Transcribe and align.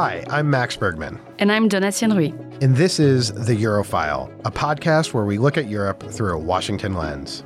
Hi, 0.00 0.22
I'm 0.30 0.48
Max 0.48 0.76
Bergman. 0.76 1.18
And 1.40 1.50
I'm 1.50 1.68
Donatienne 1.68 2.12
Ruy. 2.12 2.62
And 2.62 2.76
this 2.76 3.00
is 3.00 3.32
The 3.32 3.56
Eurofile, 3.64 4.32
a 4.44 4.50
podcast 4.52 5.12
where 5.12 5.24
we 5.24 5.38
look 5.38 5.58
at 5.58 5.66
Europe 5.66 6.08
through 6.08 6.34
a 6.34 6.38
Washington 6.38 6.94
lens. 6.94 7.42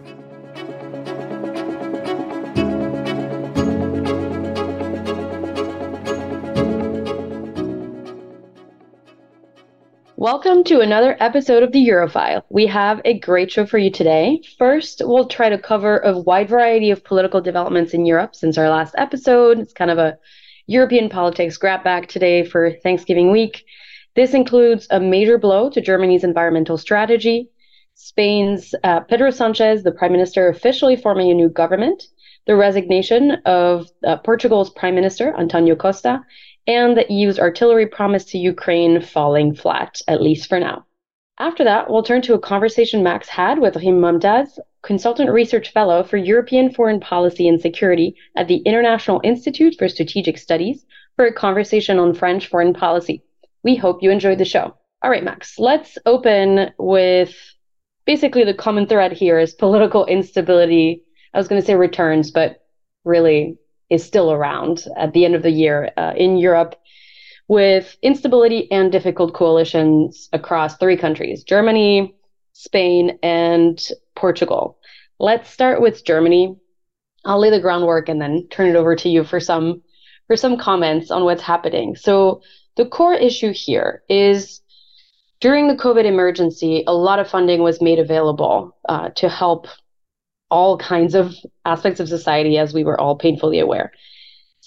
Welcome 10.16 10.62
to 10.64 10.80
another 10.80 11.16
episode 11.20 11.62
of 11.62 11.72
the 11.72 11.88
Eurofile. 11.88 12.42
We 12.50 12.66
have 12.66 13.00
a 13.06 13.18
great 13.18 13.50
show 13.50 13.64
for 13.64 13.78
you 13.78 13.90
today. 13.90 14.42
First, 14.58 15.00
we'll 15.02 15.26
try 15.26 15.48
to 15.48 15.56
cover 15.56 16.00
a 16.00 16.18
wide 16.18 16.50
variety 16.50 16.90
of 16.90 17.02
political 17.02 17.40
developments 17.40 17.94
in 17.94 18.04
Europe 18.04 18.36
since 18.36 18.58
our 18.58 18.68
last 18.68 18.94
episode. 18.98 19.58
It's 19.58 19.72
kind 19.72 19.90
of 19.90 19.96
a 19.96 20.18
European 20.66 21.08
politics 21.08 21.56
grab 21.56 21.82
bag 21.84 22.08
today 22.08 22.44
for 22.44 22.72
Thanksgiving 22.82 23.30
week. 23.30 23.64
This 24.14 24.34
includes 24.34 24.86
a 24.90 25.00
major 25.00 25.38
blow 25.38 25.70
to 25.70 25.80
Germany's 25.80 26.24
environmental 26.24 26.78
strategy, 26.78 27.50
Spain's 27.94 28.74
uh, 28.84 29.00
Pedro 29.00 29.30
Sanchez, 29.30 29.82
the 29.82 29.92
prime 29.92 30.12
minister, 30.12 30.48
officially 30.48 30.96
forming 30.96 31.30
a 31.30 31.34
new 31.34 31.48
government, 31.48 32.04
the 32.46 32.56
resignation 32.56 33.32
of 33.44 33.88
uh, 34.06 34.16
Portugal's 34.16 34.70
prime 34.70 34.94
minister, 34.94 35.34
Antonio 35.38 35.74
Costa, 35.74 36.20
and 36.66 36.96
the 36.96 37.06
EU's 37.12 37.38
artillery 37.38 37.86
promise 37.86 38.24
to 38.26 38.38
Ukraine 38.38 39.00
falling 39.00 39.54
flat, 39.54 40.00
at 40.08 40.22
least 40.22 40.48
for 40.48 40.60
now. 40.60 40.84
After 41.38 41.64
that, 41.64 41.90
we'll 41.90 42.02
turn 42.02 42.22
to 42.22 42.34
a 42.34 42.38
conversation 42.38 43.02
Max 43.02 43.28
had 43.28 43.58
with 43.58 43.76
Rym 43.76 44.00
Momtaz, 44.00 44.58
consultant 44.82 45.30
research 45.30 45.72
fellow 45.72 46.02
for 46.02 46.16
European 46.16 46.72
foreign 46.72 47.00
policy 47.00 47.48
and 47.48 47.60
security 47.60 48.16
at 48.36 48.48
the 48.48 48.58
International 48.58 49.20
Institute 49.24 49.76
for 49.78 49.88
Strategic 49.88 50.38
Studies, 50.38 50.84
for 51.16 51.26
a 51.26 51.32
conversation 51.32 51.98
on 51.98 52.14
French 52.14 52.48
foreign 52.48 52.74
policy. 52.74 53.22
We 53.62 53.76
hope 53.76 54.02
you 54.02 54.10
enjoyed 54.10 54.38
the 54.38 54.44
show. 54.44 54.74
All 55.02 55.10
right, 55.10 55.24
Max, 55.24 55.58
let's 55.58 55.98
open 56.06 56.70
with 56.78 57.34
basically 58.06 58.44
the 58.44 58.54
common 58.54 58.86
thread 58.86 59.12
here 59.12 59.38
is 59.38 59.54
political 59.54 60.06
instability. 60.06 61.02
I 61.34 61.38
was 61.38 61.48
going 61.48 61.60
to 61.60 61.66
say 61.66 61.74
returns, 61.74 62.30
but 62.30 62.64
really 63.04 63.58
is 63.90 64.04
still 64.04 64.32
around 64.32 64.84
at 64.96 65.12
the 65.12 65.24
end 65.24 65.34
of 65.34 65.42
the 65.42 65.50
year 65.50 65.90
uh, 65.96 66.12
in 66.16 66.38
Europe 66.38 66.76
with 67.48 67.96
instability 68.02 68.70
and 68.70 68.90
difficult 68.90 69.34
coalitions 69.34 70.28
across 70.32 70.76
three 70.76 70.96
countries 70.96 71.42
Germany, 71.42 72.14
Spain, 72.52 73.18
and 73.22 73.80
Portugal. 74.14 74.78
Let's 75.18 75.50
start 75.50 75.80
with 75.80 76.04
Germany. 76.04 76.56
I'll 77.24 77.40
lay 77.40 77.50
the 77.50 77.60
groundwork 77.60 78.08
and 78.08 78.20
then 78.20 78.48
turn 78.50 78.68
it 78.68 78.76
over 78.76 78.96
to 78.96 79.08
you 79.08 79.24
for 79.24 79.40
some 79.40 79.82
for 80.26 80.36
some 80.36 80.56
comments 80.56 81.10
on 81.10 81.24
what's 81.24 81.42
happening. 81.42 81.96
So 81.96 82.42
the 82.76 82.86
core 82.86 83.14
issue 83.14 83.52
here 83.52 84.02
is 84.08 84.60
during 85.40 85.66
the 85.66 85.74
COVID 85.74 86.04
emergency, 86.04 86.84
a 86.86 86.94
lot 86.94 87.18
of 87.18 87.28
funding 87.28 87.62
was 87.62 87.82
made 87.82 87.98
available 87.98 88.76
uh, 88.88 89.10
to 89.16 89.28
help 89.28 89.66
all 90.50 90.78
kinds 90.78 91.14
of 91.14 91.34
aspects 91.64 91.98
of 91.98 92.08
society, 92.08 92.58
as 92.58 92.72
we 92.72 92.84
were 92.84 93.00
all 93.00 93.16
painfully 93.16 93.58
aware. 93.58 93.90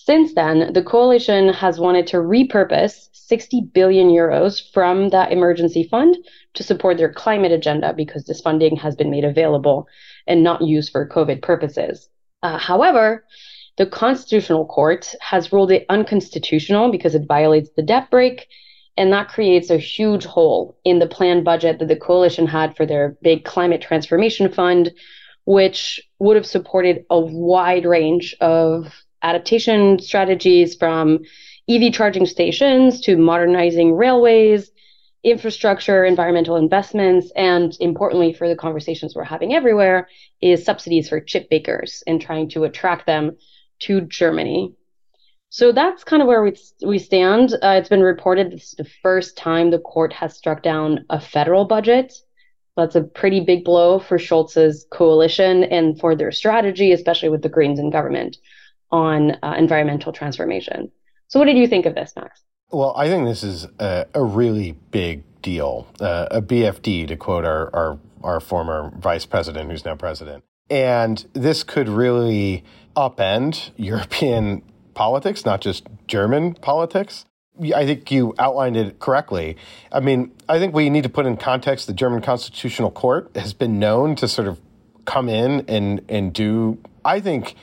Since 0.06 0.36
then, 0.36 0.72
the 0.72 0.84
coalition 0.84 1.50
has 1.50 1.80
wanted 1.80 2.06
to 2.08 2.18
repurpose 2.18 3.10
60 3.12 3.62
billion 3.74 4.10
euros 4.10 4.62
from 4.72 5.10
that 5.10 5.32
emergency 5.32 5.88
fund 5.90 6.16
to 6.54 6.62
support 6.62 6.98
their 6.98 7.12
climate 7.12 7.52
agenda 7.52 7.92
because 7.92 8.24
this 8.24 8.40
funding 8.40 8.76
has 8.76 8.96
been 8.96 9.10
made 9.10 9.26
available 9.26 9.88
and 10.28 10.44
not 10.44 10.62
used 10.62 10.92
for 10.92 11.10
COVID 11.10 11.42
purposes. 11.42 12.08
Uh, 12.44 12.60
however, 12.60 13.26
the 13.78 13.88
Constitutional 13.88 14.68
Court 14.68 15.12
has 15.22 15.52
ruled 15.52 15.72
it 15.72 15.88
unconstitutional 15.90 16.92
because 16.92 17.16
it 17.16 17.28
violates 17.28 17.72
the 17.76 17.82
debt 17.82 18.12
brake, 18.12 18.46
and 18.96 19.12
that 19.12 19.30
creates 19.30 19.72
a 19.72 19.80
huge 19.80 20.26
hole 20.26 20.78
in 20.86 21.00
the 21.00 21.08
planned 21.08 21.44
budget 21.44 21.80
that 21.80 21.88
the 21.88 21.96
coalition 21.96 22.46
had 22.46 22.78
for 22.78 22.86
their 22.86 23.18
big 23.24 23.44
climate 23.44 23.82
transformation 23.82 24.54
fund, 24.54 24.94
which 25.46 26.00
would 26.20 26.36
have 26.36 26.46
supported 26.46 27.06
a 27.10 27.20
wide 27.20 27.88
range 27.88 28.36
of 28.40 28.94
adaptation 29.26 30.00
strategies 30.00 30.76
from 30.76 31.20
EV 31.68 31.92
charging 31.92 32.28
stations 32.28 33.02
to 33.02 33.18
modernizing 33.18 33.96
railways, 33.96 34.70
infrastructure, 35.24 36.06
environmental 36.06 36.56
investments, 36.56 37.32
and 37.36 37.76
importantly 37.80 38.32
for 38.32 38.48
the 38.48 38.56
conversations 38.56 39.16
we're 39.16 39.24
having 39.24 39.56
everywhere 39.56 40.08
is 40.42 40.64
subsidies 40.64 41.10
for 41.10 41.20
chip 41.20 41.48
makers 41.50 42.04
and 42.06 42.22
trying 42.22 42.48
to 42.48 42.64
attract 42.66 43.08
them 43.08 43.36
to 43.80 44.02
Germany. 44.02 44.74
So 45.50 45.72
that's 45.72 46.04
kind 46.04 46.22
of 46.22 46.28
where 46.28 46.44
we 46.44 46.56
we 46.86 47.00
stand. 47.00 47.54
Uh, 47.54 47.76
it's 47.80 47.90
been 47.90 48.04
reported 48.04 48.52
this 48.52 48.70
is 48.70 48.76
the 48.78 48.92
first 49.02 49.36
time 49.38 49.72
the 49.72 49.80
court 49.80 50.14
has 50.14 50.38
struck 50.38 50.62
down 50.62 51.06
a 51.10 51.20
federal 51.20 51.66
budget 51.66 52.14
that's 52.78 52.96
a 52.96 53.02
pretty 53.02 53.40
big 53.40 53.64
blow 53.64 54.00
for 54.00 54.18
Scholz's 54.18 54.86
coalition 54.92 55.64
and 55.64 55.98
for 56.00 56.16
their 56.16 56.32
strategy, 56.32 56.92
especially 56.92 57.30
with 57.30 57.42
the 57.42 57.50
Greens 57.50 57.80
in 57.80 57.90
government 57.90 58.38
on 58.92 59.38
uh, 59.44 59.56
environmental 59.58 60.12
transformation. 60.12 60.92
So, 61.28 61.40
what 61.40 61.46
did 61.46 61.58
you 61.58 61.68
think 61.68 61.86
of 61.86 61.96
this, 61.96 62.14
Max? 62.16 62.44
Well, 62.72 62.94
I 62.98 63.08
think 63.08 63.26
this 63.26 63.44
is 63.44 63.68
a, 63.80 64.06
a 64.14 64.24
really 64.24 64.74
big 64.92 65.24
deal, 65.42 65.88
uh, 66.00 66.28
a 66.32 66.42
BFD, 66.42 67.08
to 67.08 67.16
quote 67.16 67.46
our, 67.46 67.74
our, 67.76 68.00
our 68.24 68.40
former 68.40 68.92
vice 68.98 69.26
president, 69.26 69.70
who's 69.70 69.86
now 69.86 69.96
president. 69.96 70.44
And 70.70 71.26
this 71.34 71.64
could 71.64 71.88
really 71.88 72.64
upend 72.96 73.72
European 73.78 74.64
politics, 74.94 75.46
not 75.46 75.62
just 75.62 75.88
German 76.08 76.56
politics. 76.56 77.26
I 77.74 77.86
think 77.86 78.12
you 78.12 78.34
outlined 78.38 78.76
it 78.76 79.00
correctly. 79.00 79.56
I 79.92 80.02
mean, 80.02 80.32
I 80.50 80.60
think 80.60 80.74
we 80.74 80.90
need 80.90 81.04
to 81.04 81.10
put 81.10 81.26
in 81.26 81.38
context 81.38 81.88
the 81.88 81.94
German 81.94 82.22
Constitutional 82.22 82.92
Court 82.92 83.32
has 83.36 83.54
been 83.54 83.80
known 83.80 84.16
to 84.18 84.28
sort 84.28 84.48
of 84.48 84.60
come 85.06 85.30
in 85.30 85.64
and, 85.70 86.02
and 86.10 86.34
do, 86.34 86.80
I 87.06 87.22
think, 87.22 87.56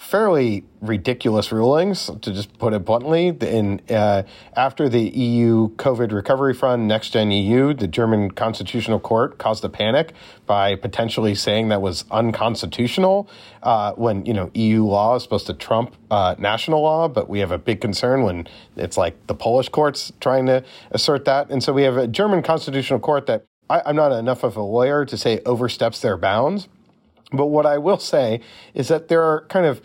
fairly 0.00 0.64
ridiculous 0.80 1.52
rulings, 1.52 2.10
to 2.22 2.32
just 2.32 2.58
put 2.58 2.72
it 2.72 2.86
bluntly. 2.86 3.28
In 3.28 3.82
uh, 3.90 4.22
after 4.56 4.88
the 4.88 5.02
EU 5.02 5.68
COVID 5.76 6.10
recovery 6.10 6.54
fund, 6.54 6.88
Next 6.88 7.10
Gen 7.10 7.30
EU, 7.30 7.74
the 7.74 7.86
German 7.86 8.30
Constitutional 8.30 8.98
Court 8.98 9.36
caused 9.36 9.62
a 9.62 9.68
panic 9.68 10.14
by 10.46 10.74
potentially 10.74 11.34
saying 11.34 11.68
that 11.68 11.82
was 11.82 12.06
unconstitutional 12.10 13.28
uh, 13.62 13.92
when 13.92 14.24
you 14.24 14.32
know 14.32 14.50
EU 14.54 14.84
law 14.84 15.16
is 15.16 15.22
supposed 15.22 15.46
to 15.48 15.54
trump 15.54 15.94
uh, 16.10 16.34
national 16.38 16.80
law. 16.80 17.06
But 17.06 17.28
we 17.28 17.40
have 17.40 17.52
a 17.52 17.58
big 17.58 17.82
concern 17.82 18.22
when 18.22 18.48
it's 18.76 18.96
like 18.96 19.26
the 19.26 19.34
Polish 19.34 19.68
courts 19.68 20.12
trying 20.18 20.46
to 20.46 20.64
assert 20.92 21.26
that, 21.26 21.50
and 21.50 21.62
so 21.62 21.74
we 21.74 21.82
have 21.82 21.98
a 21.98 22.06
German 22.08 22.42
Constitutional 22.42 23.00
Court 23.00 23.26
that 23.26 23.44
I'm 23.68 23.96
not 23.96 24.12
enough 24.12 24.44
of 24.44 24.56
a 24.56 24.62
lawyer 24.62 25.04
to 25.04 25.16
say 25.18 25.40
oversteps 25.44 26.00
their 26.00 26.16
bounds 26.16 26.68
but 27.32 27.46
what 27.46 27.66
I 27.66 27.78
will 27.78 27.98
say 27.98 28.40
is 28.74 28.88
that 28.88 29.08
there 29.08 29.22
are 29.22 29.46
kind 29.46 29.66
of 29.66 29.80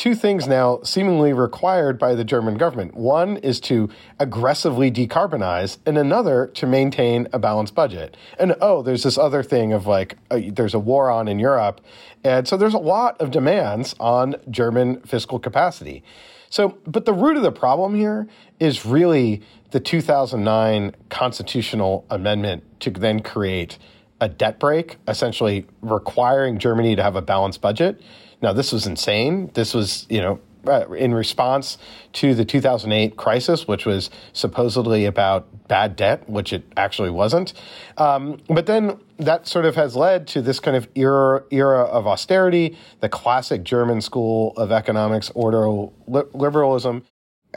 two 0.00 0.14
things 0.14 0.48
now 0.48 0.80
seemingly 0.82 1.30
required 1.34 1.98
by 1.98 2.14
the 2.14 2.24
German 2.24 2.56
government. 2.56 2.94
One 2.94 3.36
is 3.36 3.60
to 3.60 3.90
aggressively 4.18 4.90
decarbonize, 4.90 5.76
and 5.84 5.98
another 5.98 6.46
to 6.54 6.66
maintain 6.66 7.28
a 7.34 7.38
balanced 7.38 7.74
budget. 7.74 8.16
And 8.38 8.56
oh, 8.62 8.80
there's 8.80 9.02
this 9.02 9.18
other 9.18 9.42
thing 9.42 9.74
of 9.74 9.86
like, 9.86 10.16
uh, 10.30 10.40
there's 10.52 10.72
a 10.72 10.78
war 10.78 11.10
on 11.10 11.28
in 11.28 11.38
Europe. 11.38 11.82
And 12.24 12.48
so 12.48 12.56
there's 12.56 12.72
a 12.72 12.78
lot 12.78 13.20
of 13.20 13.30
demands 13.30 13.94
on 14.00 14.36
German 14.48 15.02
fiscal 15.02 15.38
capacity. 15.38 16.02
So, 16.48 16.78
but 16.86 17.04
the 17.04 17.12
root 17.12 17.36
of 17.36 17.42
the 17.42 17.52
problem 17.52 17.94
here 17.94 18.26
is 18.58 18.86
really 18.86 19.42
the 19.70 19.80
2009 19.80 20.94
constitutional 21.10 22.06
amendment 22.08 22.64
to 22.80 22.90
then 22.90 23.20
create 23.20 23.78
a 24.20 24.28
debt 24.28 24.58
brake, 24.58 24.96
essentially 25.08 25.66
requiring 25.82 26.58
Germany 26.58 26.96
to 26.96 27.02
have 27.02 27.16
a 27.16 27.22
balanced 27.22 27.60
budget. 27.60 28.00
Now, 28.42 28.52
this 28.52 28.72
was 28.72 28.86
insane. 28.86 29.50
This 29.54 29.74
was, 29.74 30.06
you 30.08 30.20
know, 30.20 30.40
uh, 30.66 30.90
in 30.92 31.14
response 31.14 31.78
to 32.12 32.34
the 32.34 32.44
2008 32.44 33.16
crisis, 33.16 33.66
which 33.66 33.86
was 33.86 34.10
supposedly 34.32 35.06
about 35.06 35.68
bad 35.68 35.96
debt, 35.96 36.28
which 36.28 36.52
it 36.52 36.64
actually 36.76 37.08
wasn't. 37.08 37.54
Um, 37.96 38.40
but 38.48 38.66
then 38.66 38.98
that 39.18 39.46
sort 39.46 39.64
of 39.64 39.74
has 39.76 39.96
led 39.96 40.26
to 40.28 40.42
this 40.42 40.60
kind 40.60 40.76
of 40.76 40.86
era, 40.94 41.44
era 41.50 41.84
of 41.84 42.06
austerity, 42.06 42.76
the 43.00 43.08
classic 43.08 43.62
German 43.62 44.02
school 44.02 44.52
of 44.56 44.70
economics, 44.70 45.30
order 45.34 45.86
liberalism. 46.06 47.04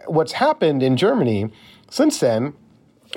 What's 0.05 0.33
happened 0.33 0.81
in 0.81 0.95
Germany 0.95 1.51
since 1.89 2.19
then 2.19 2.53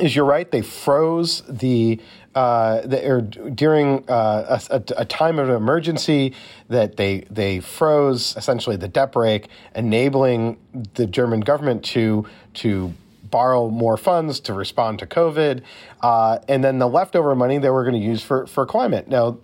is 0.01 0.15
you're 0.15 0.25
right, 0.25 0.51
they 0.51 0.63
froze 0.63 1.43
the 1.49 2.01
uh, 2.37 2.83
or 3.03 3.23
during 3.23 4.09
uh, 4.11 4.61
a, 4.71 4.83
a, 4.99 5.05
time 5.07 5.39
of 5.39 5.49
emergency 5.49 6.35
that 6.69 6.99
they 6.99 7.21
they 7.31 7.61
froze 7.61 8.37
essentially 8.37 8.77
the 8.77 8.87
debt 8.87 9.11
brake, 9.11 9.49
enabling 9.75 10.59
the 10.95 11.07
German 11.07 11.41
government 11.41 11.83
to 11.83 12.27
to 12.53 12.93
borrow 13.25 13.71
more 13.71 13.97
funds 13.97 14.39
to 14.41 14.53
respond 14.53 14.99
to 14.99 15.07
COVID, 15.07 15.63
uh, 16.03 16.39
and 16.47 16.63
then 16.63 16.79
the 16.79 16.89
leftover 16.89 17.35
money 17.35 17.57
they 17.57 17.71
were 17.71 17.85
going 17.85 18.01
to 18.01 18.07
use 18.07 18.23
for 18.23 18.47
for 18.47 18.65
climate. 18.67 19.09
Now. 19.09 19.39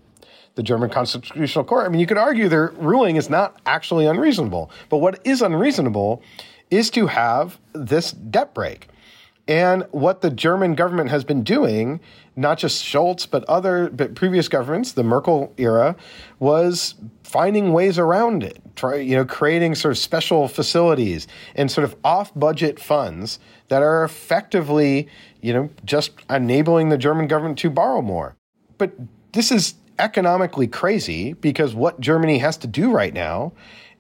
The 0.55 0.63
German 0.63 0.91
Constitutional 0.91 1.65
Court. 1.65 1.87
I 1.87 1.89
mean, 1.89 1.99
you 1.99 2.07
could 2.07 2.19
argue 2.19 2.47
their 2.47 2.75
ruling 2.77 3.17
is 3.17 3.31
not 3.31 3.59
actually 3.65 4.05
unreasonable, 4.05 4.71
but 4.91 4.99
what 4.99 5.19
is 5.25 5.41
unreasonable 5.41 6.23
is 6.71 6.91
to 6.91 7.07
have 7.07 7.59
this 7.73 8.13
debt 8.13 8.53
brake. 8.53 8.89
And 9.49 9.85
what 9.91 10.21
the 10.21 10.31
German 10.31 10.75
government 10.75 11.11
has 11.11 11.25
been 11.25 11.43
doing, 11.43 12.01
not 12.37 12.59
just 12.59 12.85
Scholz, 12.85 13.29
but 13.29 13.45
other 13.45 13.91
but 13.91 14.15
previous 14.15 14.49
governments, 14.49 14.93
the 14.93 15.03
Merkel 15.03 15.53
era, 15.59 15.97
was 16.39 16.95
finding 17.25 17.73
ways 17.73 17.99
around 17.99 18.45
it, 18.45 18.61
try, 18.77 18.97
you 18.97 19.17
know, 19.17 19.25
creating 19.25 19.75
sort 19.75 19.93
of 19.93 19.99
special 19.99 20.47
facilities 20.47 21.27
and 21.57 21.71
sort 21.71 21.85
of 21.85 21.97
off-budget 22.05 22.79
funds 22.79 23.41
that 23.69 23.83
are 23.83 24.05
effectively, 24.05 25.09
you 25.41 25.53
know, 25.53 25.71
just 25.85 26.13
enabling 26.31 26.91
the 26.91 26.99
German 26.99 27.27
government 27.27 27.59
to 27.59 27.71
borrow 27.71 28.01
more. 28.01 28.37
But 28.79 28.93
this 29.33 29.51
is 29.51 29.75
economically 29.99 30.69
crazy 30.69 31.33
because 31.33 31.75
what 31.75 32.01
Germany 32.01 32.39
has 32.39 32.57
to 32.59 32.67
do 32.67 32.93
right 32.93 33.15
now 33.15 33.53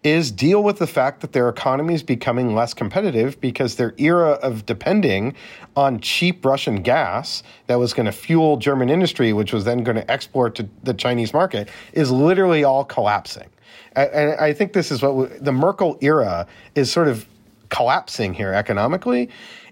is 0.04 0.32
deal 0.32 0.62
with 0.62 0.78
the 0.78 0.86
fact 0.86 1.20
that 1.20 1.32
their 1.32 1.48
economy 1.48 1.94
is 1.94 2.02
becoming 2.02 2.54
less 2.54 2.74
competitive 2.74 3.40
because 3.40 3.76
their 3.76 3.94
era 3.98 4.32
of 4.42 4.66
depending 4.66 5.34
on 5.76 6.00
cheap 6.00 6.44
Russian 6.44 6.82
gas 6.82 7.42
that 7.68 7.78
was 7.78 7.94
going 7.94 8.06
to 8.06 8.12
fuel 8.12 8.56
German 8.56 8.90
industry, 8.90 9.32
which 9.32 9.52
was 9.52 9.64
then 9.64 9.84
going 9.84 9.96
to 9.96 10.10
export 10.10 10.56
to 10.56 10.68
the 10.82 10.92
Chinese 10.92 11.32
market, 11.32 11.68
is 11.92 12.10
literally 12.10 12.64
all 12.64 12.84
collapsing. 12.84 13.48
And 13.94 14.40
I 14.40 14.52
think 14.52 14.72
this 14.72 14.90
is 14.90 15.02
what 15.02 15.14
we, 15.14 15.26
the 15.26 15.52
Merkel 15.52 15.98
era 16.00 16.46
is 16.74 16.90
sort 16.90 17.08
of 17.08 17.26
collapsing 17.68 18.34
here 18.34 18.52
economically. 18.52 19.28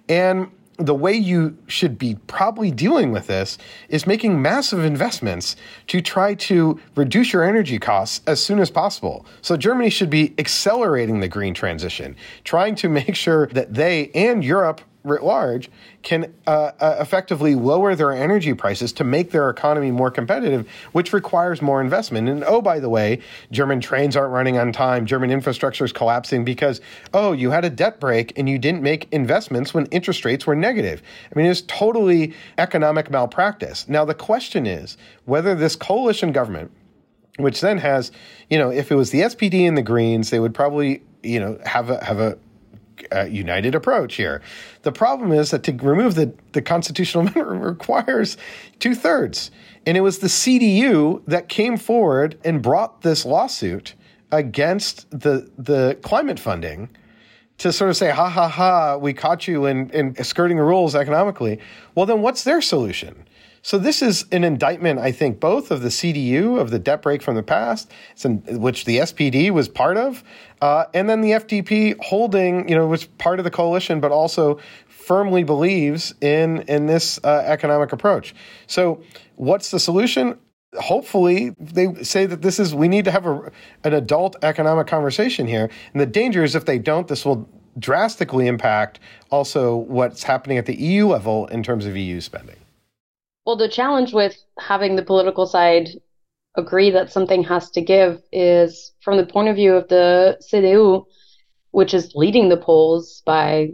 And 0.08 0.50
the 0.80 0.94
way 0.94 1.12
you 1.12 1.56
should 1.66 1.98
be 1.98 2.16
probably 2.26 2.70
dealing 2.70 3.12
with 3.12 3.26
this 3.26 3.58
is 3.88 4.06
making 4.06 4.40
massive 4.40 4.84
investments 4.84 5.56
to 5.88 6.00
try 6.00 6.34
to 6.34 6.80
reduce 6.96 7.32
your 7.32 7.44
energy 7.44 7.78
costs 7.78 8.22
as 8.26 8.42
soon 8.42 8.58
as 8.58 8.70
possible. 8.70 9.26
So 9.42 9.56
Germany 9.56 9.90
should 9.90 10.10
be 10.10 10.34
accelerating 10.38 11.20
the 11.20 11.28
green 11.28 11.54
transition, 11.54 12.16
trying 12.44 12.74
to 12.76 12.88
make 13.00 13.14
sure 13.14 13.46
that 13.48 13.74
they 13.74 14.10
and 14.14 14.44
Europe 14.44 14.80
writ 15.02 15.22
large 15.22 15.70
can 16.02 16.32
uh, 16.46 16.72
uh, 16.80 16.96
effectively 17.00 17.54
lower 17.54 17.94
their 17.94 18.12
energy 18.12 18.54
prices 18.54 18.92
to 18.92 19.04
make 19.04 19.30
their 19.30 19.48
economy 19.48 19.90
more 19.90 20.10
competitive, 20.10 20.68
which 20.92 21.12
requires 21.12 21.62
more 21.62 21.80
investment. 21.80 22.28
And 22.28 22.44
oh, 22.44 22.60
by 22.60 22.80
the 22.80 22.88
way, 22.88 23.20
German 23.50 23.80
trains 23.80 24.16
aren't 24.16 24.32
running 24.32 24.58
on 24.58 24.72
time. 24.72 25.06
German 25.06 25.30
infrastructure 25.30 25.84
is 25.84 25.92
collapsing 25.92 26.44
because, 26.44 26.80
oh, 27.14 27.32
you 27.32 27.50
had 27.50 27.64
a 27.64 27.70
debt 27.70 28.00
brake 28.00 28.32
and 28.36 28.48
you 28.48 28.58
didn't 28.58 28.82
make 28.82 29.08
investments 29.12 29.72
when 29.72 29.86
interest 29.86 30.24
rates 30.24 30.46
were 30.46 30.56
negative. 30.56 31.02
I 31.34 31.38
mean, 31.38 31.46
it's 31.46 31.62
totally 31.62 32.34
economic 32.58 33.10
malpractice. 33.10 33.88
Now, 33.88 34.04
the 34.04 34.14
question 34.14 34.66
is 34.66 34.96
whether 35.24 35.54
this 35.54 35.76
coalition 35.76 36.32
government, 36.32 36.70
which 37.38 37.60
then 37.60 37.78
has, 37.78 38.12
you 38.50 38.58
know, 38.58 38.70
if 38.70 38.90
it 38.90 38.96
was 38.96 39.10
the 39.10 39.20
SPD 39.22 39.66
and 39.66 39.76
the 39.76 39.82
Greens, 39.82 40.30
they 40.30 40.40
would 40.40 40.54
probably, 40.54 41.02
you 41.22 41.40
know, 41.40 41.58
have 41.64 41.88
a, 41.88 42.04
have 42.04 42.20
a, 42.20 42.38
uh, 43.14 43.24
united 43.24 43.74
approach 43.74 44.16
here. 44.16 44.42
The 44.82 44.92
problem 44.92 45.32
is 45.32 45.50
that 45.50 45.62
to 45.64 45.72
remove 45.72 46.14
the, 46.14 46.32
the 46.52 46.62
constitutional 46.62 47.26
amendment 47.26 47.62
requires 47.62 48.36
two 48.78 48.94
thirds. 48.94 49.50
And 49.86 49.96
it 49.96 50.00
was 50.00 50.18
the 50.18 50.28
CDU 50.28 51.22
that 51.26 51.48
came 51.48 51.76
forward 51.76 52.38
and 52.44 52.62
brought 52.62 53.02
this 53.02 53.24
lawsuit 53.24 53.94
against 54.30 55.10
the, 55.10 55.50
the 55.58 55.98
climate 56.02 56.38
funding 56.38 56.90
to 57.58 57.72
sort 57.72 57.90
of 57.90 57.96
say, 57.96 58.10
ha 58.10 58.28
ha 58.28 58.48
ha, 58.48 58.96
we 58.96 59.12
caught 59.12 59.46
you 59.46 59.66
in, 59.66 59.90
in 59.90 60.24
skirting 60.24 60.56
the 60.56 60.62
rules 60.62 60.94
economically. 60.94 61.58
Well, 61.94 62.06
then 62.06 62.22
what's 62.22 62.44
their 62.44 62.62
solution? 62.62 63.26
So 63.62 63.76
this 63.76 64.00
is 64.00 64.24
an 64.32 64.42
indictment, 64.42 65.00
I 65.00 65.12
think, 65.12 65.38
both 65.38 65.70
of 65.70 65.82
the 65.82 65.90
CDU 65.90 66.58
of 66.58 66.70
the 66.70 66.78
debt 66.78 67.02
brake 67.02 67.20
from 67.20 67.34
the 67.34 67.42
past, 67.42 67.90
which 68.24 68.86
the 68.86 68.98
SPD 68.98 69.50
was 69.50 69.68
part 69.68 69.98
of, 69.98 70.24
uh, 70.62 70.86
and 70.94 71.10
then 71.10 71.20
the 71.20 71.32
FDP 71.32 71.96
holding, 72.00 72.68
you 72.68 72.74
know, 72.74 72.86
was 72.86 73.04
part 73.04 73.38
of 73.38 73.44
the 73.44 73.50
coalition, 73.50 74.00
but 74.00 74.12
also 74.12 74.58
firmly 74.88 75.42
believes 75.42 76.14
in 76.20 76.62
in 76.68 76.86
this 76.86 77.18
uh, 77.22 77.42
economic 77.46 77.92
approach. 77.92 78.34
So, 78.66 79.02
what's 79.36 79.70
the 79.70 79.80
solution? 79.80 80.38
Hopefully, 80.78 81.54
they 81.58 81.92
say 82.02 82.24
that 82.26 82.40
this 82.40 82.58
is 82.58 82.74
we 82.74 82.88
need 82.88 83.04
to 83.04 83.10
have 83.10 83.26
a, 83.26 83.52
an 83.84 83.92
adult 83.92 84.36
economic 84.42 84.86
conversation 84.86 85.46
here, 85.46 85.68
and 85.92 86.00
the 86.00 86.06
danger 86.06 86.44
is 86.44 86.54
if 86.54 86.64
they 86.64 86.78
don't, 86.78 87.08
this 87.08 87.26
will 87.26 87.46
drastically 87.78 88.46
impact 88.46 89.00
also 89.30 89.76
what's 89.76 90.22
happening 90.22 90.56
at 90.56 90.66
the 90.66 90.76
EU 90.76 91.06
level 91.08 91.46
in 91.48 91.62
terms 91.62 91.84
of 91.84 91.96
EU 91.96 92.20
spending. 92.20 92.56
Well, 93.46 93.56
the 93.56 93.68
challenge 93.68 94.12
with 94.12 94.36
having 94.58 94.96
the 94.96 95.02
political 95.02 95.46
side 95.46 95.88
agree 96.56 96.90
that 96.90 97.10
something 97.10 97.44
has 97.44 97.70
to 97.70 97.80
give 97.80 98.22
is 98.32 98.92
from 99.00 99.16
the 99.16 99.26
point 99.26 99.48
of 99.48 99.56
view 99.56 99.74
of 99.74 99.88
the 99.88 100.38
CDU, 100.52 101.04
which 101.70 101.94
is 101.94 102.14
leading 102.14 102.48
the 102.48 102.56
polls 102.56 103.22
by 103.24 103.70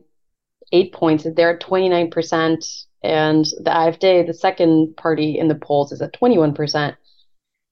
eight 0.73 0.93
points. 0.93 1.27
They're 1.35 1.55
at 1.55 1.61
29%, 1.61 2.87
and 3.03 3.45
the 3.45 3.71
AfD, 3.71 4.27
the 4.27 4.35
second 4.35 4.97
party 4.97 5.39
in 5.39 5.49
the 5.49 5.55
polls, 5.55 5.93
is 5.93 6.03
at 6.03 6.13
21%. 6.13 6.97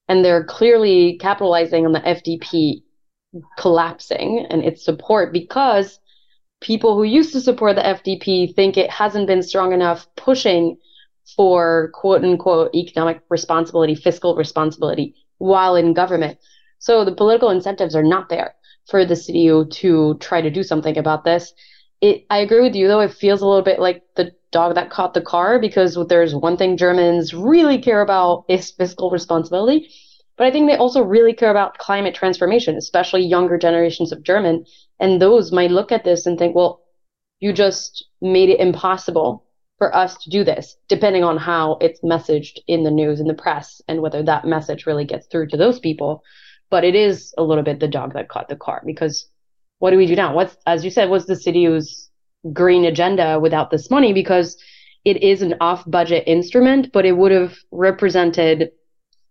And 0.08 0.24
they're 0.24 0.44
clearly 0.44 1.18
capitalizing 1.18 1.86
on 1.86 1.92
the 1.92 2.00
FDP 2.00 2.82
collapsing 3.58 4.46
and 4.50 4.62
its 4.62 4.84
support 4.84 5.32
because 5.32 5.98
people 6.60 6.94
who 6.94 7.02
used 7.02 7.32
to 7.32 7.40
support 7.40 7.76
the 7.76 7.82
FDP 7.82 8.54
think 8.54 8.76
it 8.76 8.90
hasn't 8.90 9.26
been 9.26 9.42
strong 9.42 9.72
enough 9.72 10.06
pushing 10.16 10.78
for 11.36 11.90
quote 11.94 12.24
unquote 12.24 12.74
economic 12.74 13.20
responsibility, 13.30 13.94
fiscal 13.94 14.34
responsibility 14.34 15.14
while 15.38 15.76
in 15.76 15.94
government. 15.94 16.38
So 16.78 17.04
the 17.04 17.14
political 17.14 17.50
incentives 17.50 17.96
are 17.96 18.02
not 18.02 18.28
there 18.28 18.54
for 18.86 19.04
the 19.04 19.14
CDU 19.14 19.70
to 19.70 20.16
try 20.20 20.40
to 20.40 20.50
do 20.50 20.62
something 20.62 20.98
about 20.98 21.24
this. 21.24 21.52
It, 22.00 22.26
I 22.28 22.38
agree 22.38 22.60
with 22.60 22.74
you 22.74 22.88
though. 22.88 23.00
It 23.00 23.12
feels 23.12 23.40
a 23.40 23.46
little 23.46 23.62
bit 23.62 23.80
like 23.80 24.02
the 24.16 24.32
dog 24.52 24.74
that 24.74 24.90
caught 24.90 25.14
the 25.14 25.22
car 25.22 25.58
because 25.58 25.98
there's 26.08 26.34
one 26.34 26.56
thing 26.56 26.76
Germans 26.76 27.32
really 27.32 27.80
care 27.80 28.02
about 28.02 28.44
is 28.48 28.70
fiscal 28.70 29.10
responsibility. 29.10 29.88
But 30.36 30.46
I 30.46 30.50
think 30.50 30.68
they 30.68 30.76
also 30.76 31.00
really 31.02 31.32
care 31.32 31.50
about 31.50 31.78
climate 31.78 32.14
transformation, 32.14 32.76
especially 32.76 33.22
younger 33.22 33.56
generations 33.56 34.12
of 34.12 34.22
German. 34.22 34.64
And 34.98 35.22
those 35.22 35.52
might 35.52 35.70
look 35.70 35.92
at 35.92 36.04
this 36.04 36.26
and 36.26 36.38
think, 36.38 36.54
well, 36.54 36.80
you 37.38 37.52
just 37.52 38.04
made 38.20 38.48
it 38.48 38.60
impossible 38.60 39.43
for 39.84 39.94
us 39.94 40.16
to 40.16 40.30
do 40.30 40.44
this, 40.44 40.78
depending 40.88 41.24
on 41.24 41.36
how 41.36 41.76
it's 41.78 42.00
messaged 42.00 42.58
in 42.66 42.84
the 42.84 42.90
news 42.90 43.20
and 43.20 43.28
the 43.28 43.34
press 43.34 43.82
and 43.86 44.00
whether 44.00 44.22
that 44.22 44.46
message 44.46 44.86
really 44.86 45.04
gets 45.04 45.26
through 45.26 45.46
to 45.46 45.58
those 45.58 45.78
people. 45.78 46.22
But 46.70 46.84
it 46.84 46.94
is 46.94 47.34
a 47.36 47.42
little 47.42 47.62
bit 47.62 47.80
the 47.80 47.86
dog 47.86 48.14
that 48.14 48.30
caught 48.30 48.48
the 48.48 48.56
car 48.56 48.82
because 48.86 49.26
what 49.80 49.90
do 49.90 49.98
we 49.98 50.06
do 50.06 50.16
now? 50.16 50.34
What's, 50.34 50.56
as 50.66 50.86
you 50.86 50.90
said, 50.90 51.10
what's 51.10 51.26
the 51.26 51.34
CDU's 51.34 52.08
green 52.50 52.86
agenda 52.86 53.38
without 53.38 53.70
this 53.70 53.90
money? 53.90 54.14
Because 54.14 54.56
it 55.04 55.22
is 55.22 55.42
an 55.42 55.56
off 55.60 55.84
budget 55.86 56.24
instrument, 56.26 56.90
but 56.90 57.04
it 57.04 57.12
would 57.12 57.32
have 57.32 57.54
represented 57.70 58.70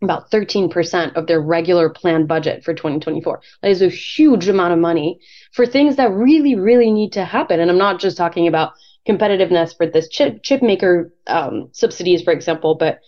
about 0.04 0.30
13% 0.30 1.16
of 1.16 1.26
their 1.26 1.42
regular 1.42 1.90
planned 1.90 2.28
budget 2.28 2.64
for 2.64 2.76
2024. 2.76 3.42
That 3.64 3.72
is 3.72 3.82
a 3.82 3.90
huge 3.90 4.48
amount 4.48 4.74
of 4.74 4.78
money 4.78 5.20
for 5.52 5.66
things 5.66 5.96
that 5.96 6.12
really, 6.12 6.54
really 6.54 6.92
need 6.92 7.14
to 7.14 7.26
happen. 7.26 7.60
And 7.60 7.72
I'm 7.72 7.78
not 7.80 8.00
just 8.00 8.18
talking 8.18 8.48
about 8.48 8.74
competitiveness 9.08 9.76
for 9.76 9.86
this 9.86 10.08
chip 10.08 10.44
chip 10.44 10.62
maker 10.62 11.14
um, 11.28 11.70
subsidies, 11.72 12.22
for 12.22 12.32
example. 12.32 12.76
But 12.76 13.00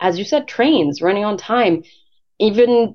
as 0.00 0.18
you 0.18 0.24
said, 0.24 0.48
trains 0.48 1.02
running 1.02 1.24
on 1.24 1.36
time, 1.36 1.82
even 2.38 2.94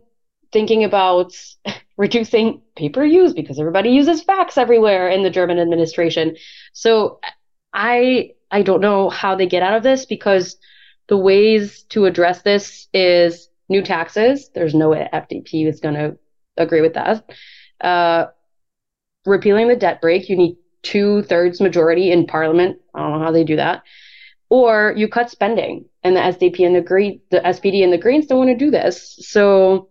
thinking 0.51 0.83
about 0.83 1.33
reducing 1.97 2.61
paper 2.75 3.03
use 3.03 3.33
because 3.33 3.59
everybody 3.59 3.89
uses 3.89 4.23
fax 4.23 4.57
everywhere 4.57 5.09
in 5.09 5.23
the 5.23 5.29
German 5.29 5.59
administration. 5.59 6.35
So 6.73 7.19
I 7.73 8.31
I 8.51 8.61
don't 8.61 8.81
know 8.81 9.09
how 9.09 9.35
they 9.35 9.47
get 9.47 9.63
out 9.63 9.75
of 9.75 9.83
this 9.83 10.05
because 10.05 10.57
the 11.07 11.17
ways 11.17 11.83
to 11.89 12.05
address 12.05 12.41
this 12.41 12.87
is 12.93 13.49
new 13.69 13.81
taxes. 13.81 14.49
There's 14.53 14.73
no 14.73 14.89
way 14.89 15.07
FDP 15.13 15.67
is 15.67 15.79
going 15.79 15.95
to 15.95 16.17
agree 16.57 16.81
with 16.81 16.93
that. 16.93 17.29
Uh, 17.81 18.27
repealing 19.25 19.67
the 19.67 19.75
debt 19.75 20.01
brake. 20.01 20.29
You 20.29 20.37
need 20.37 20.57
two 20.85 21.23
thirds 21.23 21.59
majority 21.59 22.11
in 22.11 22.27
parliament. 22.27 22.77
I 22.93 22.99
don't 22.99 23.19
know 23.19 23.25
how 23.25 23.31
they 23.31 23.43
do 23.43 23.57
that. 23.57 23.83
Or 24.49 24.93
you 24.95 25.07
cut 25.07 25.31
spending, 25.31 25.85
and 26.03 26.15
the 26.15 26.21
SDP 26.21 26.65
and 26.65 26.75
the 26.75 26.81
Green, 26.81 27.19
the 27.31 27.39
SPD 27.39 27.83
and 27.83 27.91
the 27.91 27.97
Greens 27.97 28.27
don't 28.27 28.37
want 28.37 28.51
to 28.51 28.65
do 28.65 28.71
this. 28.71 29.17
So 29.19 29.89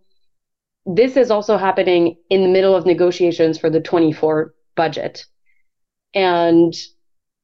this 0.86 1.16
is 1.16 1.30
also 1.30 1.56
happening 1.56 2.16
in 2.30 2.42
the 2.42 2.48
middle 2.48 2.76
of 2.76 2.86
negotiations 2.86 3.58
for 3.58 3.68
the 3.68 3.80
24 3.80 4.54
budget. 4.76 5.26
And 6.14 6.72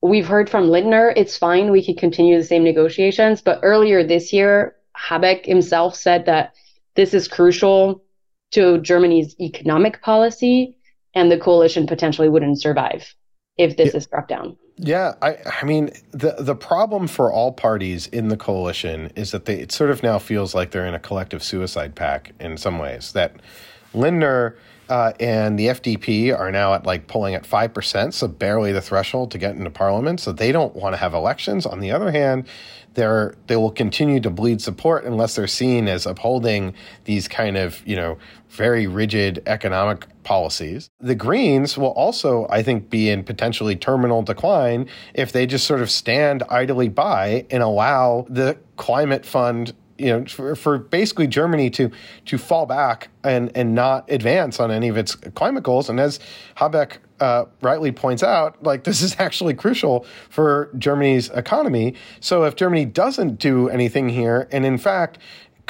we've 0.01 0.29
heard 0.29 0.49
from 0.49 0.69
Lindner, 0.69 1.13
it's 1.17 1.37
fine, 1.37 1.73
we 1.73 1.85
could 1.85 1.99
continue 1.99 2.39
the 2.39 2.45
same 2.45 2.63
negotiations. 2.63 3.43
But 3.43 3.61
earlier 3.63 4.05
this 4.05 4.33
year, 4.33 4.77
Habeck 4.97 5.47
himself 5.47 5.97
said 5.97 6.27
that 6.27 6.53
this 6.95 7.13
is 7.13 7.27
crucial 7.27 8.05
to 8.53 8.79
Germany's 8.79 9.35
economic 9.41 10.01
policy, 10.03 10.77
and 11.15 11.31
the 11.31 11.39
coalition 11.39 11.87
potentially 11.87 12.29
wouldn't 12.29 12.61
survive 12.61 13.15
if 13.59 13.77
this 13.77 13.93
yeah. 13.93 13.99
is 13.99 14.05
struck 14.05 14.29
down. 14.29 14.57
Yeah, 14.77 15.15
I, 15.21 15.37
I 15.61 15.65
mean 15.65 15.91
the 16.11 16.37
the 16.39 16.55
problem 16.55 17.07
for 17.07 17.31
all 17.31 17.53
parties 17.53 18.07
in 18.07 18.29
the 18.29 18.37
coalition 18.37 19.13
is 19.15 19.31
that 19.33 19.45
they 19.45 19.61
it 19.61 19.73
sort 19.73 19.91
of 19.91 20.03
now 20.03 20.19
feels 20.19 20.55
like 20.55 20.71
they're 20.71 20.87
in 20.87 20.95
a 20.95 20.99
collective 20.99 21.43
suicide 21.43 21.95
pact 21.95 22.33
in 22.41 22.57
some 22.57 22.79
ways. 22.79 23.13
That 23.13 23.37
Lindner 23.93 24.57
uh, 24.91 25.13
and 25.21 25.57
the 25.57 25.69
FDP 25.69 26.37
are 26.37 26.51
now 26.51 26.75
at 26.75 26.85
like 26.85 27.07
polling 27.07 27.35
at 27.35 27.45
5%, 27.45 28.13
so 28.13 28.27
barely 28.27 28.73
the 28.73 28.81
threshold 28.81 29.31
to 29.31 29.39
get 29.39 29.55
into 29.55 29.71
parliament. 29.71 30.19
So 30.19 30.33
they 30.33 30.51
don't 30.51 30.75
want 30.75 30.95
to 30.95 30.97
have 30.97 31.15
elections. 31.15 31.65
On 31.65 31.79
the 31.79 31.93
other 31.93 32.11
hand, 32.11 32.49
they're, 32.95 33.37
they 33.47 33.55
will 33.55 33.71
continue 33.71 34.19
to 34.19 34.31
bleed 34.31 34.61
support 34.61 35.05
unless 35.05 35.37
they're 35.37 35.47
seen 35.47 35.87
as 35.87 36.07
upholding 36.07 36.75
these 37.05 37.29
kind 37.29 37.57
of, 37.57 37.87
you 37.87 37.95
know, 37.95 38.19
very 38.49 38.89
rigid 38.89 39.45
economic 39.47 40.07
policies. 40.25 40.91
The 40.99 41.15
Greens 41.15 41.79
will 41.79 41.93
also, 41.93 42.49
I 42.51 42.65
think, 42.65 42.91
be 42.91 43.11
in 43.11 43.23
potentially 43.23 43.77
terminal 43.77 44.23
decline 44.23 44.89
if 45.15 45.31
they 45.31 45.47
just 45.47 45.69
sort 45.69 45.83
of 45.83 45.91
stand 45.91 46.43
idly 46.49 46.89
by 46.89 47.47
and 47.49 47.63
allow 47.63 48.27
the 48.29 48.59
climate 48.77 49.25
fund 49.25 49.73
you 50.01 50.07
know, 50.07 50.25
for, 50.25 50.57
for, 50.57 50.79
basically 50.79 51.27
Germany 51.27 51.71
to 51.71 51.91
to 52.27 52.39
fall 52.39 52.67
back 52.67 53.11
and 53.23 53.55
and 53.55 53.75
not 53.75 54.11
advance 54.11 54.59
on 54.59 54.71
any 54.71 54.89
of 54.89 54.97
its 54.97 55.15
climate 55.15 55.63
goals. 55.63 55.89
And 55.89 56.01
as 56.01 56.19
Habeck 56.57 56.99
uh, 57.21 57.45
rightly 57.61 57.93
points 57.93 58.23
out, 58.23 58.63
like 58.63 58.85
this 58.91 59.03
is 59.03 59.17
actually 59.19 59.55
crucial 59.55 60.07
for 60.29 60.71
Germany's 60.79 61.29
economy. 61.31 61.95
So 62.21 62.45
if 62.45 62.57
Germany 62.57 62.87
doesn't 62.87 63.39
do 63.39 63.69
anything 63.69 64.09
here, 64.09 64.49
and 64.51 64.65
in 64.65 64.79
fact 64.79 65.19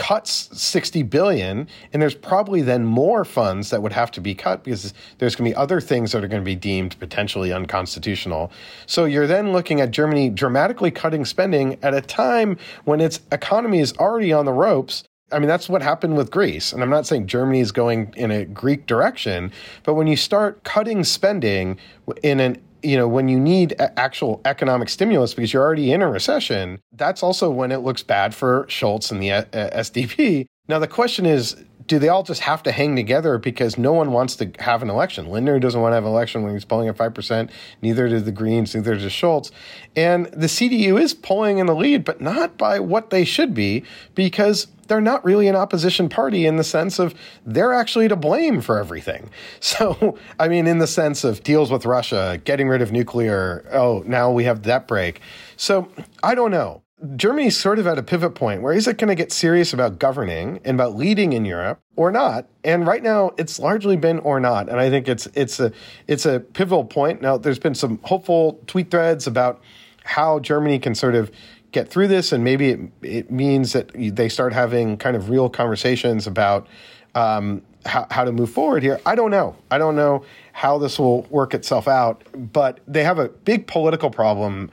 cuts 0.00 0.49
60 0.59 1.02
billion 1.02 1.69
and 1.92 2.00
there's 2.00 2.14
probably 2.14 2.62
then 2.62 2.87
more 2.87 3.23
funds 3.23 3.69
that 3.69 3.83
would 3.83 3.92
have 3.92 4.11
to 4.11 4.19
be 4.19 4.35
cut 4.35 4.64
because 4.64 4.95
there's 5.19 5.37
going 5.37 5.50
to 5.50 5.54
be 5.54 5.61
other 5.61 5.78
things 5.78 6.12
that 6.12 6.25
are 6.25 6.28
going 6.28 6.40
to 6.40 6.45
be 6.45 6.54
deemed 6.54 6.99
potentially 6.99 7.52
unconstitutional 7.52 8.50
so 8.87 9.04
you're 9.04 9.26
then 9.26 9.52
looking 9.52 9.78
at 9.78 9.90
germany 9.90 10.30
dramatically 10.30 10.90
cutting 10.90 11.26
spending 11.26 11.78
at 11.83 11.92
a 11.92 12.00
time 12.00 12.57
when 12.85 12.99
its 12.99 13.21
economy 13.30 13.78
is 13.78 13.92
already 13.99 14.33
on 14.33 14.47
the 14.47 14.52
ropes 14.52 15.04
I 15.33 15.38
mean, 15.38 15.47
that's 15.47 15.69
what 15.69 15.80
happened 15.80 16.16
with 16.16 16.33
Greece. 16.33 16.73
And 16.73 16.83
I'm 16.83 16.90
not 16.90 17.07
saying 17.07 17.28
Germany 17.28 17.61
is 17.61 17.71
going 17.71 18.12
in 18.16 18.33
a 18.33 18.45
Greek 18.45 18.87
direction, 18.87 19.52
but 19.85 19.95
when 19.95 20.09
you 20.09 20.16
start 20.16 20.64
cutting 20.64 21.04
spending 21.04 21.78
in 22.25 22.40
an 22.40 22.61
you 22.82 22.96
know, 22.96 23.08
when 23.08 23.28
you 23.28 23.38
need 23.38 23.75
actual 23.78 24.40
economic 24.44 24.88
stimulus 24.88 25.34
because 25.34 25.52
you're 25.52 25.62
already 25.62 25.92
in 25.92 26.02
a 26.02 26.10
recession, 26.10 26.80
that's 26.92 27.22
also 27.22 27.50
when 27.50 27.72
it 27.72 27.78
looks 27.78 28.02
bad 28.02 28.34
for 28.34 28.64
Scholz 28.66 29.10
and 29.10 29.22
the 29.22 29.32
uh, 29.32 29.44
SDP. 29.52 30.46
Now, 30.68 30.78
the 30.78 30.88
question 30.88 31.26
is, 31.26 31.56
do 31.90 31.99
they 31.99 32.08
all 32.08 32.22
just 32.22 32.42
have 32.42 32.62
to 32.62 32.70
hang 32.70 32.94
together 32.94 33.37
because 33.37 33.76
no 33.76 33.92
one 33.92 34.12
wants 34.12 34.37
to 34.37 34.52
have 34.60 34.80
an 34.80 34.88
election? 34.88 35.26
Lindner 35.26 35.58
doesn't 35.58 35.80
want 35.80 35.90
to 35.90 35.96
have 35.96 36.04
an 36.04 36.10
election 36.10 36.44
when 36.44 36.52
he's 36.52 36.64
polling 36.64 36.87
at 36.87 36.96
5%. 36.96 37.50
Neither 37.82 38.08
do 38.08 38.20
the 38.20 38.30
Greens, 38.30 38.76
neither 38.76 38.94
does 38.94 39.10
Scholz. 39.10 39.50
And 39.96 40.26
the 40.26 40.46
CDU 40.46 41.00
is 41.00 41.14
pulling 41.14 41.58
in 41.58 41.66
the 41.66 41.75
lead, 41.75 42.04
but 42.04 42.20
not 42.20 42.56
by 42.56 42.78
what 42.78 43.10
they 43.10 43.25
should 43.25 43.54
be 43.54 43.82
because 44.14 44.68
they're 44.90 45.00
not 45.00 45.25
really 45.25 45.47
an 45.47 45.54
opposition 45.54 46.09
party 46.09 46.47
in 46.47 46.56
the 46.56 46.64
sense 46.64 46.99
of 46.99 47.14
they're 47.47 47.73
actually 47.73 48.09
to 48.09 48.16
blame 48.16 48.61
for 48.61 48.78
everything. 48.78 49.30
So, 49.61 50.18
I 50.38 50.49
mean, 50.49 50.66
in 50.66 50.78
the 50.78 50.87
sense 50.87 51.23
of 51.23 51.44
deals 51.44 51.70
with 51.70 51.87
Russia, 51.87 52.40
getting 52.44 52.68
rid 52.68 52.82
of 52.82 52.90
nuclear, 52.90 53.64
oh, 53.73 54.02
now 54.04 54.32
we 54.32 54.44
have 54.44 54.64
that 54.64 54.88
break. 54.88 55.20
So, 55.56 55.88
I 56.25 56.35
don't 56.35 56.50
know. 56.50 56.82
Germany's 57.14 57.56
sort 57.56 57.78
of 57.78 57.87
at 57.87 57.99
a 57.99 58.02
pivot 58.02 58.35
point 58.35 58.62
where 58.62 58.73
is 58.73 58.88
it 58.88 58.99
going 58.99 59.09
to 59.09 59.14
get 59.14 59.30
serious 59.30 59.73
about 59.73 60.00
governing 60.00 60.61
and 60.64 60.75
about 60.75 60.97
leading 60.97 61.32
in 61.32 61.44
Europe 61.44 61.80
or 61.94 62.11
not? 62.11 62.49
And 62.64 62.85
right 62.85 63.02
now, 63.02 63.30
it's 63.38 63.61
largely 63.61 63.97
been 63.97 64.18
or 64.18 64.40
not. 64.40 64.68
And 64.68 64.80
I 64.80 64.90
think 64.90 65.06
it's 65.06 65.26
it's 65.35 65.61
a 65.61 65.73
it's 66.09 66.26
a 66.26 66.40
pivotal 66.40 66.85
point. 66.85 67.23
Now, 67.23 67.38
there's 67.38 67.61
been 67.61 67.76
some 67.76 68.00
hopeful 68.02 68.61
tweet 68.66 68.90
threads 68.90 69.26
about 69.26 69.62
how 70.04 70.40
Germany 70.40 70.78
can 70.78 70.94
sort 70.94 71.14
of 71.14 71.30
get 71.73 71.89
through 71.89 72.09
this, 72.09 72.33
and 72.33 72.43
maybe 72.43 72.71
it, 72.71 72.81
it 73.03 73.31
means 73.31 73.73
that 73.73 73.91
they 73.95 74.29
start 74.29 74.53
having 74.53 74.97
kind 74.97 75.17
of 75.17 75.31
real 75.31 75.49
conversations 75.49 76.27
about 76.27 76.67
um, 77.15 77.62
how, 77.87 78.07
how 78.11 78.25
to 78.25 78.33
move 78.33 78.50
forward 78.50 78.83
here. 78.83 79.00
I 79.07 79.15
don't 79.15 79.31
know. 79.31 79.57
I 79.71 79.79
don't 79.79 79.97
know 79.97 80.25
how 80.53 80.79
this 80.79 80.99
will 80.99 81.23
work 81.23 81.55
itself 81.55 81.89
out, 81.89 82.23
but 82.53 82.81
they 82.87 83.05
have 83.05 83.19
a 83.19 83.29
big 83.29 83.67
political 83.67 84.11
problem 84.11 84.71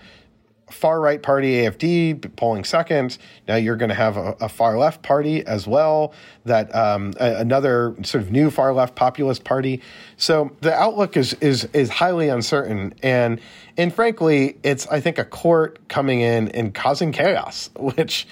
far 0.69 1.00
right 1.00 1.21
party 1.21 1.53
AFD 1.53 2.36
polling 2.36 2.63
second. 2.63 3.17
Now 3.47 3.55
you're 3.55 3.75
going 3.77 3.89
to 3.89 3.95
have 3.95 4.17
a, 4.17 4.36
a, 4.41 4.50
far 4.50 4.77
left 4.77 5.01
party 5.01 5.45
as 5.45 5.65
well, 5.65 6.13
that 6.45 6.74
um, 6.75 7.13
a, 7.19 7.36
another 7.36 7.95
sort 8.03 8.24
of 8.24 8.31
new 8.31 8.51
far 8.51 8.74
left 8.74 8.95
populist 8.95 9.43
party. 9.43 9.81
So 10.17 10.51
the 10.62 10.74
outlook 10.74 11.15
is 11.15 11.33
is 11.36 11.65
is 11.74 11.89
highly 11.89 12.29
uncertain, 12.29 12.93
and 13.01 13.39
and 13.77 13.93
frankly, 13.93 14.57
it's 14.63 14.88
I 14.88 15.00
think 15.00 15.17
a 15.17 15.25
court 15.25 15.88
coming 15.88 16.21
in 16.21 16.50
and 16.50 16.74
causing 16.74 17.12
chaos, 17.12 17.69
which. 17.77 18.27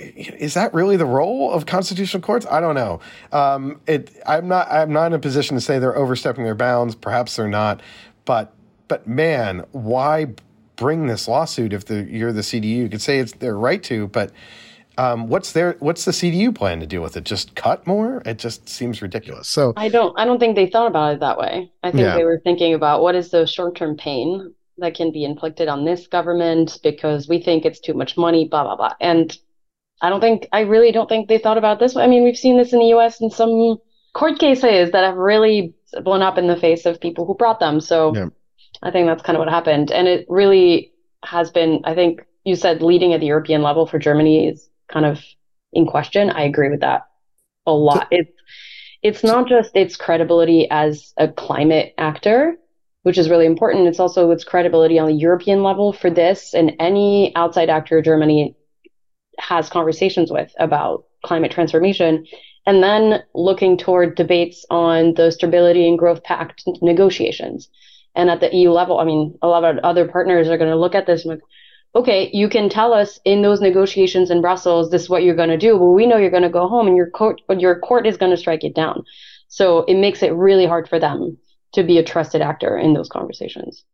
Is 0.00 0.54
that 0.54 0.74
really 0.74 0.96
the 0.96 1.04
role 1.04 1.50
of 1.50 1.66
constitutional 1.66 2.22
courts? 2.22 2.46
I 2.48 2.60
don't 2.60 2.76
know. 2.76 3.00
Um, 3.32 3.80
it, 3.88 4.16
I'm 4.24 4.46
not. 4.46 4.70
I'm 4.70 4.92
not 4.92 5.06
in 5.06 5.14
a 5.14 5.18
position 5.18 5.56
to 5.56 5.60
say 5.60 5.80
they're 5.80 5.96
overstepping 5.96 6.44
their 6.44 6.54
bounds. 6.54 6.94
Perhaps 6.94 7.34
they're 7.34 7.48
not. 7.48 7.80
But 8.24 8.54
but 8.86 9.08
man, 9.08 9.64
why 9.72 10.34
bring 10.78 11.06
this 11.06 11.28
lawsuit 11.28 11.74
if 11.74 11.84
the, 11.84 12.04
you're 12.04 12.32
the 12.32 12.40
CDU. 12.40 12.64
You 12.64 12.88
could 12.88 13.02
say 13.02 13.18
it's 13.18 13.32
their 13.32 13.58
right 13.58 13.82
to, 13.82 14.08
but 14.08 14.32
um, 14.96 15.28
what's 15.28 15.52
their 15.52 15.76
what's 15.80 16.04
the 16.06 16.12
CDU 16.12 16.54
plan 16.54 16.80
to 16.80 16.86
deal 16.86 17.02
with 17.02 17.16
it? 17.16 17.24
Just 17.24 17.54
cut 17.54 17.86
more? 17.86 18.22
It 18.24 18.38
just 18.38 18.68
seems 18.68 19.02
ridiculous. 19.02 19.48
So 19.48 19.74
I 19.76 19.88
don't 19.88 20.18
I 20.18 20.24
don't 20.24 20.38
think 20.38 20.56
they 20.56 20.66
thought 20.66 20.86
about 20.86 21.14
it 21.14 21.20
that 21.20 21.38
way. 21.38 21.70
I 21.82 21.90
think 21.90 22.02
yeah. 22.02 22.16
they 22.16 22.24
were 22.24 22.40
thinking 22.42 22.74
about 22.74 23.02
what 23.02 23.14
is 23.14 23.30
the 23.30 23.46
short 23.46 23.76
term 23.76 23.96
pain 23.96 24.54
that 24.78 24.94
can 24.94 25.12
be 25.12 25.24
inflicted 25.24 25.68
on 25.68 25.84
this 25.84 26.06
government 26.06 26.78
because 26.82 27.28
we 27.28 27.40
think 27.40 27.64
it's 27.64 27.80
too 27.80 27.94
much 27.94 28.16
money, 28.16 28.48
blah 28.48 28.64
blah 28.64 28.76
blah. 28.76 28.94
And 29.00 29.36
I 30.00 30.08
don't 30.08 30.20
think 30.20 30.48
I 30.52 30.60
really 30.60 30.90
don't 30.90 31.08
think 31.08 31.28
they 31.28 31.38
thought 31.38 31.58
about 31.58 31.78
this. 31.78 31.94
I 31.94 32.06
mean, 32.06 32.24
we've 32.24 32.36
seen 32.36 32.56
this 32.56 32.72
in 32.72 32.80
the 32.80 32.86
U.S. 32.86 33.20
in 33.20 33.30
some 33.30 33.76
court 34.14 34.40
cases 34.40 34.90
that 34.90 35.04
have 35.04 35.16
really 35.16 35.74
blown 36.02 36.22
up 36.22 36.38
in 36.38 36.48
the 36.48 36.56
face 36.56 36.86
of 36.86 37.00
people 37.00 37.24
who 37.24 37.34
brought 37.34 37.60
them. 37.60 37.80
So. 37.80 38.14
Yeah 38.14 38.28
I 38.82 38.90
think 38.90 39.06
that's 39.06 39.22
kind 39.22 39.36
of 39.36 39.40
what 39.40 39.48
happened. 39.48 39.90
And 39.90 40.06
it 40.06 40.26
really 40.28 40.92
has 41.24 41.50
been, 41.50 41.80
I 41.84 41.94
think 41.94 42.24
you 42.44 42.56
said 42.56 42.82
leading 42.82 43.12
at 43.12 43.20
the 43.20 43.26
European 43.26 43.62
level 43.62 43.86
for 43.86 43.98
Germany 43.98 44.48
is 44.48 44.68
kind 44.90 45.04
of 45.04 45.20
in 45.72 45.86
question. 45.86 46.30
I 46.30 46.42
agree 46.42 46.70
with 46.70 46.80
that 46.80 47.02
a 47.66 47.72
lot. 47.72 48.08
It's 48.10 48.32
it's 49.00 49.22
not 49.22 49.48
just 49.48 49.76
its 49.76 49.94
credibility 49.94 50.68
as 50.70 51.12
a 51.16 51.28
climate 51.28 51.94
actor, 51.98 52.56
which 53.04 53.16
is 53.16 53.30
really 53.30 53.46
important. 53.46 53.86
It's 53.86 54.00
also 54.00 54.30
its 54.32 54.42
credibility 54.42 54.98
on 54.98 55.06
the 55.06 55.14
European 55.14 55.62
level 55.62 55.92
for 55.92 56.10
this 56.10 56.52
and 56.52 56.72
any 56.80 57.32
outside 57.36 57.70
actor 57.70 58.02
Germany 58.02 58.56
has 59.38 59.68
conversations 59.68 60.32
with 60.32 60.52
about 60.58 61.04
climate 61.24 61.52
transformation. 61.52 62.26
And 62.66 62.82
then 62.82 63.22
looking 63.34 63.78
toward 63.78 64.16
debates 64.16 64.66
on 64.68 65.14
the 65.14 65.30
Stability 65.30 65.86
and 65.88 65.98
Growth 65.98 66.24
Pact 66.24 66.64
negotiations 66.82 67.70
and 68.18 68.28
at 68.28 68.40
the 68.40 68.54
EU 68.54 68.70
level, 68.70 68.98
I 68.98 69.04
mean, 69.04 69.38
a 69.40 69.48
lot 69.48 69.64
of 69.64 69.78
other 69.78 70.06
partners 70.06 70.48
are 70.48 70.58
going 70.58 70.70
to 70.70 70.76
look 70.76 70.94
at 70.94 71.06
this 71.06 71.24
and 71.24 71.40
okay, 71.94 72.30
you 72.32 72.48
can 72.48 72.68
tell 72.68 72.92
us 72.92 73.18
in 73.24 73.42
those 73.42 73.60
negotiations 73.60 74.30
in 74.30 74.40
Brussels, 74.40 74.90
this 74.90 75.02
is 75.02 75.08
what 75.08 75.22
you're 75.22 75.34
going 75.34 75.48
to 75.48 75.56
do. 75.56 75.78
But 75.78 75.86
we 75.86 76.06
know 76.06 76.16
you're 76.16 76.30
going 76.30 76.42
to 76.42 76.50
go 76.50 76.68
home 76.68 76.86
and 76.86 76.96
your 76.96 77.10
court, 77.10 77.40
your 77.56 77.78
court 77.80 78.06
is 78.06 78.16
going 78.16 78.30
to 78.30 78.36
strike 78.36 78.62
it 78.62 78.74
down. 78.74 79.04
So 79.48 79.84
it 79.84 79.94
makes 79.94 80.22
it 80.22 80.32
really 80.34 80.66
hard 80.66 80.88
for 80.88 80.98
them 80.98 81.38
to 81.72 81.82
be 81.82 81.98
a 81.98 82.04
trusted 82.04 82.42
actor 82.42 82.76
in 82.76 82.92
those 82.92 83.08
conversations. 83.08 83.84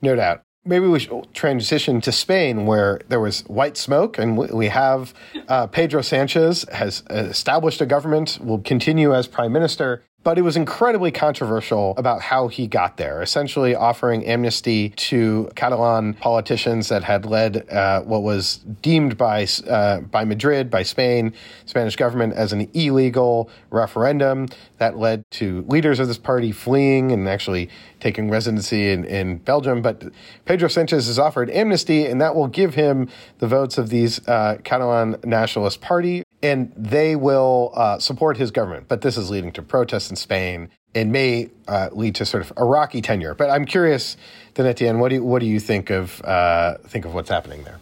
No 0.00 0.14
doubt. 0.14 0.42
Maybe 0.64 0.86
we 0.86 1.00
should 1.00 1.32
transition 1.32 2.02
to 2.02 2.12
Spain, 2.12 2.66
where 2.66 3.00
there 3.08 3.20
was 3.20 3.40
white 3.46 3.78
smoke, 3.78 4.18
and 4.18 4.36
we 4.36 4.68
have 4.68 5.14
uh, 5.48 5.66
Pedro 5.66 6.02
Sanchez 6.02 6.66
has 6.70 7.02
established 7.08 7.80
a 7.80 7.86
government, 7.86 8.38
will 8.42 8.60
continue 8.60 9.14
as 9.14 9.26
prime 9.26 9.52
minister. 9.52 10.02
But 10.22 10.36
it 10.36 10.42
was 10.42 10.54
incredibly 10.54 11.10
controversial 11.10 11.94
about 11.96 12.20
how 12.20 12.48
he 12.48 12.66
got 12.66 12.98
there, 12.98 13.22
essentially 13.22 13.74
offering 13.74 14.26
amnesty 14.26 14.90
to 14.90 15.50
Catalan 15.54 16.12
politicians 16.12 16.90
that 16.90 17.02
had 17.02 17.24
led 17.24 17.66
uh, 17.70 18.02
what 18.02 18.22
was 18.22 18.56
deemed 18.82 19.16
by, 19.16 19.46
uh, 19.66 20.00
by 20.00 20.26
Madrid, 20.26 20.70
by 20.70 20.82
Spain, 20.82 21.32
Spanish 21.64 21.96
government, 21.96 22.34
as 22.34 22.52
an 22.52 22.68
illegal 22.74 23.48
referendum 23.70 24.48
that 24.76 24.98
led 24.98 25.24
to 25.30 25.62
leaders 25.68 25.98
of 25.98 26.06
this 26.06 26.18
party 26.18 26.52
fleeing 26.52 27.12
and 27.12 27.26
actually 27.26 27.70
taking 27.98 28.28
residency 28.28 28.90
in, 28.90 29.04
in 29.04 29.38
Belgium. 29.38 29.80
But 29.80 30.04
Pedro 30.44 30.68
Sanchez 30.68 31.06
has 31.06 31.18
offered 31.18 31.48
amnesty, 31.48 32.04
and 32.04 32.20
that 32.20 32.34
will 32.34 32.48
give 32.48 32.74
him 32.74 33.08
the 33.38 33.48
votes 33.48 33.78
of 33.78 33.88
these 33.88 34.26
uh, 34.28 34.58
Catalan 34.64 35.16
Nationalist 35.24 35.80
Party 35.80 36.24
and 36.42 36.72
they 36.76 37.16
will 37.16 37.72
uh, 37.74 37.98
support 37.98 38.36
his 38.36 38.50
government. 38.50 38.88
But 38.88 39.02
this 39.02 39.16
is 39.16 39.30
leading 39.30 39.52
to 39.52 39.62
protests 39.62 40.10
in 40.10 40.16
Spain 40.16 40.70
and 40.94 41.12
may 41.12 41.50
uh, 41.68 41.90
lead 41.92 42.14
to 42.16 42.26
sort 42.26 42.42
of 42.42 42.52
a 42.56 42.64
rocky 42.64 43.00
tenure. 43.00 43.34
But 43.34 43.50
I'm 43.50 43.64
curious, 43.64 44.16
Donatienne, 44.54 44.98
what 44.98 45.10
do 45.10 45.16
you, 45.16 45.24
what 45.24 45.40
do 45.40 45.46
you 45.46 45.60
think 45.60 45.90
of 45.90 46.20
uh, 46.22 46.78
think 46.86 47.04
of 47.04 47.14
what's 47.14 47.30
happening 47.30 47.64
there? 47.64 47.78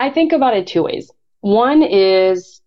I 0.00 0.10
think 0.10 0.32
about 0.32 0.56
it 0.56 0.66
two 0.66 0.82
ways. 0.82 1.10
One 1.40 1.82
is 1.82 2.60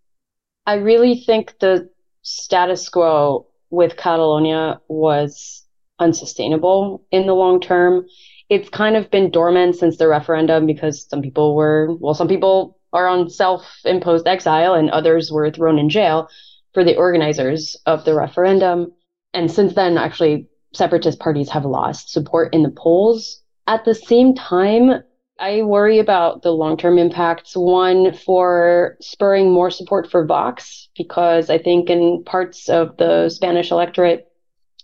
I 0.66 0.76
really 0.76 1.16
think 1.16 1.60
the 1.60 1.90
status 2.22 2.88
quo 2.90 3.48
with 3.70 3.98
Catalonia 3.98 4.80
was 4.88 5.66
unsustainable 6.00 7.04
in 7.12 7.28
the 7.28 7.34
long 7.34 7.60
term. 7.60 8.06
It's 8.50 8.70
kind 8.70 8.96
of 8.96 9.12
been 9.12 9.30
dormant 9.32 9.76
since 9.76 9.98
the 9.98 10.08
referendum 10.08 10.66
because 10.66 11.08
some 11.08 11.22
people 11.22 11.56
were, 11.56 11.96
well, 12.00 12.14
some 12.16 12.28
people 12.28 12.79
are 12.94 13.08
on 13.08 13.30
self 13.30 13.66
imposed 13.86 14.28
exile 14.28 14.74
and 14.74 14.90
others 14.90 15.32
were 15.32 15.52
thrown 15.52 15.80
in 15.80 15.90
jail 15.90 16.30
for 16.74 16.84
the 16.84 16.96
organizers 16.96 17.76
of 17.86 18.06
the 18.06 18.14
referendum. 18.14 18.92
And 19.34 19.52
since 19.52 19.74
then, 19.74 19.98
actually, 19.98 20.48
separatist 20.74 21.20
parties 21.20 21.50
have 21.50 21.66
lost 21.66 22.12
support 22.12 22.54
in 22.54 22.64
the 22.64 22.74
polls. 22.76 23.42
At 23.68 23.86
the 23.86 23.96
same 23.96 24.36
time, 24.36 25.04
I 25.40 25.62
worry 25.62 26.00
about 26.00 26.42
the 26.42 26.52
long 26.52 26.78
term 26.78 26.98
impacts. 26.98 27.56
One, 27.56 28.14
for 28.14 28.98
spurring 29.00 29.52
more 29.52 29.72
support 29.72 30.10
for 30.10 30.26
Vox, 30.26 30.90
because 30.98 31.50
I 31.50 31.58
think 31.58 31.90
in 31.90 32.24
parts 32.26 32.68
of 32.68 32.98
the 32.98 33.30
Spanish 33.30 33.72
electorate, 33.72 34.28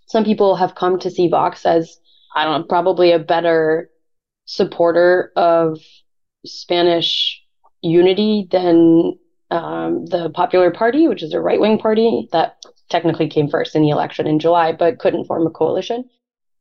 some 0.07 0.23
people 0.23 0.55
have 0.55 0.75
come 0.75 0.99
to 0.99 1.09
see 1.09 1.27
Vox 1.27 1.65
as, 1.65 1.97
I 2.35 2.45
don't 2.45 2.61
know, 2.61 2.67
probably 2.67 3.11
a 3.11 3.19
better 3.19 3.89
supporter 4.45 5.31
of 5.35 5.79
Spanish 6.45 7.41
unity 7.85 8.47
than 8.51 9.17
um, 9.51 10.05
the 10.07 10.29
Popular 10.33 10.71
Party, 10.71 11.07
which 11.07 11.23
is 11.23 11.33
a 11.33 11.39
right 11.39 11.59
wing 11.59 11.77
party 11.77 12.27
that 12.31 12.57
technically 12.89 13.27
came 13.27 13.47
first 13.47 13.75
in 13.75 13.81
the 13.81 13.89
election 13.89 14.27
in 14.27 14.39
July, 14.39 14.71
but 14.71 14.99
couldn't 14.99 15.25
form 15.25 15.45
a 15.45 15.49
coalition. 15.49 16.05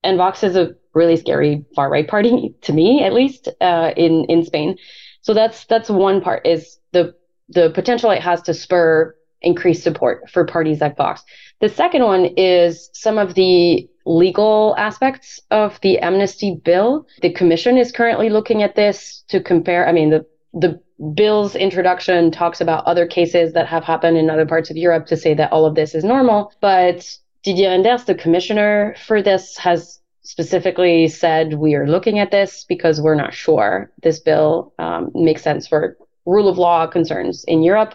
And 0.02 0.19
Vox 0.19 0.43
is 0.43 0.57
a 0.57 0.75
really 0.95 1.16
scary 1.16 1.64
far 1.75 1.90
right 1.90 2.07
party 2.07 2.54
to 2.62 2.73
me, 2.73 3.02
at 3.02 3.12
least 3.12 3.49
uh, 3.61 3.93
in 3.97 4.25
in 4.26 4.45
Spain. 4.45 4.76
So 5.23 5.33
that's 5.33 5.64
that's 5.64 5.88
one 5.88 6.21
part 6.21 6.47
is 6.47 6.78
the 6.93 7.14
the 7.49 7.71
potential 7.71 8.11
it 8.11 8.23
has 8.23 8.43
to 8.43 8.54
spur 8.54 9.14
increased 9.40 9.83
support 9.83 10.31
for 10.31 10.45
parties 10.45 10.81
like 10.81 10.97
Vox. 10.97 11.23
The 11.61 11.69
second 11.69 12.04
one 12.04 12.26
is 12.37 12.90
some 12.93 13.19
of 13.19 13.35
the 13.35 13.88
legal 14.07 14.75
aspects 14.76 15.40
of 15.50 15.81
the 15.81 15.99
amnesty 15.99 16.61
bill. 16.64 17.07
The 17.23 17.33
commission 17.33 17.78
is 17.78 17.93
currently 17.93 18.28
looking 18.28 18.62
at 18.62 18.76
this 18.76 19.25
to 19.28 19.40
compare. 19.40 19.88
I 19.88 19.93
mean, 19.93 20.11
the 20.11 20.26
the 20.52 20.81
bill's 21.14 21.56
introduction 21.56 22.30
talks 22.30 22.60
about 22.60 22.84
other 22.84 23.06
cases 23.06 23.52
that 23.52 23.66
have 23.66 23.84
happened 23.84 24.16
in 24.16 24.30
other 24.30 24.46
parts 24.46 24.70
of 24.70 24.76
Europe 24.76 25.06
to 25.06 25.16
say 25.16 25.34
that 25.34 25.52
all 25.52 25.66
of 25.66 25.74
this 25.74 25.94
is 25.94 26.04
normal, 26.04 26.52
but 26.60 27.18
Didier 27.42 27.70
Reynders, 27.70 28.06
the 28.06 28.14
commissioner 28.14 28.94
for 29.04 29.20
this, 29.20 29.56
has 29.58 30.00
specifically 30.22 31.08
said 31.08 31.54
we 31.54 31.74
are 31.74 31.86
looking 31.86 32.18
at 32.18 32.30
this 32.30 32.64
because 32.64 33.00
we're 33.00 33.14
not 33.14 33.34
sure 33.34 33.92
this 34.02 34.20
bill 34.20 34.72
um, 34.78 35.10
makes 35.14 35.42
sense 35.42 35.66
for 35.66 35.98
rule 36.24 36.48
of 36.48 36.56
law 36.56 36.86
concerns 36.86 37.44
in 37.44 37.62
Europe. 37.62 37.94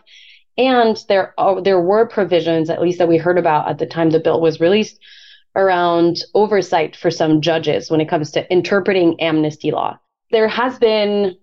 And 0.57 1.03
there, 1.07 1.33
uh, 1.39 1.61
there 1.61 1.81
were 1.81 2.07
provisions, 2.07 2.69
at 2.69 2.81
least 2.81 2.99
that 2.99 3.07
we 3.07 3.17
heard 3.17 3.37
about 3.37 3.67
at 3.69 3.79
the 3.79 3.85
time 3.85 4.09
the 4.09 4.19
bill 4.19 4.41
was 4.41 4.59
released, 4.59 4.99
around 5.55 6.17
oversight 6.35 6.95
for 6.95 7.09
some 7.09 7.41
judges 7.41 7.89
when 7.89 8.01
it 8.01 8.09
comes 8.09 8.31
to 8.31 8.51
interpreting 8.51 9.19
amnesty 9.19 9.71
law. 9.71 9.97
There 10.31 10.47
has 10.47 10.77
been 10.77 11.35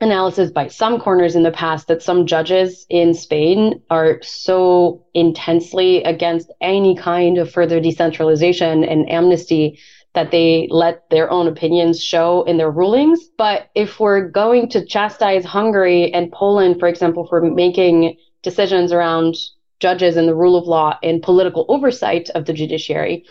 analysis 0.00 0.50
by 0.50 0.66
some 0.66 0.98
corners 0.98 1.36
in 1.36 1.42
the 1.42 1.50
past 1.50 1.88
that 1.88 2.02
some 2.02 2.26
judges 2.26 2.86
in 2.88 3.12
Spain 3.12 3.82
are 3.90 4.20
so 4.22 5.04
intensely 5.12 6.02
against 6.04 6.50
any 6.60 6.96
kind 6.96 7.36
of 7.36 7.50
further 7.50 7.80
decentralization 7.80 8.82
and 8.82 9.10
amnesty 9.10 9.78
that 10.14 10.30
they 10.30 10.66
let 10.70 11.08
their 11.10 11.30
own 11.30 11.46
opinions 11.46 12.02
show 12.02 12.42
in 12.44 12.56
their 12.56 12.70
rulings. 12.70 13.28
But 13.36 13.68
if 13.74 14.00
we're 14.00 14.28
going 14.28 14.68
to 14.70 14.84
chastise 14.84 15.44
Hungary 15.44 16.12
and 16.12 16.32
Poland, 16.32 16.80
for 16.80 16.88
example, 16.88 17.26
for 17.26 17.40
making 17.42 18.16
decisions 18.42 18.92
around 18.92 19.36
judges 19.78 20.16
and 20.16 20.26
the 20.26 20.34
rule 20.34 20.56
of 20.56 20.66
law 20.66 20.98
and 21.02 21.22
political 21.22 21.66
oversight 21.68 22.28
of 22.30 22.46
the 22.46 22.52
judiciary, 22.52 23.24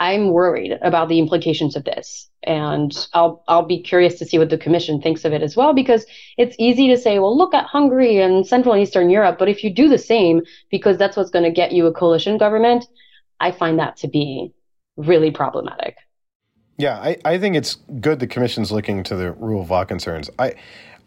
I'm 0.00 0.30
worried 0.30 0.78
about 0.82 1.08
the 1.08 1.18
implications 1.18 1.76
of 1.76 1.84
this. 1.84 2.28
And 2.44 3.06
I'll 3.12 3.44
I'll 3.46 3.64
be 3.64 3.80
curious 3.80 4.18
to 4.18 4.24
see 4.24 4.38
what 4.38 4.50
the 4.50 4.58
commission 4.58 5.00
thinks 5.00 5.24
of 5.24 5.32
it 5.32 5.42
as 5.42 5.56
well, 5.56 5.72
because 5.74 6.04
it's 6.36 6.56
easy 6.58 6.88
to 6.88 6.98
say, 6.98 7.18
well, 7.18 7.36
look 7.36 7.54
at 7.54 7.66
Hungary 7.66 8.18
and 8.18 8.46
Central 8.46 8.74
and 8.74 8.82
Eastern 8.82 9.10
Europe, 9.10 9.38
but 9.38 9.48
if 9.48 9.62
you 9.62 9.72
do 9.72 9.88
the 9.88 9.98
same, 9.98 10.42
because 10.70 10.98
that's 10.98 11.16
what's 11.16 11.30
going 11.30 11.44
to 11.44 11.50
get 11.50 11.72
you 11.72 11.86
a 11.86 11.92
coalition 11.92 12.38
government, 12.38 12.84
I 13.40 13.52
find 13.52 13.78
that 13.78 13.96
to 13.98 14.08
be 14.08 14.52
really 14.96 15.30
problematic. 15.30 15.96
Yeah, 16.78 16.98
I, 16.98 17.16
I 17.24 17.38
think 17.38 17.54
it's 17.54 17.76
good 18.00 18.18
the 18.18 18.26
commission's 18.26 18.72
looking 18.72 19.02
to 19.04 19.14
the 19.14 19.32
rule 19.32 19.62
of 19.62 19.70
law 19.70 19.84
concerns. 19.84 20.30
I 20.38 20.54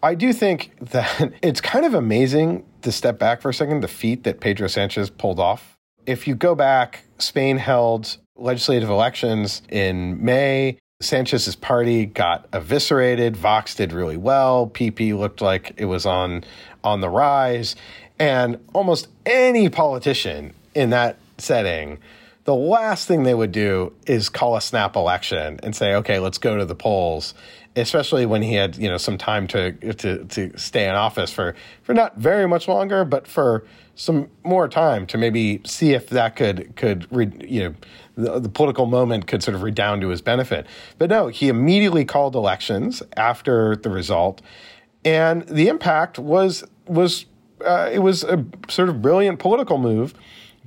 I 0.04 0.15
do 0.15 0.34
think 0.34 0.71
that 0.91 1.34
it's 1.41 1.62
kind 1.62 1.86
of 1.86 1.93
amazing 1.93 2.65
to 2.84 2.91
step 2.91 3.19
back 3.19 3.41
for 3.41 3.50
a 3.50 3.54
second, 3.54 3.82
the 3.82 3.88
feat 3.88 4.24
that 4.24 4.39
Pedro 4.39 4.67
Sanchez 4.67 5.10
pulled 5.10 5.39
off. 5.39 5.78
If 6.06 6.28
you 6.28 6.36
go 6.36 6.54
back, 6.54 7.04
Spain 7.17 7.58
held 7.58 8.17
legislative 8.36 8.89
elections 8.89 9.63
in 9.69 10.24
May. 10.24 10.78
Sanchez's 11.01 11.55
party 11.55 12.05
got 12.05 12.47
eviscerated. 12.53 13.36
Vox 13.36 13.75
did 13.75 13.91
really 13.91 14.15
well. 14.15 14.67
PP 14.67 15.17
looked 15.17 15.41
like 15.41 15.73
it 15.77 15.86
was 15.86 16.05
on 16.05 16.43
on 16.84 17.01
the 17.01 17.10
rise, 17.10 17.75
and 18.17 18.60
almost 18.73 19.10
any 19.25 19.67
politician 19.69 20.53
in 20.73 20.91
that 20.91 21.17
setting, 21.38 21.97
the 22.45 22.55
last 22.55 23.08
thing 23.08 23.23
they 23.23 23.34
would 23.34 23.51
do 23.51 23.91
is 24.05 24.29
call 24.29 24.55
a 24.55 24.62
snap 24.62 24.95
election 24.95 25.60
and 25.63 25.75
say, 25.75 25.95
"Okay, 25.95 26.19
let's 26.19 26.38
go 26.38 26.58
to 26.58 26.65
the 26.65 26.75
polls." 26.75 27.34
Especially 27.75 28.25
when 28.25 28.41
he 28.41 28.53
had 28.53 28.77
you 28.77 28.89
know 28.89 28.97
some 28.97 29.17
time 29.17 29.47
to 29.47 29.73
to 29.95 30.23
to 30.23 30.58
stay 30.58 30.88
in 30.88 30.95
office 30.95 31.29
for 31.29 31.55
for 31.84 31.93
not 31.93 32.15
very 32.15 32.47
much 32.47 32.69
longer, 32.69 33.03
but 33.03 33.27
for 33.27 33.65
some 33.95 34.29
more 34.43 34.67
time 34.67 35.08
to 35.08 35.17
maybe 35.17 35.62
see 35.65 35.93
if 35.93 36.10
that 36.10 36.36
could 36.36 36.75
could 36.75 37.08
you 37.47 37.63
know 37.63 37.75
the, 38.15 38.39
the, 38.39 38.49
political 38.49 38.86
moment 38.86 39.27
could 39.27 39.41
sort 39.41 39.55
of 39.55 39.63
redound 39.63 40.01
to 40.01 40.10
his 40.10 40.21
benefit. 40.21 40.67
But 40.97 41.10
no, 41.10 41.27
he 41.27 41.49
immediately 41.49 42.05
called 42.05 42.36
elections 42.36 43.01
after 43.17 43.75
the 43.75 43.89
result, 43.89 44.41
and 45.03 45.43
the 45.47 45.67
impact 45.67 46.19
was 46.19 46.63
was 46.88 47.25
uh, 47.65 47.89
it 47.91 47.99
was 47.99 48.23
a 48.23 48.45
sort 48.69 48.89
of 48.89 49.01
brilliant 49.01 49.39
political 49.39 49.77
move 49.77 50.13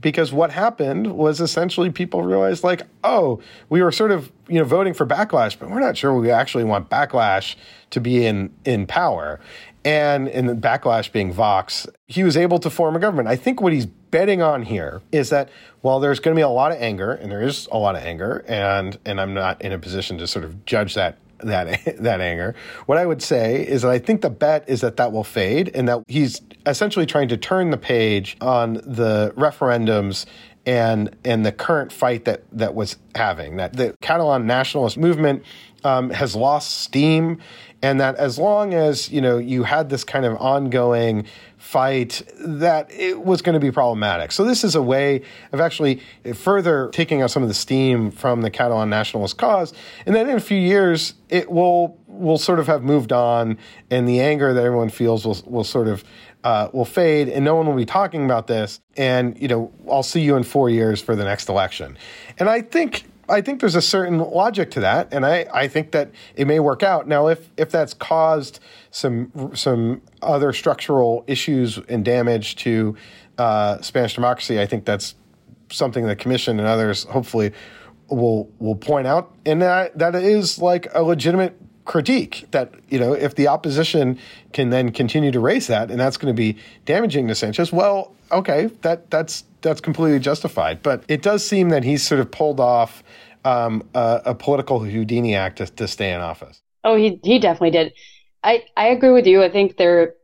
because 0.01 0.33
what 0.33 0.53
happened 0.53 1.15
was 1.15 1.41
essentially 1.41 1.91
people 1.91 2.23
realized 2.23 2.63
like 2.63 2.83
oh 3.05 3.41
we 3.69 3.83
were 3.83 3.91
sort 3.91 4.11
of 4.11 4.31
you 4.49 4.59
know 4.59 4.65
voting 4.65 4.95
for 4.95 5.07
backlash 5.07 5.59
but 5.59 5.71
we're 5.71 5.81
not 5.81 5.97
sure 5.97 6.15
we 6.15 6.31
actually 6.31 6.65
want 6.65 6.89
backlash 6.89 7.57
to 7.91 8.01
be 8.01 8.25
in 8.25 8.53
in 8.65 8.87
power 8.87 9.41
and 9.85 10.29
in 10.29 10.47
the 10.47 10.55
backlash 10.55 11.11
being 11.13 11.33
Vox, 11.33 11.87
he 12.07 12.23
was 12.23 12.37
able 12.37 12.59
to 12.59 12.71
form 12.71 12.97
a 12.97 12.99
government. 12.99 13.29
I 13.29 13.37
think 13.37 13.61
what 13.61 13.73
he's 13.73 13.87
betting 13.87 14.43
on 14.43 14.63
here 14.63 15.03
is 15.13 15.31
that 15.31 15.49
while 15.81 16.01
there's 16.01 16.21
going 16.21 16.35
to 16.35 16.39
be 16.39 16.43
a 16.43 16.49
lot 16.49 16.73
of 16.73 16.79
anger, 16.81 17.13
and 17.13 17.31
there 17.31 17.43
is 17.43 17.69
a 17.71 17.79
lot 17.79 17.95
of 17.95 18.03
anger, 18.03 18.45
and 18.49 18.99
and 19.05 19.21
I'm 19.21 19.35
not 19.35 19.63
in 19.63 19.73
a 19.73 19.79
position 19.79 20.19
to 20.19 20.27
sort 20.27 20.45
of 20.45 20.65
judge 20.65 20.95
that 20.95 21.19
that 21.39 21.85
that 21.99 22.21
anger. 22.21 22.55
What 22.87 22.99
I 22.99 23.07
would 23.07 23.23
say 23.23 23.67
is 23.67 23.83
that 23.83 23.91
I 23.91 23.99
think 23.99 24.23
the 24.23 24.31
bet 24.31 24.65
is 24.69 24.81
that 24.81 24.97
that 24.97 25.13
will 25.13 25.25
fade, 25.25 25.71
and 25.75 25.89
that 25.89 26.03
he's 26.09 26.41
essentially 26.67 27.07
trying 27.07 27.29
to 27.29 27.37
turn 27.37 27.71
the 27.71 27.79
page 27.79 28.37
on 28.41 28.75
the 28.75 29.33
referendums 29.37 30.27
and 30.69 31.17
and 31.25 31.47
the 31.47 31.53
current 31.53 31.91
fight 31.91 32.27
that 32.27 32.43
that 32.53 32.75
was 32.75 32.97
having. 33.15 33.57
That 33.57 33.73
the 33.73 33.97
Catalan 34.03 34.47
nationalist 34.47 34.99
movement 34.99 35.43
um, 35.83 36.11
has 36.11 36.37
lost 36.37 36.83
steam 36.83 37.39
and 37.81 38.01
that 38.01 38.17
as 38.17 38.39
long 38.39 38.75
as 38.75 39.11
you 39.11 39.21
know 39.21 39.39
you 39.39 39.63
had 39.63 39.89
this 39.89 40.05
kind 40.05 40.27
of 40.27 40.37
ongoing 40.37 41.25
fight 41.57 42.23
that 42.41 42.91
it 42.93 43.23
was 43.23 43.41
going 43.41 43.55
to 43.55 43.61
be 43.61 43.71
problematic 43.71 44.33
so 44.33 44.45
this 44.45 44.65
is 44.65 44.75
a 44.75 44.83
way 44.83 45.23
of 45.53 45.61
actually 45.61 46.01
further 46.35 46.91
taking 46.93 47.23
out 47.23 47.31
some 47.31 47.43
of 47.43 47.49
the 47.49 47.55
steam 47.55 48.11
from 48.11 48.43
the 48.43 48.51
catalan 48.51 48.91
nationalist 48.91 49.39
cause 49.39 49.73
and 50.05 50.15
then 50.15 50.29
in 50.29 50.37
a 50.37 50.41
few 50.41 50.59
years 50.59 51.15
it 51.29 51.51
will 51.51 51.97
will 52.07 52.39
sort 52.39 52.59
of 52.59 52.67
have 52.67 52.83
moved 52.83 53.13
on 53.13 53.57
and 53.91 54.09
the 54.09 54.21
anger 54.21 54.53
that 54.53 54.65
everyone 54.65 54.89
feels 54.89 55.25
will 55.25 55.39
will 55.47 55.65
sort 55.65 55.87
of 55.87 56.03
uh, 56.45 56.69
will 56.73 56.85
fade 56.85 57.29
and 57.29 57.45
no 57.45 57.55
one 57.57 57.67
will 57.67 57.75
be 57.75 57.85
talking 57.85 58.25
about 58.25 58.47
this 58.47 58.81
and 58.97 59.41
you 59.41 59.49
know 59.49 59.73
i'll 59.91 60.03
see 60.03 60.21
you 60.21 60.37
in 60.37 60.43
four 60.43 60.71
years 60.71 61.01
for 61.01 61.17
the 61.17 61.25
next 61.25 61.49
election 61.49 61.99
and 62.39 62.49
i 62.49 62.61
think 62.61 63.05
I 63.29 63.43
think 63.43 63.61
there's 63.61 63.75
a 63.75 63.83
certain 63.83 64.19
logic 64.19 64.71
to 64.73 64.81
that, 64.81 65.13
and 65.13 65.27
I, 65.27 65.47
I 65.53 65.69
think 65.69 65.91
that 65.93 66.11
it 66.35 66.47
may 66.47 66.61
work 66.61 66.83
out. 66.83 67.07
Now, 67.07 67.29
if 67.29 67.51
if 67.57 67.71
that's 67.71 67.93
caused 67.93 68.61
some 68.91 69.53
some 69.55 70.01
other 70.23 70.53
structural 70.53 71.25
issues 71.27 71.79
and 71.89 72.05
damage 72.05 72.57
to 72.57 72.97
uh, 73.37 73.81
Spanish 73.83 74.15
democracy, 74.15 74.61
I 74.61 74.67
think 74.67 74.87
that's 74.87 75.15
something 75.71 76.07
the 76.07 76.17
commission 76.17 76.59
and 76.59 76.67
others 76.67 77.05
hopefully 77.05 77.53
will 78.09 78.51
will 78.59 78.77
point 78.77 79.07
out, 79.07 79.35
and 79.45 79.61
that 79.61 79.99
that 79.99 80.15
is 80.15 80.59
like 80.59 80.89
a 80.95 81.03
legitimate 81.03 81.61
critique 81.89 82.47
that 82.53 82.73
you 82.89 82.99
know 83.01 83.13
if 83.13 83.35
the 83.35 83.49
opposition 83.49 84.17
can 84.53 84.71
then 84.71 84.93
continue 84.93 85.33
to 85.33 85.41
raise 85.41 85.67
that 85.67 85.91
and 85.91 85.99
that's 85.99 86.17
going 86.17 86.33
to 86.33 86.37
be 86.37 86.57
damaging 86.85 87.27
to 87.27 87.35
Sanchez 87.35 87.73
well 87.73 88.15
okay 88.31 88.67
that 88.83 89.11
that's 89.11 89.45
that's 89.61 89.81
completely 89.81 90.19
justified. 90.19 90.83
But 90.83 91.05
it 91.09 91.23
does 91.23 91.47
seem 91.47 91.71
that 91.71 91.85
he's 91.85 92.07
sort 92.07 92.21
of 92.21 92.31
pulled 92.31 92.61
off 92.61 93.03
um, 93.45 93.83
a, 93.95 94.23
a, 94.27 94.35
political 94.35 94.81
Houdini 94.81 95.35
act 95.35 95.59
to, 95.59 95.67
to 95.67 95.89
stay 95.89 96.13
in 96.13 96.21
office. 96.21 96.61
Oh 96.85 96.97
he 96.97 97.21
he 97.23 97.39
definitely 97.39 97.71
did. 97.71 97.93
I 98.43 98.65
I 98.77 98.89
agree 98.89 99.11
with 99.11 99.27
you. 99.27 99.43
I 99.43 99.51
think 99.51 99.77
there 99.77 100.15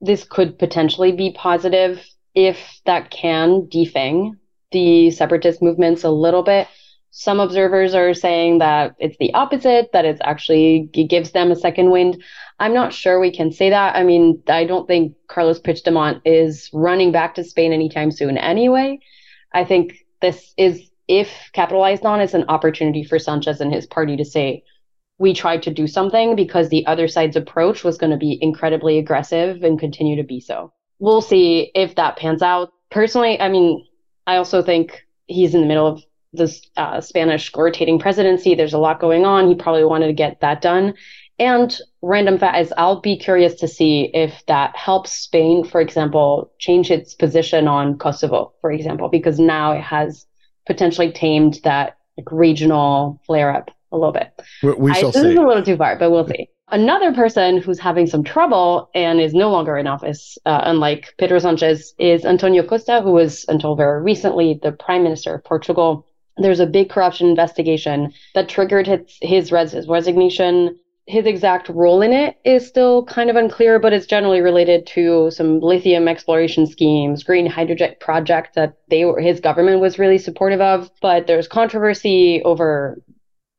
this 0.00 0.24
could 0.24 0.58
potentially 0.58 1.12
be 1.12 1.32
positive 1.32 2.04
if 2.34 2.58
that 2.86 3.10
can 3.10 3.62
defang 3.62 4.32
the 4.72 5.10
separatist 5.10 5.62
movements 5.62 6.02
a 6.02 6.10
little 6.10 6.42
bit 6.42 6.66
some 7.14 7.40
observers 7.40 7.94
are 7.94 8.14
saying 8.14 8.58
that 8.58 8.96
it's 8.98 9.18
the 9.18 9.32
opposite, 9.34 9.92
that 9.92 10.06
it's 10.06 10.20
actually 10.24 10.90
it 10.94 11.10
gives 11.10 11.32
them 11.32 11.52
a 11.52 11.56
second 11.56 11.90
wind. 11.90 12.22
I'm 12.58 12.72
not 12.72 12.94
sure 12.94 13.20
we 13.20 13.30
can 13.30 13.52
say 13.52 13.68
that. 13.68 13.94
I 13.94 14.02
mean, 14.02 14.42
I 14.48 14.64
don't 14.64 14.88
think 14.88 15.14
Carlos 15.28 15.60
Puigdemont 15.60 16.22
is 16.24 16.70
running 16.72 17.12
back 17.12 17.34
to 17.34 17.44
Spain 17.44 17.74
anytime 17.74 18.10
soon 18.10 18.38
anyway. 18.38 18.98
I 19.52 19.64
think 19.64 19.92
this 20.22 20.54
is 20.56 20.90
if 21.06 21.28
capitalized 21.52 22.06
on, 22.06 22.22
is 22.22 22.32
an 22.32 22.46
opportunity 22.48 23.04
for 23.04 23.18
Sanchez 23.18 23.60
and 23.60 23.74
his 23.74 23.86
party 23.86 24.16
to 24.16 24.24
say, 24.24 24.64
we 25.18 25.34
tried 25.34 25.62
to 25.64 25.70
do 25.70 25.86
something 25.86 26.34
because 26.34 26.70
the 26.70 26.86
other 26.86 27.08
side's 27.08 27.36
approach 27.36 27.84
was 27.84 27.98
going 27.98 28.12
to 28.12 28.16
be 28.16 28.38
incredibly 28.40 28.96
aggressive 28.96 29.62
and 29.62 29.78
continue 29.78 30.16
to 30.16 30.24
be 30.24 30.40
so. 30.40 30.72
We'll 30.98 31.20
see 31.20 31.70
if 31.74 31.94
that 31.96 32.16
pans 32.16 32.40
out. 32.40 32.72
Personally, 32.90 33.38
I 33.38 33.50
mean, 33.50 33.86
I 34.26 34.36
also 34.36 34.62
think 34.62 35.02
he's 35.26 35.54
in 35.54 35.60
the 35.60 35.66
middle 35.66 35.86
of 35.86 36.02
this 36.32 36.62
uh, 36.76 37.00
Spanish 37.00 37.50
rotating 37.54 37.98
presidency. 37.98 38.54
There's 38.54 38.72
a 38.72 38.78
lot 38.78 39.00
going 39.00 39.24
on. 39.24 39.48
He 39.48 39.54
probably 39.54 39.84
wanted 39.84 40.06
to 40.06 40.12
get 40.12 40.40
that 40.40 40.62
done. 40.62 40.94
And 41.38 41.76
random 42.02 42.38
fact 42.38 42.58
is, 42.58 42.72
I'll 42.76 43.00
be 43.00 43.18
curious 43.18 43.54
to 43.56 43.68
see 43.68 44.10
if 44.14 44.44
that 44.46 44.76
helps 44.76 45.12
Spain, 45.12 45.64
for 45.64 45.80
example, 45.80 46.52
change 46.58 46.90
its 46.90 47.14
position 47.14 47.66
on 47.66 47.98
Kosovo, 47.98 48.52
for 48.60 48.70
example, 48.70 49.08
because 49.08 49.38
now 49.38 49.72
it 49.72 49.80
has 49.80 50.26
potentially 50.66 51.10
tamed 51.10 51.60
that 51.64 51.96
like, 52.16 52.30
regional 52.30 53.20
flare 53.26 53.54
up 53.54 53.70
a 53.90 53.96
little 53.96 54.12
bit. 54.12 54.30
We, 54.62 54.72
we 54.74 54.94
shall 54.94 55.08
I, 55.08 55.12
see. 55.12 55.20
This 55.20 55.32
is 55.32 55.38
a 55.38 55.42
little 55.42 55.64
too 55.64 55.76
far, 55.76 55.98
but 55.98 56.10
we'll 56.10 56.28
see. 56.28 56.48
Another 56.68 57.12
person 57.12 57.58
who's 57.58 57.78
having 57.78 58.06
some 58.06 58.24
trouble 58.24 58.88
and 58.94 59.20
is 59.20 59.34
no 59.34 59.50
longer 59.50 59.76
in 59.76 59.86
office, 59.86 60.38
uh, 60.46 60.62
unlike 60.64 61.14
Pedro 61.18 61.38
Sanchez, 61.38 61.94
is 61.98 62.24
Antonio 62.24 62.62
Costa, 62.62 63.02
who 63.02 63.12
was 63.12 63.44
until 63.48 63.74
very 63.74 64.00
recently 64.00 64.58
the 64.62 64.72
prime 64.72 65.02
minister 65.02 65.34
of 65.34 65.44
Portugal. 65.44 66.06
There's 66.36 66.60
a 66.60 66.66
big 66.66 66.88
corruption 66.88 67.28
investigation 67.28 68.12
that 68.34 68.48
triggered 68.48 68.86
his, 68.86 69.18
his, 69.20 69.52
res- 69.52 69.86
resignation. 69.86 70.78
His 71.06 71.26
exact 71.26 71.68
role 71.68 72.00
in 72.00 72.12
it 72.12 72.36
is 72.44 72.66
still 72.66 73.04
kind 73.06 73.28
of 73.28 73.34
unclear, 73.34 73.80
but 73.80 73.92
it's 73.92 74.06
generally 74.06 74.40
related 74.40 74.86
to 74.88 75.32
some 75.32 75.58
lithium 75.58 76.06
exploration 76.06 76.64
schemes, 76.66 77.24
green 77.24 77.44
hydrogen 77.44 77.96
project 77.98 78.54
that 78.54 78.76
they 78.88 79.04
were, 79.04 79.20
his 79.20 79.40
government 79.40 79.80
was 79.80 79.98
really 79.98 80.18
supportive 80.18 80.60
of. 80.60 80.90
But 81.02 81.26
there's 81.26 81.48
controversy 81.48 82.40
over 82.44 83.02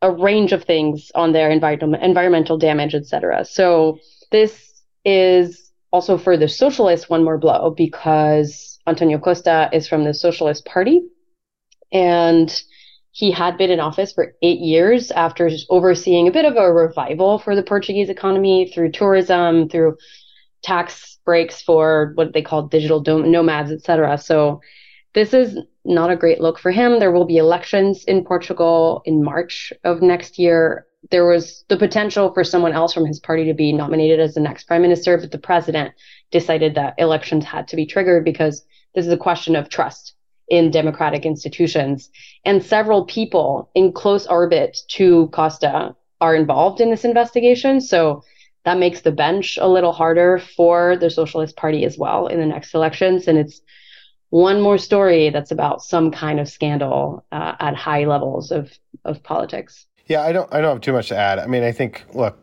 a 0.01 0.09
range 0.11 0.51
of 0.51 0.63
things 0.63 1.11
on 1.15 1.33
their 1.33 1.49
environment, 1.49 2.03
environmental 2.03 2.57
damage, 2.57 2.95
etc. 2.95 3.45
So 3.45 3.99
this 4.31 4.83
is 5.05 5.71
also 5.91 6.17
for 6.17 6.35
the 6.35 6.49
socialists 6.49 7.09
one 7.09 7.23
more 7.23 7.37
blow 7.37 7.73
because 7.75 8.79
Antonio 8.87 9.17
Costa 9.17 9.69
is 9.71 9.87
from 9.87 10.03
the 10.03 10.13
Socialist 10.13 10.65
Party, 10.65 11.01
and 11.93 12.63
he 13.11 13.31
had 13.31 13.57
been 13.59 13.69
in 13.69 13.79
office 13.79 14.11
for 14.11 14.33
eight 14.41 14.59
years 14.59 15.11
after 15.11 15.49
overseeing 15.69 16.27
a 16.27 16.31
bit 16.31 16.45
of 16.45 16.57
a 16.57 16.73
revival 16.73 17.37
for 17.37 17.55
the 17.55 17.61
Portuguese 17.61 18.09
economy 18.09 18.71
through 18.73 18.91
tourism, 18.91 19.69
through 19.69 19.95
tax 20.63 21.19
breaks 21.23 21.61
for 21.61 22.13
what 22.15 22.33
they 22.33 22.41
call 22.41 22.67
digital 22.67 23.01
nomads, 23.01 23.71
etc. 23.71 24.17
So 24.17 24.61
this 25.13 25.31
is 25.31 25.59
not 25.85 26.09
a 26.09 26.15
great 26.15 26.41
look 26.41 26.57
for 26.57 26.71
him. 26.71 26.99
There 26.99 27.11
will 27.11 27.25
be 27.25 27.37
elections 27.37 28.03
in 28.05 28.25
Portugal 28.25 29.03
in 29.05 29.23
March 29.23 29.71
of 29.83 30.01
next 30.01 30.39
year. 30.39 30.87
There 31.11 31.27
was 31.27 31.63
the 31.69 31.77
potential 31.77 32.33
for 32.33 32.43
someone 32.43 32.73
else 32.73 32.93
from 32.93 33.05
his 33.05 33.19
party 33.19 33.45
to 33.45 33.53
be 33.53 33.73
nominated 33.73 34.19
as 34.19 34.33
the 34.33 34.39
next 34.39 34.63
prime 34.63 34.81
minister, 34.81 35.19
but 35.19 35.29
the 35.29 35.37
president 35.37 35.93
decided 36.31 36.73
that 36.75 36.95
elections 36.97 37.45
had 37.45 37.67
to 37.67 37.75
be 37.75 37.85
triggered 37.85 38.25
because 38.25 38.65
this 38.95 39.05
is 39.05 39.13
a 39.13 39.17
question 39.17 39.55
of 39.55 39.69
trust 39.69 40.15
in 40.49 40.71
democratic 40.71 41.25
institutions. 41.25 42.09
And 42.45 42.63
several 42.63 43.05
people 43.05 43.69
in 43.75 43.91
close 43.91 44.27
orbit 44.27 44.77
to 44.89 45.27
Costa 45.27 45.95
are 46.21 46.35
involved 46.35 46.81
in 46.81 46.89
this 46.89 47.05
investigation. 47.05 47.81
So 47.81 48.23
that 48.65 48.77
makes 48.77 49.01
the 49.01 49.11
bench 49.11 49.57
a 49.57 49.67
little 49.67 49.91
harder 49.91 50.39
for 50.39 50.95
the 50.97 51.09
Socialist 51.09 51.55
Party 51.55 51.85
as 51.85 51.97
well 51.97 52.27
in 52.27 52.39
the 52.39 52.45
next 52.45 52.73
elections. 52.73 53.27
And 53.27 53.37
it's 53.37 53.61
one 54.29 54.61
more 54.61 54.77
story 54.77 55.29
that's 55.29 55.51
about 55.51 55.83
some 55.83 56.11
kind 56.11 56.39
of 56.39 56.49
scandal 56.49 57.23
uh, 57.31 57.55
at 57.59 57.75
high 57.75 58.05
levels 58.05 58.51
of 58.51 58.71
of 59.05 59.21
politics. 59.21 59.85
Yeah, 60.07 60.23
I 60.23 60.31
don't 60.31 60.51
I 60.53 60.59
don't 60.59 60.71
have 60.71 60.81
too 60.81 60.93
much 60.93 61.09
to 61.09 61.17
add. 61.17 61.39
I 61.39 61.45
mean, 61.45 61.63
I 61.63 61.71
think 61.71 62.03
look, 62.13 62.37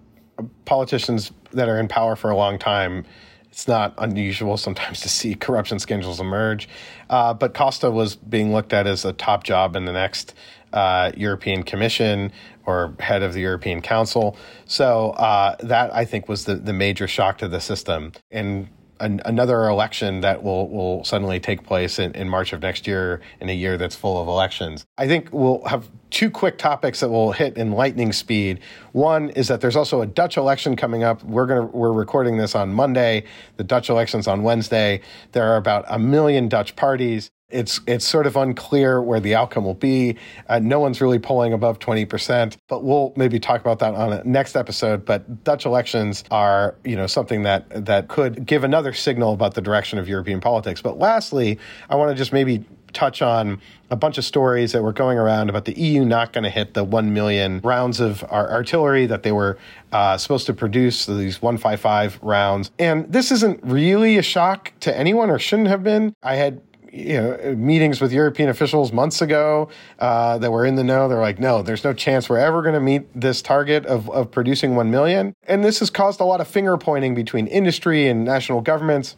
politicians 0.67 1.33
that 1.53 1.69
are 1.69 1.81
in 1.81 1.89
power 1.89 2.15
for 2.17 2.31
a 2.31 2.37
long 2.37 2.59
time, 2.59 3.05
it's 3.51 3.67
not 3.67 3.95
unusual 3.99 4.57
sometimes 4.57 5.01
to 5.03 5.09
see 5.09 5.35
corruption 5.35 5.79
scandals 5.79 6.21
emerge. 6.21 6.69
Uh, 7.09 7.35
but 7.35 7.55
Costa 7.55 7.91
was 7.91 8.17
being 8.17 8.53
looked 8.53 8.73
at 8.73 8.87
as 8.87 9.05
a 9.05 9.13
top 9.13 9.45
job 9.45 9.77
in 9.77 9.85
the 9.85 9.93
next 9.93 10.35
uh, 10.73 11.11
European 11.17 11.63
Commission 11.63 12.33
or 12.67 12.95
head 13.01 13.23
of 13.23 13.33
the 13.35 13.41
European 13.41 13.81
Council. 13.81 14.37
So 14.67 15.11
uh, 15.11 15.57
that 15.61 15.93
I 15.95 16.05
think 16.05 16.29
was 16.29 16.45
the, 16.45 16.55
the 16.55 16.73
major 16.73 17.09
shock 17.09 17.39
to 17.39 17.49
the 17.49 17.61
system. 17.61 18.13
And 18.31 18.69
an, 19.01 19.21
another 19.25 19.67
election 19.67 20.21
that 20.21 20.43
will, 20.43 20.69
will 20.69 21.05
suddenly 21.05 21.41
take 21.41 21.65
place 21.65 21.99
in, 21.99 22.13
in 22.13 22.29
March 22.29 22.53
of 22.53 22.63
next 22.63 22.87
year 22.87 23.21
in 23.41 23.49
a 23.49 23.53
year 23.53 23.77
that's 23.77 23.97
full 23.97 24.21
of 24.21 24.29
elections. 24.29 24.85
I 24.99 25.07
think 25.07 25.29
we'll 25.33 25.65
have 25.65 25.89
two 26.11 26.31
quick 26.31 26.59
topics 26.59 27.01
that 27.01 27.09
will 27.09 27.33
hit 27.33 27.57
in 27.57 27.73
lightning 27.73 28.13
speed. 28.13 28.61
One 28.93 29.31
is 29.31 29.49
that 29.49 29.61
there's 29.61 29.77
also 29.77 30.03
a 30.03 30.07
Dutch 30.07 30.37
election 30.37 30.77
coming 30.77 31.03
up. 31.03 31.23
We're 31.25 31.47
gonna 31.47 31.67
we're 31.67 31.93
recording 31.93 32.37
this 32.37 32.55
on 32.55 32.73
Monday. 32.73 33.25
The 33.57 33.65
Dutch 33.65 33.89
election's 33.89 34.27
on 34.27 34.43
Wednesday. 34.43 35.01
There 35.33 35.45
are 35.45 35.57
about 35.57 35.85
a 35.89 35.99
million 35.99 36.49
Dutch 36.49 36.77
parties. 36.77 37.31
It's 37.51 37.81
it's 37.87 38.07
sort 38.07 38.27
of 38.27 38.37
unclear 38.37 39.03
where 39.03 39.21
the 39.21 39.35
outcome 39.35 39.65
will 39.65 39.75
be. 39.75 40.17
Uh, 40.49 40.59
no 40.59 40.81
one's 40.81 41.01
really 41.01 41.19
polling 41.19 41.53
above 41.53 41.79
twenty 41.79 42.05
percent, 42.05 42.57
but 42.69 42.85
we'll 42.85 43.13
maybe 43.17 43.39
talk 43.39 43.61
about 43.61 43.79
that 43.81 43.95
on 43.95 44.13
a 44.13 44.25
next 44.25 44.57
episode. 44.57 45.05
But 45.05 45.45
Dutch 45.45 45.67
elections 45.67 46.25
are 46.31 46.75
you 46.85 46.97
know 46.97 47.07
something 47.07 47.43
that 47.43 47.87
that 47.87 48.09
could 48.09 48.47
give 48.47 48.65
another 48.65 48.93
signal 48.93 49.33
about 49.33 49.55
the 49.55 49.61
direction 49.61 49.99
of 49.99 50.09
European 50.09 50.41
politics. 50.41 50.81
But 50.83 50.99
lastly, 50.99 51.59
I 51.89 51.97
want 51.97 52.11
to 52.11 52.17
just 52.17 52.33
maybe 52.33 52.65
touch 52.93 53.23
on 53.23 53.61
a 53.91 53.97
bunch 53.97 54.19
of 54.19 54.25
stories 54.25 54.73
that 54.73 54.83
were 54.83 54.93
going 54.93 55.19
around 55.19 55.49
about 55.49 55.65
the 55.65 55.79
EU 55.79 56.05
not 56.05 56.33
going 56.33 56.45
to 56.45 56.51
hit 56.51 56.75
the 56.75 56.85
1 56.85 57.13
million 57.13 57.61
rounds 57.61 58.01
of 58.01 58.23
artillery 58.25 59.07
that 59.07 59.23
they 59.23 59.33
were 59.33 59.59
uh, 59.93 60.17
supposed 60.17 60.47
to 60.47 60.55
produce, 60.55 61.07
these 61.07 61.43
155 61.43 62.19
rounds. 62.23 62.71
And 62.79 63.11
this 63.13 63.33
isn't 63.33 63.61
really 63.63 64.19
a 64.19 64.23
shock 64.23 64.73
to 64.81 64.97
anyone 64.97 65.31
or 65.31 65.39
shouldn't 65.39 65.69
have 65.69 65.83
been. 65.83 66.15
I 66.23 66.37
had 66.37 66.61
you 66.93 67.15
know 67.15 67.55
meetings 67.57 68.01
with 68.01 68.13
European 68.13 68.49
officials 68.49 68.93
months 68.93 69.23
ago 69.23 69.69
uh, 69.99 70.39
that 70.39 70.51
were 70.51 70.67
in 70.67 70.75
the 70.75 70.85
know. 70.85 71.09
They're 71.09 71.21
like, 71.21 71.39
no, 71.39 71.63
there's 71.63 71.85
no 71.85 71.93
chance 71.93 72.29
we're 72.29 72.39
ever 72.39 72.63
going 72.63 72.75
to 72.75 72.81
meet 72.81 73.09
this 73.19 73.43
target 73.43 73.87
of 73.87 74.11
of 74.11 74.31
producing 74.31 74.77
one 74.77 74.91
million. 74.91 75.35
And 75.45 75.65
this 75.65 75.81
has 75.81 75.91
caused 75.91 76.21
a 76.21 76.25
lot 76.25 76.41
of 76.41 76.49
finger 76.49 76.77
pointing 76.77 77.15
between 77.15 77.47
industry 77.47 78.09
and 78.09 78.25
national 78.25 78.61
governments. 78.61 79.17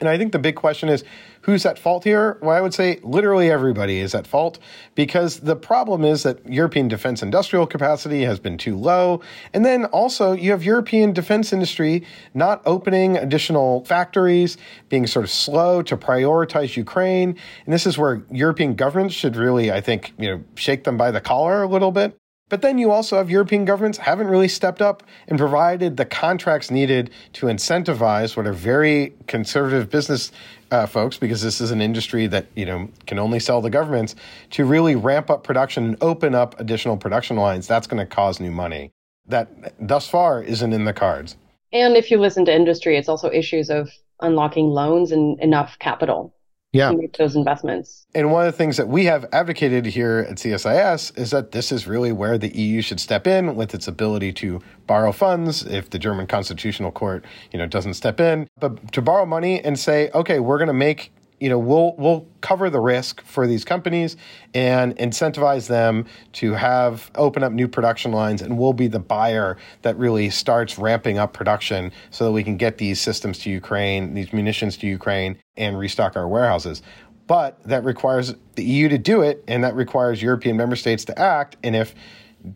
And 0.00 0.08
I 0.08 0.16
think 0.16 0.32
the 0.32 0.38
big 0.38 0.56
question 0.56 0.88
is 0.88 1.04
who's 1.42 1.64
at 1.64 1.78
fault 1.78 2.04
here? 2.04 2.38
Well, 2.42 2.56
I 2.56 2.60
would 2.60 2.74
say 2.74 3.00
literally 3.02 3.50
everybody 3.50 3.98
is 3.98 4.14
at 4.14 4.26
fault 4.26 4.58
because 4.94 5.40
the 5.40 5.56
problem 5.56 6.04
is 6.04 6.22
that 6.22 6.46
European 6.46 6.88
defense 6.88 7.22
industrial 7.22 7.66
capacity 7.66 8.22
has 8.22 8.38
been 8.38 8.58
too 8.58 8.76
low. 8.76 9.20
And 9.54 9.64
then 9.64 9.86
also 9.86 10.32
you 10.32 10.50
have 10.50 10.64
European 10.64 11.12
defense 11.12 11.52
industry 11.52 12.04
not 12.34 12.62
opening 12.66 13.16
additional 13.16 13.84
factories, 13.84 14.56
being 14.88 15.06
sort 15.06 15.24
of 15.24 15.30
slow 15.30 15.82
to 15.82 15.96
prioritize 15.96 16.76
Ukraine. 16.76 17.36
And 17.64 17.72
this 17.72 17.86
is 17.86 17.96
where 17.96 18.22
European 18.30 18.74
governments 18.74 19.14
should 19.14 19.36
really, 19.36 19.72
I 19.72 19.80
think, 19.80 20.12
you 20.18 20.28
know, 20.28 20.44
shake 20.54 20.84
them 20.84 20.96
by 20.96 21.10
the 21.10 21.20
collar 21.20 21.62
a 21.62 21.68
little 21.68 21.92
bit. 21.92 22.16
But 22.50 22.62
then 22.62 22.78
you 22.78 22.90
also 22.90 23.16
have 23.16 23.30
European 23.30 23.64
governments 23.64 23.96
haven't 23.96 24.26
really 24.26 24.48
stepped 24.48 24.82
up 24.82 25.04
and 25.28 25.38
provided 25.38 25.96
the 25.96 26.04
contracts 26.04 26.68
needed 26.68 27.10
to 27.34 27.46
incentivize 27.46 28.36
what 28.36 28.46
are 28.46 28.52
very 28.52 29.14
conservative 29.28 29.88
business 29.88 30.32
uh, 30.70 30.86
folks, 30.86 31.16
because 31.16 31.42
this 31.42 31.60
is 31.60 31.70
an 31.70 31.80
industry 31.80 32.26
that 32.26 32.46
you 32.54 32.66
know 32.66 32.88
can 33.06 33.18
only 33.18 33.40
sell 33.40 33.60
the 33.60 33.70
governments, 33.70 34.14
to 34.50 34.64
really 34.64 34.96
ramp 34.96 35.30
up 35.30 35.44
production 35.44 35.84
and 35.84 35.96
open 36.00 36.34
up 36.34 36.58
additional 36.60 36.96
production 36.96 37.36
lines. 37.36 37.66
That's 37.66 37.86
going 37.86 38.00
to 38.00 38.06
cause 38.06 38.40
new 38.40 38.50
money. 38.50 38.90
That 39.26 39.74
thus 39.78 40.08
far 40.08 40.42
isn't 40.42 40.72
in 40.72 40.84
the 40.84 40.92
cards. 40.92 41.36
And 41.72 41.96
if 41.96 42.10
you 42.10 42.18
listen 42.18 42.44
to 42.46 42.54
industry, 42.54 42.96
it's 42.96 43.08
also 43.08 43.30
issues 43.30 43.70
of 43.70 43.90
unlocking 44.20 44.66
loans 44.66 45.12
and 45.12 45.38
enough 45.40 45.78
capital 45.78 46.34
yeah. 46.72 46.90
to 46.90 46.96
make 46.96 47.16
those 47.16 47.36
investments. 47.36 48.06
And 48.14 48.32
one 48.32 48.46
of 48.46 48.52
the 48.52 48.56
things 48.56 48.76
that 48.76 48.88
we 48.88 49.04
have 49.04 49.26
advocated 49.32 49.86
here 49.86 50.26
at 50.28 50.36
CSIS 50.36 51.16
is 51.18 51.30
that 51.30 51.52
this 51.52 51.72
is 51.72 51.86
really 51.86 52.12
where 52.12 52.38
the 52.38 52.54
EU 52.56 52.82
should 52.82 53.00
step 53.00 53.26
in 53.26 53.56
with 53.56 53.74
its 53.74 53.88
ability 53.88 54.32
to 54.34 54.60
borrow 54.86 55.12
funds 55.12 55.64
if 55.64 55.90
the 55.90 55.98
German 55.98 56.26
Constitutional 56.26 56.90
Court, 56.92 57.24
you 57.52 57.58
know, 57.58 57.66
doesn't 57.66 57.94
step 57.94 58.20
in, 58.20 58.48
but 58.58 58.92
to 58.92 59.02
borrow 59.02 59.26
money 59.26 59.60
and 59.60 59.78
say, 59.78 60.10
okay, 60.14 60.40
we're 60.40 60.58
going 60.58 60.68
to 60.68 60.72
make 60.72 61.12
you 61.40 61.48
know 61.48 61.58
we'll 61.58 61.94
we'll 61.96 62.26
cover 62.42 62.70
the 62.70 62.78
risk 62.78 63.22
for 63.22 63.46
these 63.46 63.64
companies 63.64 64.16
and 64.54 64.96
incentivize 64.98 65.66
them 65.66 66.04
to 66.32 66.52
have 66.52 67.10
open 67.14 67.42
up 67.42 67.52
new 67.52 67.66
production 67.66 68.12
lines 68.12 68.42
and 68.42 68.58
we'll 68.58 68.74
be 68.74 68.86
the 68.86 68.98
buyer 68.98 69.56
that 69.82 69.96
really 69.96 70.30
starts 70.30 70.78
ramping 70.78 71.18
up 71.18 71.32
production 71.32 71.90
so 72.10 72.24
that 72.26 72.32
we 72.32 72.44
can 72.44 72.56
get 72.56 72.78
these 72.78 73.00
systems 73.00 73.38
to 73.38 73.50
Ukraine 73.50 74.14
these 74.14 74.32
munitions 74.32 74.76
to 74.76 74.86
Ukraine 74.86 75.36
and 75.60 75.78
restock 75.78 76.16
our 76.16 76.26
warehouses 76.26 76.82
but 77.30 77.62
that 77.62 77.84
requires 77.84 78.34
the 78.56 78.64
EU 78.64 78.88
to 78.88 78.98
do 78.98 79.22
it 79.22 79.44
and 79.46 79.62
that 79.62 79.76
requires 79.76 80.20
European 80.20 80.56
member 80.56 80.74
states 80.74 81.04
to 81.04 81.16
act 81.16 81.56
and 81.62 81.76
if 81.76 81.94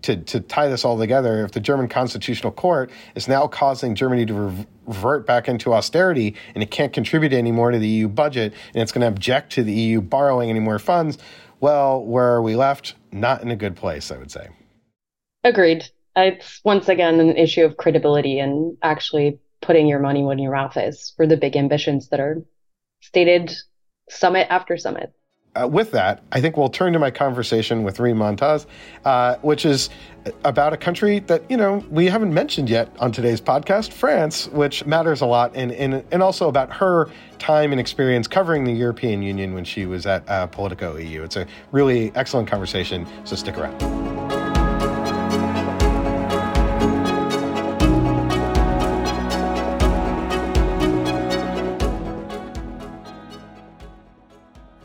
to, 0.03 0.17
to 0.17 0.41
tie 0.41 0.69
this 0.69 0.85
all 0.85 0.99
together, 0.99 1.45
if 1.45 1.53
the 1.53 1.61
German 1.61 1.89
Constitutional 1.89 2.53
Court 2.53 2.91
is 3.15 3.29
now 3.29 3.47
causing 3.47 3.95
Germany 3.95 4.27
to 4.27 4.35
revert 4.89 5.27
back 5.27 5.49
into 5.49 5.73
austerity 5.73 6.35
and 6.55 6.63
it 6.63 6.71
can't 6.71 6.93
contribute 6.93 7.33
anymore 7.33 7.71
to 7.71 7.79
the 7.79 7.87
EU 7.87 8.09
budget 8.09 8.53
and 8.73 8.83
it's 8.83 8.93
going 8.93 9.03
to 9.03 9.09
object 9.09 9.53
to 9.53 9.63
the 9.63 9.73
EU 9.73 10.01
borrowing 10.01 10.51
any 10.51 10.61
more 10.61 10.79
funds, 10.79 11.19
well, 11.61 12.03
where 12.03 12.35
are 12.35 12.43
we 12.43 12.57
left, 12.57 12.95
not 13.13 13.43
in 13.43 13.51
a 13.51 13.57
good 13.57 13.77
place, 13.77 14.11
I 14.11 14.19
would 14.19 14.31
say. 14.31 14.49
Agreed. 15.45 15.85
It's 16.17 16.61
once 16.65 16.89
again 16.89 17.21
an 17.21 17.37
issue 17.37 17.65
of 17.65 17.77
credibility 17.77 18.39
and 18.39 18.77
actually 18.83 19.39
putting 19.61 19.87
your 19.87 19.99
money 19.99 20.23
where 20.23 20.39
your 20.39 20.53
mouth 20.53 20.77
is 20.77 21.13
for 21.17 21.27
the 21.27 21.37
big 21.37 21.57
ambitions 21.57 22.09
that 22.09 22.21
are 22.21 22.43
stated 23.05 23.53
summit 24.09 24.47
after 24.51 24.77
summit. 24.77 25.13
Uh, 25.57 25.69
with 25.69 25.93
that, 25.93 26.21
I 26.33 26.41
think 26.41 26.57
we'll 26.57 26.69
turn 26.69 26.93
to 26.95 26.99
my 26.99 27.13
conversation 27.13 27.85
with 27.85 28.01
Rym 28.01 28.19
Momtaz, 28.19 28.67
uh, 29.05 29.37
which 29.37 29.65
is 29.65 29.89
about 30.45 30.73
a 30.73 30.77
country 30.77 31.21
that, 31.21 31.49
you 31.49 31.57
know, 31.57 31.85
we 31.91 32.07
haven't 32.07 32.35
mentioned 32.35 32.69
yet 32.69 32.89
on 32.99 33.13
today's 33.13 33.41
podcast, 33.41 33.93
France, 33.93 34.49
which 34.49 34.85
matters 34.85 35.21
a 35.21 35.27
lot, 35.27 35.53
and, 35.55 35.71
and, 35.71 36.05
and 36.11 36.23
also 36.25 36.49
about 36.49 36.73
her 36.73 37.09
time 37.39 37.71
and 37.71 37.81
experience 37.81 38.27
covering 38.27 38.65
the 38.65 38.73
European 38.73 39.23
Union 39.23 39.55
when 39.55 39.65
she 39.65 39.87
was 39.87 40.07
at 40.07 40.29
uh, 40.29 40.49
Politico 40.49 40.97
EU. 40.97 41.23
It's 41.23 41.37
a 41.37 41.47
really 41.71 42.11
excellent 42.17 42.49
conversation, 42.49 43.07
so 43.25 43.37
stick 43.37 43.57
around. 43.57 44.24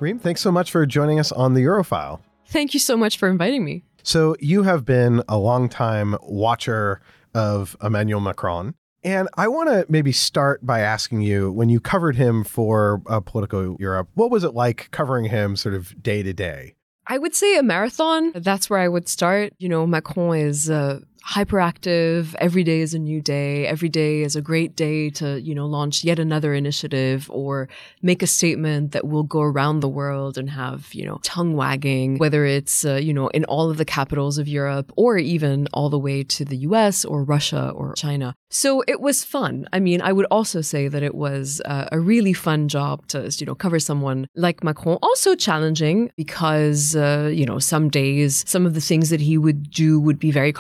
Rym, 0.01 0.19
thanks 0.19 0.41
so 0.41 0.51
much 0.51 0.71
for 0.71 0.85
joining 0.85 1.19
us 1.19 1.31
on 1.31 1.53
the 1.53 1.61
Eurofile. 1.61 2.21
Thank 2.47 2.73
you 2.73 2.79
so 2.79 2.95
much 2.95 3.17
for 3.17 3.27
inviting 3.27 3.63
me. 3.63 3.83
So, 4.03 4.35
you 4.39 4.63
have 4.63 4.85
been 4.85 5.21
a 5.27 5.37
long-time 5.37 6.15
watcher 6.21 7.01
of 7.33 7.75
Emmanuel 7.83 8.21
Macron. 8.21 8.75
And 9.03 9.29
I 9.37 9.47
want 9.47 9.69
to 9.69 9.85
maybe 9.87 10.11
start 10.11 10.65
by 10.65 10.79
asking 10.81 11.21
you 11.21 11.51
when 11.51 11.69
you 11.69 11.79
covered 11.79 12.15
him 12.15 12.43
for 12.43 13.01
uh, 13.07 13.19
Politico 13.21 13.77
Europe, 13.79 14.09
what 14.15 14.31
was 14.31 14.43
it 14.43 14.53
like 14.53 14.89
covering 14.91 15.25
him 15.25 15.55
sort 15.55 15.75
of 15.75 16.01
day 16.01 16.23
to 16.23 16.33
day? 16.33 16.75
I 17.07 17.17
would 17.17 17.33
say 17.33 17.57
a 17.57 17.63
marathon. 17.63 18.31
That's 18.35 18.69
where 18.69 18.79
I 18.79 18.87
would 18.87 19.07
start. 19.07 19.53
You 19.57 19.69
know, 19.69 19.87
Macron 19.87 20.37
is 20.37 20.69
uh, 20.69 20.99
hyperactive. 21.25 22.35
Every 22.39 22.63
day 22.63 22.81
is 22.81 22.93
a 22.93 22.99
new 22.99 23.21
day. 23.21 23.67
Every 23.67 23.89
day 23.89 24.21
is 24.21 24.35
a 24.35 24.41
great 24.41 24.75
day 24.75 25.09
to, 25.11 25.39
you 25.39 25.53
know, 25.53 25.65
launch 25.65 26.03
yet 26.03 26.19
another 26.19 26.53
initiative 26.53 27.29
or 27.31 27.69
make 28.01 28.23
a 28.23 28.27
statement 28.27 28.91
that 28.91 29.07
will 29.07 29.23
go 29.23 29.41
around 29.41 29.79
the 29.79 29.89
world 29.89 30.37
and 30.37 30.49
have, 30.49 30.93
you 30.93 31.05
know, 31.05 31.19
tongue 31.23 31.55
wagging, 31.55 32.17
whether 32.17 32.45
it's, 32.45 32.85
uh, 32.85 32.95
you 32.95 33.13
know, 33.13 33.27
in 33.29 33.45
all 33.45 33.69
of 33.69 33.77
the 33.77 33.85
capitals 33.85 34.37
of 34.37 34.47
Europe 34.47 34.91
or 34.95 35.17
even 35.17 35.67
all 35.73 35.89
the 35.89 35.99
way 35.99 36.23
to 36.23 36.45
the 36.45 36.57
US 36.57 37.05
or 37.05 37.23
Russia 37.23 37.71
or 37.75 37.93
China. 37.93 38.35
So 38.51 38.83
it 38.87 38.99
was 38.99 39.23
fun. 39.23 39.67
I 39.71 39.79
mean, 39.79 40.01
I 40.01 40.11
would 40.11 40.25
also 40.31 40.61
say 40.61 40.87
that 40.87 41.03
it 41.03 41.13
was 41.13 41.61
uh, 41.65 41.87
a 41.91 41.99
really 41.99 42.33
fun 42.33 42.67
job 42.67 43.05
to, 43.07 43.29
you 43.37 43.45
know, 43.45 43.53
cover 43.53 43.79
someone 43.79 44.27
like 44.35 44.63
Macron. 44.63 44.97
Also 45.03 45.35
challenging 45.35 46.11
because, 46.17 46.95
uh, 46.95 47.29
you 47.31 47.45
know, 47.45 47.59
some 47.59 47.89
days, 47.89 48.43
some 48.47 48.65
of 48.65 48.73
the 48.73 48.81
things 48.81 49.11
that 49.11 49.21
he 49.21 49.37
would 49.37 49.69
do 49.69 49.99
would 49.99 50.17
be 50.17 50.31
very 50.31 50.51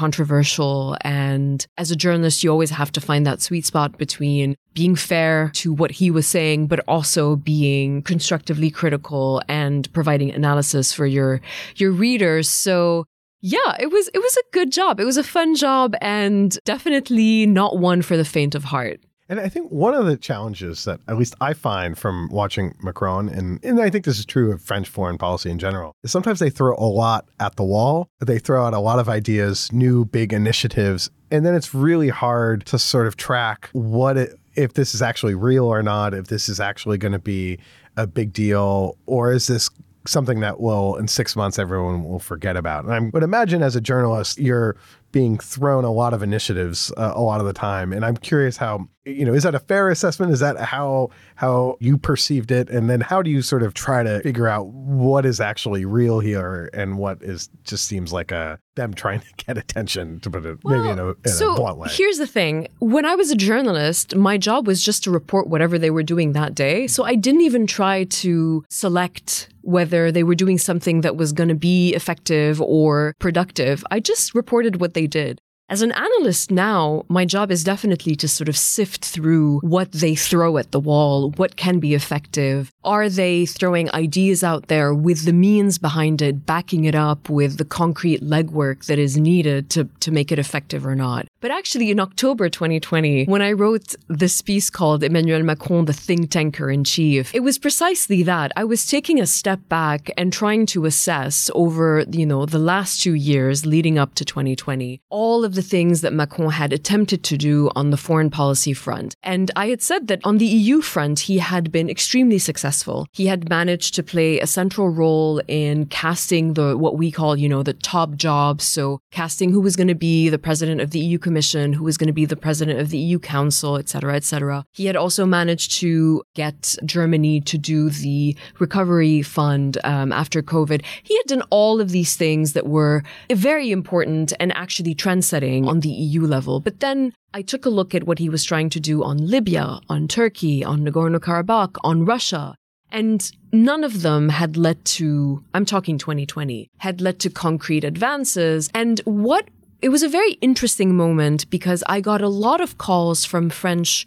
controversial 0.49 0.97
and 1.01 1.65
as 1.77 1.91
a 1.91 1.95
journalist, 1.95 2.43
you 2.43 2.49
always 2.51 2.71
have 2.71 2.91
to 2.93 3.01
find 3.01 3.25
that 3.25 3.41
sweet 3.41 3.65
spot 3.65 3.97
between 3.97 4.55
being 4.73 4.95
fair 4.95 5.51
to 5.53 5.73
what 5.73 5.91
he 5.91 6.11
was 6.11 6.27
saying, 6.27 6.67
but 6.67 6.79
also 6.87 7.35
being 7.35 8.01
constructively 8.03 8.71
critical 8.71 9.41
and 9.47 9.91
providing 9.93 10.31
analysis 10.31 10.93
for 10.93 11.05
your, 11.05 11.41
your 11.75 11.91
readers. 11.91 12.49
So 12.49 13.05
yeah, 13.41 13.75
it 13.79 13.91
was, 13.91 14.09
it 14.13 14.19
was 14.19 14.37
a 14.37 14.51
good 14.51 14.71
job. 14.71 14.99
It 14.99 15.05
was 15.05 15.17
a 15.17 15.23
fun 15.23 15.55
job 15.55 15.95
and 16.01 16.57
definitely 16.65 17.45
not 17.45 17.77
one 17.77 18.01
for 18.01 18.17
the 18.17 18.25
faint 18.25 18.55
of 18.55 18.65
heart. 18.65 18.99
And 19.29 19.39
I 19.39 19.47
think 19.47 19.71
one 19.71 19.93
of 19.93 20.07
the 20.07 20.17
challenges 20.17 20.85
that 20.85 20.99
at 21.07 21.15
least 21.15 21.35
I 21.39 21.53
find 21.53 21.95
from 21.95 22.29
watching 22.31 22.75
Macron, 22.81 23.29
and, 23.29 23.63
and 23.63 23.79
I 23.79 23.91
think 23.91 24.05
this 24.05 24.17
is 24.17 24.25
true 24.25 24.51
of 24.51 24.59
French 24.59 24.89
foreign 24.89 25.19
policy 25.19 25.51
in 25.51 25.59
general, 25.59 25.95
is 26.03 26.11
sometimes 26.11 26.39
they 26.39 26.49
throw 26.49 26.75
a 26.75 26.89
lot 26.89 27.29
at 27.39 27.55
the 27.55 27.63
wall. 27.63 28.09
They 28.19 28.39
throw 28.39 28.65
out 28.65 28.73
a 28.73 28.79
lot 28.79 28.97
of 28.97 29.07
ideas, 29.07 29.71
new 29.71 30.03
big 30.03 30.33
initiatives, 30.33 31.11
and 31.29 31.45
then 31.45 31.53
it's 31.53 31.75
really 31.75 32.09
hard 32.09 32.65
to 32.65 32.79
sort 32.79 33.05
of 33.05 33.17
track 33.17 33.69
what 33.73 34.17
it, 34.17 34.39
if 34.55 34.73
this 34.73 34.95
is 34.95 35.01
actually 35.03 35.35
real 35.35 35.65
or 35.65 35.83
not, 35.83 36.15
if 36.15 36.27
this 36.27 36.49
is 36.49 36.59
actually 36.59 36.97
going 36.97 37.11
to 37.11 37.19
be 37.19 37.59
a 37.97 38.07
big 38.07 38.33
deal, 38.33 38.97
or 39.05 39.31
is 39.31 39.45
this 39.45 39.69
something 40.07 40.39
that 40.39 40.59
will 40.59 40.95
in 40.95 41.07
six 41.07 41.35
months 41.35 41.59
everyone 41.59 42.03
will 42.03 42.19
forget 42.19 42.55
about. 42.55 42.85
And 42.85 42.93
I 42.93 42.99
would 43.13 43.23
imagine 43.23 43.61
as 43.61 43.75
a 43.75 43.81
journalist, 43.81 44.39
you're 44.39 44.75
being 45.11 45.37
thrown 45.37 45.83
a 45.83 45.91
lot 45.91 46.13
of 46.13 46.23
initiatives 46.23 46.91
uh, 46.97 47.13
a 47.15 47.21
lot 47.21 47.39
of 47.39 47.45
the 47.45 47.53
time. 47.53 47.91
And 47.93 48.05
I'm 48.05 48.17
curious 48.17 48.57
how 48.57 48.87
you 49.09 49.25
know 49.25 49.33
is 49.33 49.43
that 49.43 49.55
a 49.55 49.59
fair 49.59 49.89
assessment? 49.89 50.31
Is 50.31 50.39
that 50.39 50.57
how 50.57 51.09
how 51.35 51.77
you 51.79 51.97
perceived 51.97 52.51
it? 52.51 52.69
And 52.69 52.89
then 52.89 53.01
how 53.01 53.21
do 53.21 53.29
you 53.29 53.41
sort 53.41 53.63
of 53.63 53.73
try 53.73 54.03
to 54.03 54.21
figure 54.21 54.47
out 54.47 54.67
what 54.67 55.25
is 55.25 55.39
actually 55.39 55.85
real 55.85 56.19
here 56.19 56.69
and 56.73 56.97
what 56.97 57.21
is 57.21 57.49
just 57.63 57.87
seems 57.87 58.13
like 58.13 58.31
a 58.31 58.59
them 58.75 58.93
trying 58.93 59.19
to 59.19 59.27
get 59.45 59.57
attention 59.57 60.19
to 60.21 60.29
put 60.29 60.45
it 60.45 60.57
well, 60.63 60.77
maybe 60.77 60.89
in, 60.89 60.99
a, 60.99 61.09
in 61.09 61.27
so 61.27 61.53
a 61.53 61.55
blunt 61.55 61.77
way. 61.77 61.89
Here's 61.91 62.17
the 62.17 62.27
thing: 62.27 62.67
when 62.79 63.05
I 63.05 63.15
was 63.15 63.31
a 63.31 63.35
journalist, 63.35 64.15
my 64.15 64.37
job 64.37 64.67
was 64.67 64.83
just 64.83 65.03
to 65.03 65.11
report 65.11 65.47
whatever 65.47 65.77
they 65.77 65.91
were 65.91 66.03
doing 66.03 66.33
that 66.33 66.55
day. 66.55 66.87
So 66.87 67.03
I 67.03 67.15
didn't 67.15 67.41
even 67.41 67.67
try 67.67 68.05
to 68.05 68.63
select 68.69 69.49
whether 69.61 70.11
they 70.11 70.23
were 70.23 70.35
doing 70.35 70.57
something 70.57 71.01
that 71.01 71.15
was 71.15 71.31
going 71.31 71.49
to 71.49 71.55
be 71.55 71.93
effective 71.93 72.61
or 72.61 73.13
productive. 73.19 73.83
I 73.91 73.99
just 73.99 74.33
reported 74.33 74.79
what 74.79 74.93
they 74.93 75.05
did. 75.05 75.39
As 75.69 75.83
an 75.83 75.91
analyst 75.91 76.49
now, 76.49 77.05
my 77.09 77.25
job 77.25 77.51
is 77.51 77.63
definitely 77.63 78.15
to 78.15 78.27
sort 78.27 78.49
of 78.49 78.57
sift 78.57 79.05
through 79.05 79.59
what 79.59 79.91
they 79.91 80.15
throw 80.15 80.57
at 80.57 80.71
the 80.71 80.79
wall, 80.79 81.29
what 81.37 81.57
can 81.57 81.77
be 81.77 81.93
effective. 81.93 82.71
Are 82.83 83.07
they 83.07 83.45
throwing 83.45 83.91
ideas 83.91 84.43
out 84.43 84.67
there 84.67 84.95
with 84.95 85.25
the 85.25 85.33
means 85.33 85.77
behind 85.77 86.23
it, 86.23 86.43
backing 86.47 86.85
it 86.85 86.95
up 86.95 87.29
with 87.29 87.57
the 87.57 87.65
concrete 87.65 88.23
legwork 88.23 88.85
that 88.87 88.97
is 88.97 89.15
needed 89.15 89.69
to, 89.69 89.83
to 89.99 90.11
make 90.11 90.31
it 90.31 90.39
effective 90.39 90.87
or 90.87 90.95
not? 90.95 91.27
But 91.41 91.51
actually, 91.51 91.89
in 91.89 92.01
October 92.01 92.49
2020, 92.49 93.25
when 93.25 93.41
I 93.41 93.53
wrote 93.53 93.95
this 94.09 94.41
piece 94.41 94.69
called 94.69 95.03
Emmanuel 95.03 95.41
Macron, 95.41 95.85
the 95.85 95.93
think 95.93 96.31
tanker 96.31 96.69
in 96.69 96.83
chief, 96.83 97.33
it 97.33 97.43
was 97.43 97.57
precisely 97.57 98.23
that. 98.23 98.51
I 98.57 98.65
was 98.65 98.85
taking 98.85 99.21
a 99.21 99.25
step 99.25 99.61
back 99.69 100.11
and 100.17 100.33
trying 100.33 100.65
to 100.67 100.83
assess 100.83 101.49
over, 101.55 102.03
you 102.11 102.25
know, 102.25 102.45
the 102.45 102.59
last 102.59 103.01
two 103.01 103.13
years 103.13 103.65
leading 103.65 103.97
up 103.97 104.15
to 104.15 104.25
2020, 104.25 105.01
all 105.09 105.45
of 105.45 105.55
the 105.55 105.61
things 105.61 106.01
that 106.01 106.11
Macron 106.11 106.51
had 106.51 106.73
attempted 106.73 107.23
to 107.23 107.37
do 107.37 107.71
on 107.73 107.91
the 107.91 107.97
foreign 107.97 108.29
policy 108.29 108.73
front. 108.73 109.15
And 109.23 109.49
I 109.55 109.67
had 109.67 109.81
said 109.81 110.09
that 110.09 110.19
on 110.25 110.39
the 110.39 110.45
EU 110.45 110.81
front, 110.81 111.21
he 111.21 111.37
had 111.37 111.71
been 111.71 111.89
extremely 111.89 112.39
successful. 112.39 113.07
He 113.13 113.27
had 113.27 113.47
managed 113.47 113.95
to 113.95 114.03
play 114.03 114.41
a 114.41 114.47
central 114.47 114.89
role 114.89 115.41
in 115.47 115.85
casting 115.85 116.55
the, 116.55 116.77
what 116.77 116.97
we 116.97 117.11
call, 117.11 117.37
you 117.37 117.47
know, 117.47 117.63
the 117.63 117.73
top 117.73 118.15
jobs. 118.15 118.65
So 118.65 118.99
casting 119.11 119.51
who 119.51 119.61
was 119.61 119.77
going 119.77 119.87
to 119.87 119.95
be 119.95 120.27
the 120.27 120.37
president 120.37 120.81
of 120.81 120.91
the 120.91 120.99
EU 120.99 121.17
Commission, 121.29 121.73
who 121.73 121.83
was 121.83 121.95
going 121.95 122.07
to 122.07 122.19
be 122.21 122.25
the 122.25 122.35
president 122.35 122.79
of 122.79 122.89
the 122.89 122.97
EU 122.97 123.19
Council, 123.19 123.77
et 123.77 123.87
cetera, 123.87 124.15
et 124.15 124.23
cetera. 124.23 124.65
He 124.73 124.87
had 124.87 124.95
also 124.95 125.27
managed 125.27 125.69
to 125.73 126.23
get 126.33 126.75
Germany 126.83 127.39
to 127.41 127.55
do 127.55 127.91
the 127.91 128.35
recovery 128.57 129.21
fund 129.21 129.77
um, 129.83 130.11
after 130.11 130.41
COVID. 130.41 130.83
He 131.03 131.15
had 131.17 131.27
done 131.27 131.43
all 131.51 131.79
of 131.79 131.91
these 131.91 132.15
things 132.15 132.53
that 132.53 132.65
were 132.65 133.03
very 133.31 133.69
important 133.69 134.33
and 134.39 134.51
actually 134.55 134.95
trendsetting 134.95 135.67
on 135.67 135.81
the 135.81 135.89
EU 135.89 136.23
level. 136.25 136.59
But 136.61 136.79
then 136.79 137.13
I 137.31 137.43
took 137.43 137.63
a 137.67 137.69
look 137.69 137.93
at 137.93 138.05
what 138.05 138.17
he 138.17 138.27
was 138.27 138.43
trying 138.43 138.71
to 138.71 138.79
do 138.79 139.03
on 139.03 139.17
Libya, 139.35 139.81
on 139.87 140.07
Turkey, 140.07 140.63
on 140.63 140.79
Nagorno 140.81 141.19
Karabakh, 141.19 141.75
on 141.83 142.05
Russia. 142.05 142.55
And 142.91 143.31
none 143.51 143.83
of 143.83 144.01
them 144.01 144.29
had 144.29 144.57
led 144.57 144.83
to, 144.97 145.43
I'm 145.53 145.65
talking 145.65 145.99
2020, 145.99 146.69
had 146.79 147.01
led 147.01 147.19
to 147.19 147.29
concrete 147.29 147.83
advances. 147.83 148.71
And 148.73 148.99
what 149.05 149.45
it 149.81 149.89
was 149.89 150.03
a 150.03 150.09
very 150.09 150.33
interesting 150.33 150.95
moment 150.95 151.49
because 151.49 151.83
I 151.87 152.01
got 152.01 152.21
a 152.21 152.27
lot 152.27 152.59
of 152.59 152.77
calls 152.77 153.23
from 153.23 153.49
French 153.49 154.05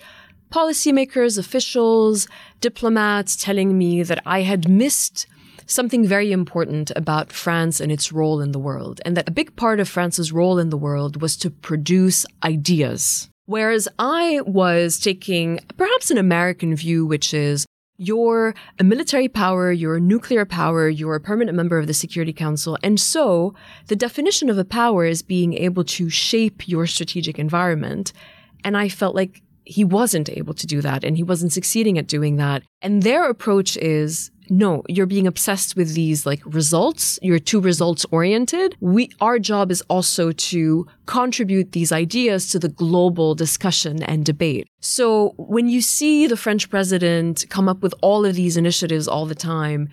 policymakers, 0.51 1.39
officials, 1.39 2.29
diplomats 2.61 3.37
telling 3.37 3.79
me 3.79 4.03
that 4.03 4.23
I 4.27 4.43
had 4.43 4.69
missed 4.69 5.27
something 5.67 6.07
very 6.07 6.31
important 6.31 6.93
about 6.95 7.33
France 7.33 7.81
and 7.81 7.91
its 7.91 8.13
role 8.13 8.41
in 8.41 8.53
the 8.53 8.59
world, 8.59 9.01
and 9.07 9.17
that 9.17 9.29
a 9.29 9.33
big 9.33 9.57
part 9.57 9.81
of 9.81 9.89
France's 9.89 10.31
role 10.31 10.59
in 10.59 10.69
the 10.69 10.77
world 10.77 11.23
was 11.23 11.37
to 11.39 11.51
produce 11.51 12.27
ideas. 12.45 13.31
Whereas 13.47 13.89
I 13.99 14.41
was 14.45 15.01
taking 15.01 15.61
perhaps 15.79 16.11
an 16.11 16.19
American 16.19 16.77
view, 16.77 17.07
which 17.07 17.33
is 17.33 17.65
you're 18.03 18.55
a 18.81 18.85
military 18.85 19.29
power, 19.29 19.71
you're 19.71 19.97
a 19.97 20.01
nuclear 20.01 20.45
power, 20.45 20.89
you're 20.89 21.15
a 21.15 21.21
permanent 21.21 21.57
member 21.57 21.79
of 21.79 21.87
the 21.87 21.95
Security 21.95 22.33
Council. 22.33 22.77
And 22.83 22.99
so 22.99 23.55
the 23.87 23.95
definition 23.95 24.51
of 24.51 24.59
a 24.59 24.65
power 24.65 25.05
is 25.05 25.23
being 25.23 25.55
able 25.55 25.85
to 25.85 26.11
shape 26.11 26.69
your 26.69 26.89
strategic 26.89 27.39
environment. 27.39 28.13
And 28.65 28.77
I 28.77 28.89
felt 28.89 29.15
like 29.15 29.43
he 29.65 29.85
wasn't 29.85 30.29
able 30.31 30.55
to 30.55 30.67
do 30.67 30.81
that 30.81 31.05
and 31.05 31.17
he 31.17 31.23
wasn't 31.23 31.53
succeeding 31.53 31.97
at 31.97 32.09
doing 32.09 32.37
that. 32.37 32.65
And 32.81 33.05
their 33.05 33.31
approach 33.31 33.77
is 33.77 34.32
no, 34.53 34.83
you're 34.87 35.07
being 35.07 35.27
obsessed 35.27 35.77
with 35.77 35.95
these 35.95 36.27
like 36.27 36.43
results. 36.45 37.19
You're 37.23 37.39
too 37.39 37.59
results 37.59 38.05
oriented. 38.11 38.77
We, 38.81 39.09
our 39.19 39.39
job 39.39 39.71
is 39.71 39.83
also 39.89 40.31
to 40.31 40.87
contribute 41.07 41.73
these 41.73 41.91
ideas 41.91 42.51
to 42.51 42.59
the 42.59 42.69
global 42.69 43.35
discussion 43.35 44.03
and 44.03 44.27
debate. 44.27 44.69
So 44.81 45.33
when 45.39 45.69
you 45.69 45.81
see 45.81 46.27
the 46.27 46.37
French 46.37 46.69
president 46.69 47.47
come 47.49 47.67
up 47.67 47.83
with 47.83 47.95
all 48.03 48.27
of 48.27 48.35
these 48.35 48.59
initiatives 48.59 49.09
all 49.09 49.25
the 49.25 49.35
time, 49.35 49.89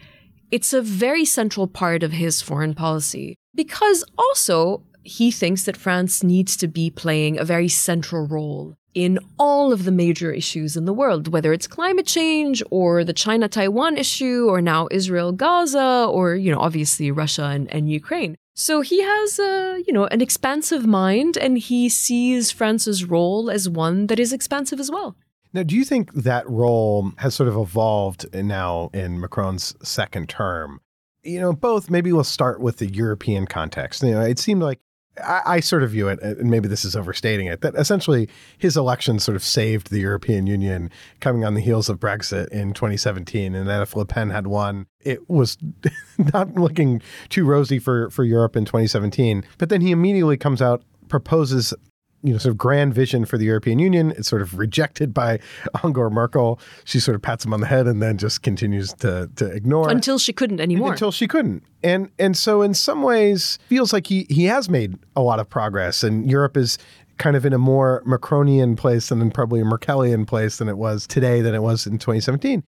It's 0.51 0.73
a 0.73 0.81
very 0.81 1.25
central 1.25 1.67
part 1.67 2.01
of 2.01 2.11
his 2.11 2.41
foreign 2.41 2.73
policy 2.73 3.37
because 3.53 4.03
also 4.17 4.83
he 5.03 5.31
thinks 5.31 5.63
that 5.65 5.77
France 5.77 6.23
needs 6.23 6.57
to 6.57 6.67
be 6.67 6.89
playing 6.89 7.37
a 7.37 7.45
very 7.45 7.69
central 7.69 8.27
role 8.27 8.78
in 8.93 9.19
all 9.37 9.71
of 9.71 9.85
the 9.85 9.91
major 9.91 10.31
issues 10.31 10.75
in 10.75 10.85
the 10.85 10.93
world, 10.93 11.27
whether 11.27 11.53
it's 11.53 11.67
climate 11.67 12.07
change 12.07 12.63
or 12.69 13.03
the 13.03 13.13
China 13.13 13.47
Taiwan 13.47 13.97
issue 13.97 14.47
or 14.49 14.61
now 14.61 14.87
Israel 14.91 15.31
Gaza 15.31 16.07
or, 16.09 16.35
you 16.35 16.51
know, 16.51 16.59
obviously 16.59 17.11
Russia 17.11 17.45
and, 17.45 17.71
and 17.73 17.89
Ukraine. 17.89 18.35
So 18.55 18.81
he 18.81 19.01
has 19.01 19.39
a, 19.39 19.81
you 19.87 19.93
know, 19.93 20.05
an 20.07 20.21
expansive 20.21 20.85
mind 20.85 21.37
and 21.37 21.57
he 21.57 21.87
sees 21.87 22.51
France's 22.51 23.05
role 23.05 23.49
as 23.49 23.69
one 23.69 24.07
that 24.07 24.19
is 24.19 24.33
expansive 24.33 24.79
as 24.79 24.91
well. 24.91 25.15
Now, 25.53 25.63
do 25.63 25.75
you 25.75 25.85
think 25.85 26.13
that 26.13 26.47
role 26.49 27.11
has 27.17 27.33
sort 27.33 27.49
of 27.49 27.55
evolved 27.55 28.25
now 28.33 28.89
in 28.93 29.19
Macron's 29.19 29.75
second 29.81 30.29
term? 30.29 30.81
You 31.23 31.39
know, 31.39 31.53
both, 31.53 31.89
maybe 31.89 32.11
we'll 32.11 32.23
start 32.23 32.59
with 32.59 32.77
the 32.77 32.87
European 32.87 33.45
context. 33.45 34.03
You 34.03 34.11
know, 34.11 34.21
it 34.21 34.39
seemed 34.39 34.61
like 34.61 34.79
I, 35.23 35.41
I, 35.45 35.59
sort 35.59 35.83
of 35.83 35.91
view 35.91 36.07
it, 36.07 36.21
and 36.21 36.49
maybe 36.49 36.67
this 36.67 36.85
is 36.85 36.95
overstating 36.95 37.47
it, 37.47 37.61
that 37.61 37.75
essentially 37.75 38.29
his 38.57 38.77
election 38.77 39.19
sort 39.19 39.35
of 39.35 39.43
saved 39.43 39.89
the 39.89 39.99
European 39.99 40.47
Union 40.47 40.89
coming 41.19 41.45
on 41.45 41.53
the 41.53 41.61
heels 41.61 41.89
of 41.89 41.99
Brexit 41.99 42.47
in 42.49 42.73
2017. 42.73 43.55
And 43.55 43.67
that 43.67 43.81
if 43.81 43.95
Le 43.95 44.05
Pen 44.05 44.29
had 44.29 44.47
won, 44.47 44.87
it 45.01 45.29
was 45.29 45.57
not 46.33 46.55
looking 46.55 47.01
too 47.29 47.45
rosy 47.45 47.79
for, 47.79 48.09
for 48.09 48.23
Europe 48.23 48.55
in 48.55 48.65
2017. 48.65 49.43
But 49.57 49.69
then 49.69 49.81
he 49.81 49.91
immediately 49.91 50.37
comes 50.37 50.61
out, 50.61 50.83
proposes 51.07 51.73
you 52.23 52.33
know, 52.33 52.37
sort 52.37 52.51
of 52.51 52.57
grand 52.57 52.93
vision 52.93 53.25
for 53.25 53.37
the 53.37 53.45
European 53.45 53.79
Union. 53.79 54.11
It's 54.11 54.27
sort 54.27 54.41
of 54.41 54.57
rejected 54.57 55.13
by 55.13 55.39
Angela 55.83 56.09
Merkel. 56.09 56.59
She 56.83 56.99
sort 56.99 57.15
of 57.15 57.21
pats 57.21 57.45
him 57.45 57.53
on 57.53 57.61
the 57.61 57.67
head 57.67 57.87
and 57.87 58.01
then 58.01 58.17
just 58.17 58.41
continues 58.41 58.93
to 58.95 59.29
to 59.35 59.45
ignore 59.45 59.89
until 59.89 60.19
she 60.19 60.33
couldn't 60.33 60.59
anymore. 60.59 60.91
Until 60.91 61.11
she 61.11 61.27
couldn't, 61.27 61.63
and 61.83 62.09
and 62.19 62.35
so 62.37 62.61
in 62.61 62.73
some 62.73 63.03
ways 63.03 63.59
feels 63.67 63.93
like 63.93 64.07
he 64.07 64.25
he 64.29 64.45
has 64.45 64.69
made 64.69 64.97
a 65.15 65.21
lot 65.21 65.39
of 65.39 65.49
progress, 65.49 66.03
and 66.03 66.29
Europe 66.29 66.57
is 66.57 66.77
kind 67.17 67.35
of 67.35 67.45
in 67.45 67.53
a 67.53 67.57
more 67.57 68.01
Macronian 68.05 68.75
place 68.77 69.11
and 69.11 69.21
then 69.21 69.29
probably 69.29 69.59
a 69.59 69.65
Merkelian 69.65 70.25
place 70.25 70.57
than 70.57 70.69
it 70.69 70.77
was 70.77 71.05
today 71.05 71.41
than 71.41 71.53
it 71.53 71.61
was 71.61 71.85
in 71.85 71.97
2017. 71.97 72.63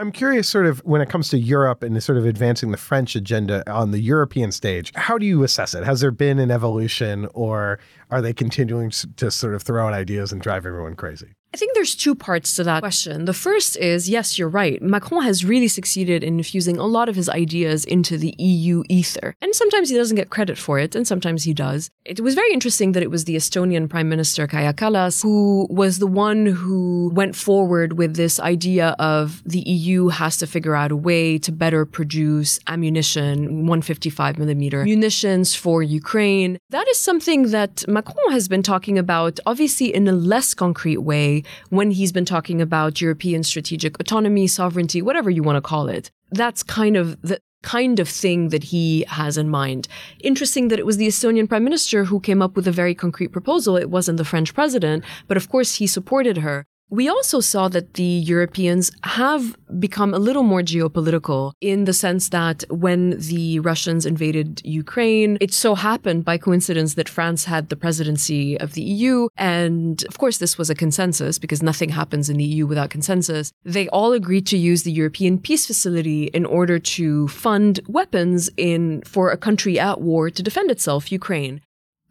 I'm 0.00 0.12
curious, 0.12 0.48
sort 0.48 0.64
of, 0.64 0.78
when 0.78 1.02
it 1.02 1.10
comes 1.10 1.28
to 1.28 1.38
Europe 1.38 1.82
and 1.82 2.02
sort 2.02 2.16
of 2.16 2.24
advancing 2.24 2.70
the 2.70 2.78
French 2.78 3.14
agenda 3.14 3.62
on 3.70 3.90
the 3.90 4.00
European 4.00 4.50
stage, 4.50 4.92
how 4.94 5.18
do 5.18 5.26
you 5.26 5.42
assess 5.42 5.74
it? 5.74 5.84
Has 5.84 6.00
there 6.00 6.10
been 6.10 6.38
an 6.38 6.50
evolution 6.50 7.28
or 7.34 7.78
are 8.10 8.22
they 8.22 8.32
continuing 8.32 8.88
to 8.90 9.30
sort 9.30 9.54
of 9.54 9.62
throw 9.62 9.86
out 9.86 9.92
ideas 9.92 10.32
and 10.32 10.40
drive 10.40 10.64
everyone 10.64 10.96
crazy? 10.96 11.34
I 11.52 11.56
think 11.56 11.74
there's 11.74 11.96
two 11.96 12.14
parts 12.14 12.54
to 12.56 12.64
that 12.64 12.80
question. 12.80 13.24
The 13.24 13.32
first 13.32 13.76
is 13.76 14.08
yes, 14.08 14.38
you're 14.38 14.48
right. 14.48 14.80
Macron 14.80 15.24
has 15.24 15.44
really 15.44 15.66
succeeded 15.66 16.22
in 16.22 16.38
infusing 16.38 16.78
a 16.78 16.86
lot 16.86 17.08
of 17.08 17.16
his 17.16 17.28
ideas 17.28 17.84
into 17.84 18.16
the 18.16 18.34
EU 18.38 18.84
ether. 18.88 19.34
And 19.42 19.52
sometimes 19.54 19.90
he 19.90 19.96
doesn't 19.96 20.16
get 20.16 20.30
credit 20.30 20.58
for 20.58 20.78
it, 20.78 20.94
and 20.94 21.06
sometimes 21.06 21.42
he 21.42 21.52
does. 21.52 21.90
It 22.04 22.20
was 22.20 22.36
very 22.36 22.52
interesting 22.52 22.92
that 22.92 23.02
it 23.02 23.10
was 23.10 23.24
the 23.24 23.34
Estonian 23.34 23.88
Prime 23.88 24.08
Minister 24.08 24.46
Kaja 24.46 24.74
Kallas 24.74 25.22
who 25.22 25.66
was 25.70 25.98
the 25.98 26.06
one 26.06 26.46
who 26.46 27.10
went 27.14 27.34
forward 27.34 27.94
with 27.94 28.14
this 28.14 28.38
idea 28.38 28.94
of 29.00 29.42
the 29.44 29.60
EU 29.60 30.08
has 30.08 30.36
to 30.38 30.46
figure 30.46 30.76
out 30.76 30.92
a 30.92 30.96
way 30.96 31.36
to 31.38 31.50
better 31.50 31.84
produce 31.84 32.60
ammunition, 32.68 33.66
155 33.66 34.38
millimeter 34.38 34.84
munitions 34.84 35.54
for 35.54 35.82
Ukraine. 35.82 36.58
That 36.70 36.86
is 36.88 37.00
something 37.00 37.50
that 37.50 37.84
Macron 37.88 38.30
has 38.30 38.46
been 38.46 38.62
talking 38.62 38.98
about, 38.98 39.40
obviously 39.46 39.92
in 39.92 40.06
a 40.06 40.12
less 40.12 40.54
concrete 40.54 40.98
way 40.98 41.39
when 41.70 41.90
he's 41.90 42.12
been 42.12 42.24
talking 42.24 42.60
about 42.60 43.00
European 43.00 43.42
strategic 43.42 43.98
autonomy, 44.00 44.46
sovereignty, 44.46 45.02
whatever 45.02 45.30
you 45.30 45.42
want 45.42 45.56
to 45.56 45.62
call 45.62 45.88
it. 45.88 46.10
That's 46.30 46.62
kind 46.62 46.96
of 46.96 47.20
the 47.22 47.40
kind 47.62 48.00
of 48.00 48.08
thing 48.08 48.48
that 48.48 48.64
he 48.64 49.04
has 49.08 49.36
in 49.36 49.48
mind. 49.48 49.86
Interesting 50.20 50.68
that 50.68 50.78
it 50.78 50.86
was 50.86 50.96
the 50.96 51.08
Estonian 51.08 51.48
prime 51.48 51.64
minister 51.64 52.04
who 52.04 52.20
came 52.20 52.40
up 52.40 52.56
with 52.56 52.66
a 52.66 52.72
very 52.72 52.94
concrete 52.94 53.28
proposal. 53.28 53.76
It 53.76 53.90
wasn't 53.90 54.18
the 54.18 54.24
French 54.24 54.54
president, 54.54 55.04
but 55.28 55.36
of 55.36 55.48
course 55.48 55.74
he 55.74 55.86
supported 55.86 56.38
her. 56.38 56.66
We 56.90 57.08
also 57.08 57.38
saw 57.38 57.68
that 57.68 57.94
the 57.94 58.02
Europeans 58.02 58.90
have 59.04 59.56
become 59.78 60.12
a 60.12 60.18
little 60.18 60.42
more 60.42 60.60
geopolitical 60.60 61.52
in 61.60 61.84
the 61.84 61.92
sense 61.92 62.30
that 62.30 62.64
when 62.68 63.10
the 63.16 63.60
Russians 63.60 64.04
invaded 64.04 64.60
Ukraine, 64.64 65.38
it 65.40 65.54
so 65.54 65.76
happened 65.76 66.24
by 66.24 66.36
coincidence 66.36 66.94
that 66.94 67.08
France 67.08 67.44
had 67.44 67.68
the 67.68 67.76
presidency 67.76 68.58
of 68.58 68.72
the 68.72 68.82
EU. 68.82 69.28
And 69.36 70.02
of 70.08 70.18
course, 70.18 70.38
this 70.38 70.58
was 70.58 70.68
a 70.68 70.74
consensus 70.74 71.38
because 71.38 71.62
nothing 71.62 71.90
happens 71.90 72.28
in 72.28 72.38
the 72.38 72.44
EU 72.44 72.66
without 72.66 72.90
consensus. 72.90 73.52
They 73.64 73.88
all 73.90 74.12
agreed 74.12 74.46
to 74.48 74.58
use 74.58 74.82
the 74.82 74.90
European 74.90 75.38
Peace 75.38 75.66
Facility 75.66 76.24
in 76.24 76.44
order 76.44 76.80
to 76.80 77.28
fund 77.28 77.78
weapons 77.86 78.50
in 78.56 79.02
for 79.02 79.30
a 79.30 79.36
country 79.36 79.78
at 79.78 80.00
war 80.00 80.28
to 80.28 80.42
defend 80.42 80.72
itself, 80.72 81.12
Ukraine. 81.12 81.60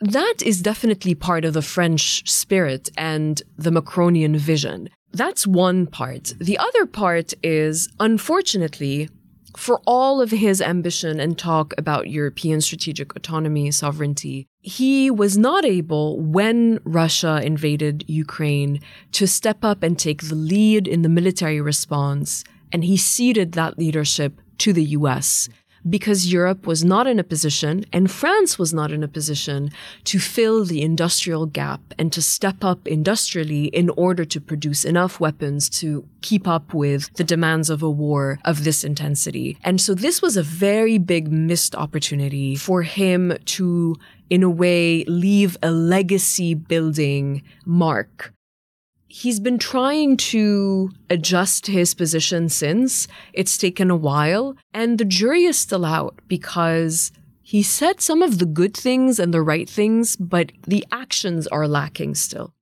That 0.01 0.41
is 0.45 0.61
definitely 0.61 1.13
part 1.13 1.43
of 1.43 1.53
the 1.53 1.61
French 1.61 2.29
spirit 2.29 2.89
and 2.97 3.41
the 3.57 3.69
Macronian 3.69 4.37
vision. 4.37 4.89
That's 5.11 5.45
one 5.45 5.87
part. 5.87 6.33
The 6.39 6.57
other 6.57 6.85
part 6.85 7.33
is, 7.43 7.89
unfortunately, 7.99 9.09
for 9.57 9.81
all 9.85 10.21
of 10.21 10.31
his 10.31 10.61
ambition 10.61 11.19
and 11.19 11.37
talk 11.37 11.73
about 11.77 12.09
European 12.09 12.61
strategic 12.61 13.15
autonomy, 13.15 13.71
sovereignty, 13.71 14.47
he 14.61 15.11
was 15.11 15.37
not 15.37 15.65
able, 15.65 16.19
when 16.19 16.79
Russia 16.83 17.41
invaded 17.43 18.05
Ukraine, 18.07 18.79
to 19.13 19.27
step 19.27 19.65
up 19.65 19.83
and 19.83 19.97
take 19.97 20.23
the 20.23 20.35
lead 20.35 20.87
in 20.87 21.01
the 21.01 21.09
military 21.09 21.59
response. 21.59 22.43
And 22.71 22.85
he 22.85 22.95
ceded 22.95 23.53
that 23.53 23.77
leadership 23.77 24.39
to 24.59 24.71
the 24.71 24.83
US 24.83 25.49
because 25.89 26.31
Europe 26.31 26.67
was 26.67 26.83
not 26.83 27.07
in 27.07 27.19
a 27.19 27.23
position 27.23 27.85
and 27.91 28.11
France 28.11 28.59
was 28.59 28.73
not 28.73 28.91
in 28.91 29.03
a 29.03 29.07
position 29.07 29.71
to 30.05 30.19
fill 30.19 30.65
the 30.65 30.81
industrial 30.81 31.45
gap 31.45 31.81
and 31.97 32.11
to 32.13 32.21
step 32.21 32.63
up 32.63 32.87
industrially 32.87 33.65
in 33.65 33.89
order 33.91 34.25
to 34.25 34.41
produce 34.41 34.85
enough 34.85 35.19
weapons 35.19 35.69
to 35.69 36.07
keep 36.21 36.47
up 36.47 36.73
with 36.73 37.13
the 37.15 37.23
demands 37.23 37.69
of 37.69 37.81
a 37.81 37.89
war 37.89 38.39
of 38.45 38.63
this 38.63 38.83
intensity. 38.83 39.57
And 39.63 39.79
so 39.79 39.93
this 39.93 40.21
was 40.21 40.37
a 40.37 40.43
very 40.43 40.97
big 40.97 41.31
missed 41.31 41.75
opportunity 41.75 42.55
for 42.55 42.83
him 42.83 43.37
to 43.45 43.95
in 44.29 44.43
a 44.43 44.49
way 44.49 45.03
leave 45.05 45.57
a 45.63 45.71
legacy 45.71 46.53
building 46.53 47.41
mark 47.65 48.33
he's 49.09 49.39
been 49.39 49.57
trying 49.57 50.15
to 50.15 50.91
adjust 51.09 51.67
his 51.67 51.93
position 51.93 52.47
since. 52.47 53.07
It's 53.33 53.57
taken 53.57 53.91
a 53.91 53.95
while, 53.95 54.55
and 54.73 54.97
the 54.97 55.05
jury 55.05 55.43
is 55.43 55.57
still 55.57 55.83
out 55.83 56.19
because 56.27 57.11
he 57.41 57.63
said 57.63 57.99
some 57.99 58.21
of 58.21 58.37
the 58.37 58.45
good 58.45 58.77
things 58.77 59.19
and 59.19 59.33
the 59.33 59.41
right 59.41 59.67
things, 59.67 60.15
but 60.15 60.51
the 60.67 60.85
actions 60.91 61.47
are 61.47 61.67
lacking 61.67 62.15
still. 62.15 62.53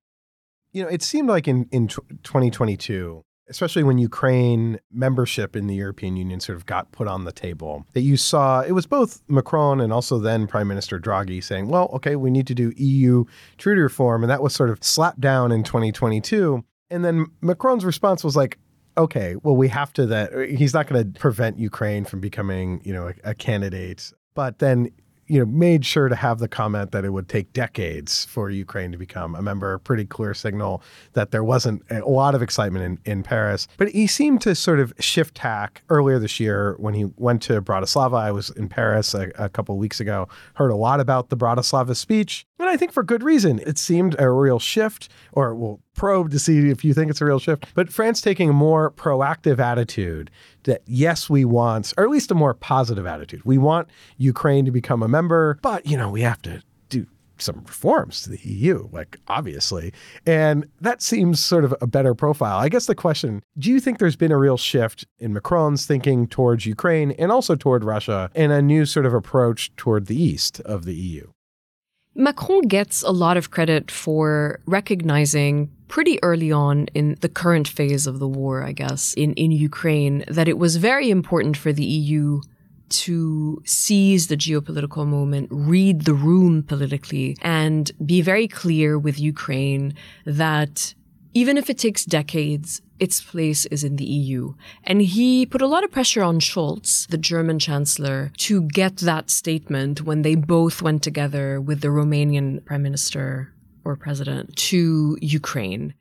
You 0.72 0.84
know, 0.84 0.90
it 0.90 1.04
seemed 1.04 1.28
like 1.28 1.48
in, 1.48 1.68
in 1.72 1.88
2022, 1.88 3.24
especially 3.50 3.84
when 3.84 3.98
Ukraine 3.98 4.80
membership 4.92 5.56
in 5.56 5.68
the 5.68 5.76
European 5.76 6.18
Union 6.18 6.40
sort 6.40 6.58
of 6.58 6.66
got 6.66 6.92
put 6.92 7.08
on 7.08 7.24
the 7.24 7.32
table, 7.32 7.86
that 7.94 8.02
you 8.02 8.18
saw 8.18 8.62
it 8.62 8.72
was 8.72 8.86
both 8.86 9.22
Macron 9.28 9.80
and 9.82 9.94
also 9.94 10.20
then 10.20 10.48
Prime 10.48 10.68
Minister 10.68 11.00
Draghi 11.00 11.44
saying, 11.44 11.68
well, 11.68 11.90
okay, 11.94 12.16
we 12.16 12.30
need 12.30 12.48
to 12.48 12.56
do 12.56 12.74
EU 12.76 13.26
treaty 13.58 13.82
reform. 13.82 14.24
And 14.24 14.30
that 14.30 14.42
was 14.42 14.54
sort 14.54 14.70
of 14.70 14.84
slapped 14.84 15.22
down 15.22 15.52
in 15.52 15.64
2022. 15.64 16.64
And 16.90 17.04
then 17.04 17.28
Macron's 17.42 17.86
response 17.86 18.24
was 18.24 18.36
like, 18.36 18.58
okay, 18.98 19.36
well, 19.44 19.56
we 19.56 19.68
have 19.68 19.94
to 19.94 20.06
that 20.08 20.34
he's 20.50 20.74
not 20.74 20.88
going 20.88 21.14
to 21.14 21.20
prevent 21.20 21.60
Ukraine 21.60 22.06
from 22.06 22.20
becoming, 22.20 22.82
you 22.84 22.94
know, 22.94 23.10
a, 23.10 23.32
a 23.32 23.36
candidate. 23.36 24.12
But 24.34 24.60
then 24.60 24.92
you 25.28 25.40
know, 25.40 25.46
made 25.46 25.86
sure 25.86 26.10
to 26.10 26.16
have 26.16 26.40
the 26.40 26.48
comment 26.48 26.92
that 26.92 27.04
it 27.04 27.10
would 27.10 27.28
take 27.28 27.52
decades 27.54 28.26
for 28.26 28.50
Ukraine 28.50 28.92
to 28.92 28.98
become 28.98 29.36
a 29.36 29.42
member, 29.42 29.74
a 29.74 29.80
pretty 29.80 30.06
clear 30.06 30.34
signal 30.34 30.82
that 31.14 31.32
there 31.32 31.44
wasn't 31.44 31.84
a 31.90 32.00
lot 32.00 32.34
of 32.34 32.42
excitement 32.42 33.00
in, 33.06 33.12
in 33.12 33.24
Paris. 33.24 33.68
But 33.78 33.90
he 33.90 34.08
seemed 34.08 34.42
to 34.42 34.56
sort 34.56 34.80
of 34.80 34.94
shift 35.00 35.36
tack 35.36 35.84
earlier 35.90 36.20
this 36.20 36.40
year 36.40 36.76
when 36.80 36.94
he 36.94 37.06
went 37.18 37.42
to 37.44 37.62
Bratislava. 37.62 38.18
I 38.18 38.32
was 38.32 38.50
in 38.52 38.70
Paris 38.70 39.14
a, 39.14 39.32
a 39.38 39.50
couple 39.50 39.76
of 39.76 39.80
weeks 39.80 40.00
ago, 40.00 40.28
heard 40.56 40.72
a 40.72 40.76
lot 40.76 41.00
about 41.00 41.30
the 41.30 41.38
Bratislava 41.38 41.96
speech, 41.96 42.46
and 42.60 42.70
I 42.70 42.78
think 42.78 42.92
for 42.92 43.04
good 43.04 43.24
reason. 43.24 43.60
It 43.60 43.78
seemed 43.78 44.16
a 44.20 44.30
real 44.30 44.60
shift, 44.60 45.10
or 45.34 45.54
well, 45.56 45.80
probe 45.98 46.32
to 46.32 46.40
see 46.40 46.70
if 46.70 46.86
you 46.86 46.94
think 46.94 47.12
it's 47.12 47.20
a 47.20 47.26
real 47.26 47.40
shift. 47.40 47.66
But 47.74 47.92
France 47.92 48.22
taking 48.22 48.50
a 48.50 48.54
more 48.54 48.92
proactive 48.92 49.60
attitude 49.60 50.32
that 50.64 50.82
yes, 50.86 51.30
we 51.30 51.44
want, 51.44 51.94
or 51.98 52.06
at 52.06 52.10
least 52.10 52.32
a 52.32 52.36
more 52.36 52.54
positive 52.54 53.06
attitude. 53.06 53.44
We 53.44 53.58
want 53.58 53.90
Ukraine 54.18 54.64
to 54.66 54.72
become 54.72 55.04
a 55.04 55.08
member, 55.10 55.60
but 55.62 55.86
you 55.86 55.98
know, 55.98 56.10
we 56.10 56.22
have 56.22 56.42
to 56.44 56.62
do 56.88 57.06
some 57.38 57.64
reforms 57.66 58.22
to 58.22 58.30
the 58.30 58.40
EU, 58.44 58.88
like 58.92 59.18
obviously. 59.28 59.92
And 60.26 60.68
that 60.80 61.02
seems 61.02 61.44
sort 61.44 61.66
of 61.66 61.76
a 61.82 61.88
better 61.88 62.14
profile. 62.16 62.60
I 62.60 62.70
guess 62.70 62.86
the 62.86 62.96
question, 62.96 63.44
do 63.58 63.70
you 63.70 63.80
think 63.80 64.00
there's 64.00 64.16
been 64.16 64.32
a 64.32 64.38
real 64.38 64.58
shift 64.58 65.06
in 65.20 65.34
Macron's 65.34 65.86
thinking 65.86 66.28
towards 66.28 66.66
Ukraine 66.66 67.12
and 67.12 67.32
also 67.32 67.56
toward 67.56 67.84
Russia 67.84 68.30
and 68.36 68.52
a 68.52 68.62
new 68.62 68.86
sort 68.86 69.06
of 69.06 69.14
approach 69.14 69.76
toward 69.76 70.06
the 70.06 70.22
east 70.22 70.62
of 70.62 70.86
the 70.86 70.96
EU? 70.96 71.28
Macron 72.16 72.64
gets 72.64 73.04
a 73.04 73.12
lot 73.12 73.38
of 73.38 73.52
credit 73.52 73.92
for 73.92 74.60
recognizing 74.66 75.70
pretty 75.88 76.22
early 76.24 76.52
on 76.52 76.88
in 76.94 77.18
the 77.22 77.30
current 77.30 77.68
phase 77.68 78.08
of 78.08 78.20
the 78.20 78.28
war, 78.28 78.64
I 78.64 78.72
guess, 78.72 79.14
in, 79.14 79.34
in 79.34 79.52
Ukraine, 79.52 80.24
that 80.28 80.48
it 80.48 80.58
was 80.58 80.76
very 80.78 81.10
important 81.10 81.58
for 81.58 81.72
the 81.72 81.86
EU 81.86 82.42
to 82.90 83.62
seize 83.66 84.28
the 84.28 84.38
geopolitical 84.38 85.06
moment, 85.06 85.50
read 85.52 86.06
the 86.06 86.14
room 86.14 86.64
politically, 86.64 87.38
and 87.42 87.92
be 88.06 88.22
very 88.22 88.48
clear 88.48 88.98
with 88.98 89.20
Ukraine 89.20 89.94
that 90.26 90.94
even 91.34 91.58
if 91.58 91.70
it 91.70 91.78
takes 91.78 92.06
decades, 92.06 92.82
its 93.00 93.22
place 93.22 93.66
is 93.68 93.84
in 93.84 93.98
the 93.98 94.06
EU. 94.06 94.56
And 94.84 95.02
he 95.02 95.46
put 95.46 95.62
a 95.62 95.68
lot 95.68 95.84
of 95.84 95.92
pressure 95.92 96.24
on 96.24 96.40
Scholz, 96.40 97.08
the 97.08 97.18
German 97.18 97.60
chancellor, 97.60 98.32
to 98.38 98.62
get 98.62 98.98
that 98.98 99.30
statement 99.30 100.02
when 100.02 100.24
they 100.24 100.36
both 100.36 100.82
went 100.82 101.04
together 101.04 101.62
with 101.62 101.82
the 101.82 101.90
Romanian 101.90 102.66
prime 102.66 102.82
minister 102.82 103.54
or 103.88 103.96
president 103.96 104.56
to 104.56 105.18
Ukraine. 105.22 105.94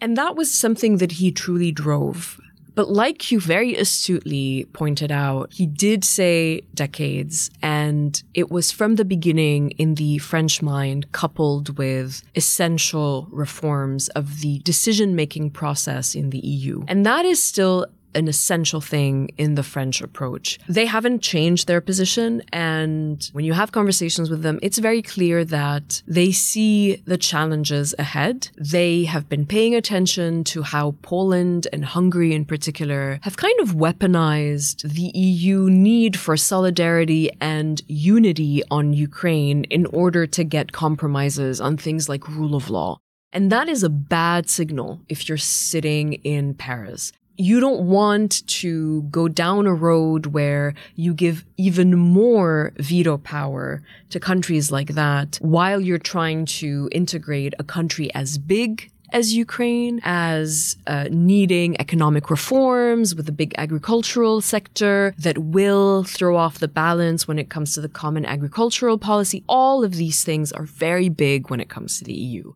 And 0.00 0.16
that 0.16 0.36
was 0.36 0.52
something 0.52 0.98
that 0.98 1.12
he 1.12 1.30
truly 1.32 1.72
drove. 1.72 2.40
But 2.74 2.90
like 2.92 3.32
you 3.32 3.40
very 3.40 3.74
astutely 3.74 4.66
pointed 4.72 5.10
out, 5.10 5.52
he 5.52 5.66
did 5.66 6.04
say 6.04 6.60
decades, 6.74 7.50
and 7.60 8.22
it 8.34 8.52
was 8.52 8.70
from 8.70 8.94
the 8.94 9.04
beginning 9.04 9.72
in 9.72 9.96
the 9.96 10.18
French 10.18 10.62
mind 10.62 11.10
coupled 11.10 11.76
with 11.76 12.22
essential 12.36 13.26
reforms 13.32 14.08
of 14.10 14.42
the 14.42 14.60
decision 14.60 15.16
making 15.16 15.50
process 15.50 16.14
in 16.14 16.30
the 16.30 16.38
EU. 16.38 16.84
And 16.86 17.04
that 17.04 17.24
is 17.24 17.44
still 17.44 17.84
an 18.14 18.28
essential 18.28 18.80
thing 18.80 19.30
in 19.38 19.54
the 19.54 19.62
French 19.62 20.00
approach. 20.00 20.58
They 20.68 20.86
haven't 20.86 21.20
changed 21.20 21.66
their 21.66 21.80
position. 21.80 22.42
And 22.52 23.28
when 23.32 23.44
you 23.44 23.52
have 23.52 23.72
conversations 23.72 24.30
with 24.30 24.42
them, 24.42 24.58
it's 24.62 24.78
very 24.78 25.02
clear 25.02 25.44
that 25.44 26.02
they 26.06 26.32
see 26.32 26.96
the 27.04 27.18
challenges 27.18 27.94
ahead. 27.98 28.48
They 28.56 29.04
have 29.04 29.28
been 29.28 29.46
paying 29.46 29.74
attention 29.74 30.44
to 30.44 30.62
how 30.62 30.96
Poland 31.02 31.66
and 31.72 31.84
Hungary 31.84 32.34
in 32.34 32.44
particular 32.44 33.20
have 33.22 33.36
kind 33.36 33.58
of 33.60 33.74
weaponized 33.74 34.82
the 34.82 35.10
EU 35.18 35.68
need 35.70 36.18
for 36.18 36.36
solidarity 36.36 37.30
and 37.40 37.82
unity 37.86 38.62
on 38.70 38.92
Ukraine 38.92 39.64
in 39.64 39.86
order 39.86 40.26
to 40.26 40.44
get 40.44 40.72
compromises 40.72 41.60
on 41.60 41.76
things 41.76 42.08
like 42.08 42.28
rule 42.28 42.54
of 42.54 42.70
law. 42.70 42.98
And 43.32 43.52
that 43.52 43.68
is 43.68 43.82
a 43.82 43.90
bad 43.90 44.48
signal 44.48 45.00
if 45.08 45.28
you're 45.28 45.36
sitting 45.36 46.14
in 46.14 46.54
Paris 46.54 47.12
you 47.38 47.60
don't 47.60 47.82
want 47.82 48.44
to 48.48 49.02
go 49.04 49.28
down 49.28 49.66
a 49.66 49.72
road 49.72 50.26
where 50.26 50.74
you 50.96 51.14
give 51.14 51.44
even 51.56 51.96
more 51.96 52.72
veto 52.78 53.16
power 53.16 53.80
to 54.10 54.18
countries 54.18 54.72
like 54.72 54.88
that 54.94 55.38
while 55.40 55.80
you're 55.80 55.98
trying 55.98 56.44
to 56.44 56.88
integrate 56.90 57.54
a 57.58 57.64
country 57.64 58.12
as 58.12 58.38
big 58.38 58.90
as 59.10 59.32
Ukraine, 59.32 60.00
as 60.04 60.76
uh, 60.86 61.08
needing 61.10 61.80
economic 61.80 62.28
reforms 62.28 63.14
with 63.14 63.28
a 63.28 63.32
big 63.32 63.54
agricultural 63.56 64.40
sector 64.42 65.14
that 65.16 65.38
will 65.38 66.04
throw 66.04 66.36
off 66.36 66.58
the 66.58 66.68
balance 66.68 67.26
when 67.26 67.38
it 67.38 67.48
comes 67.48 67.72
to 67.72 67.80
the 67.80 67.88
common 67.88 68.26
agricultural 68.26 68.98
policy. 68.98 69.44
All 69.48 69.82
of 69.82 69.94
these 69.94 70.24
things 70.24 70.52
are 70.52 70.64
very 70.64 71.08
big 71.08 71.48
when 71.48 71.60
it 71.60 71.70
comes 71.70 71.98
to 71.98 72.04
the 72.04 72.12
EU 72.12 72.52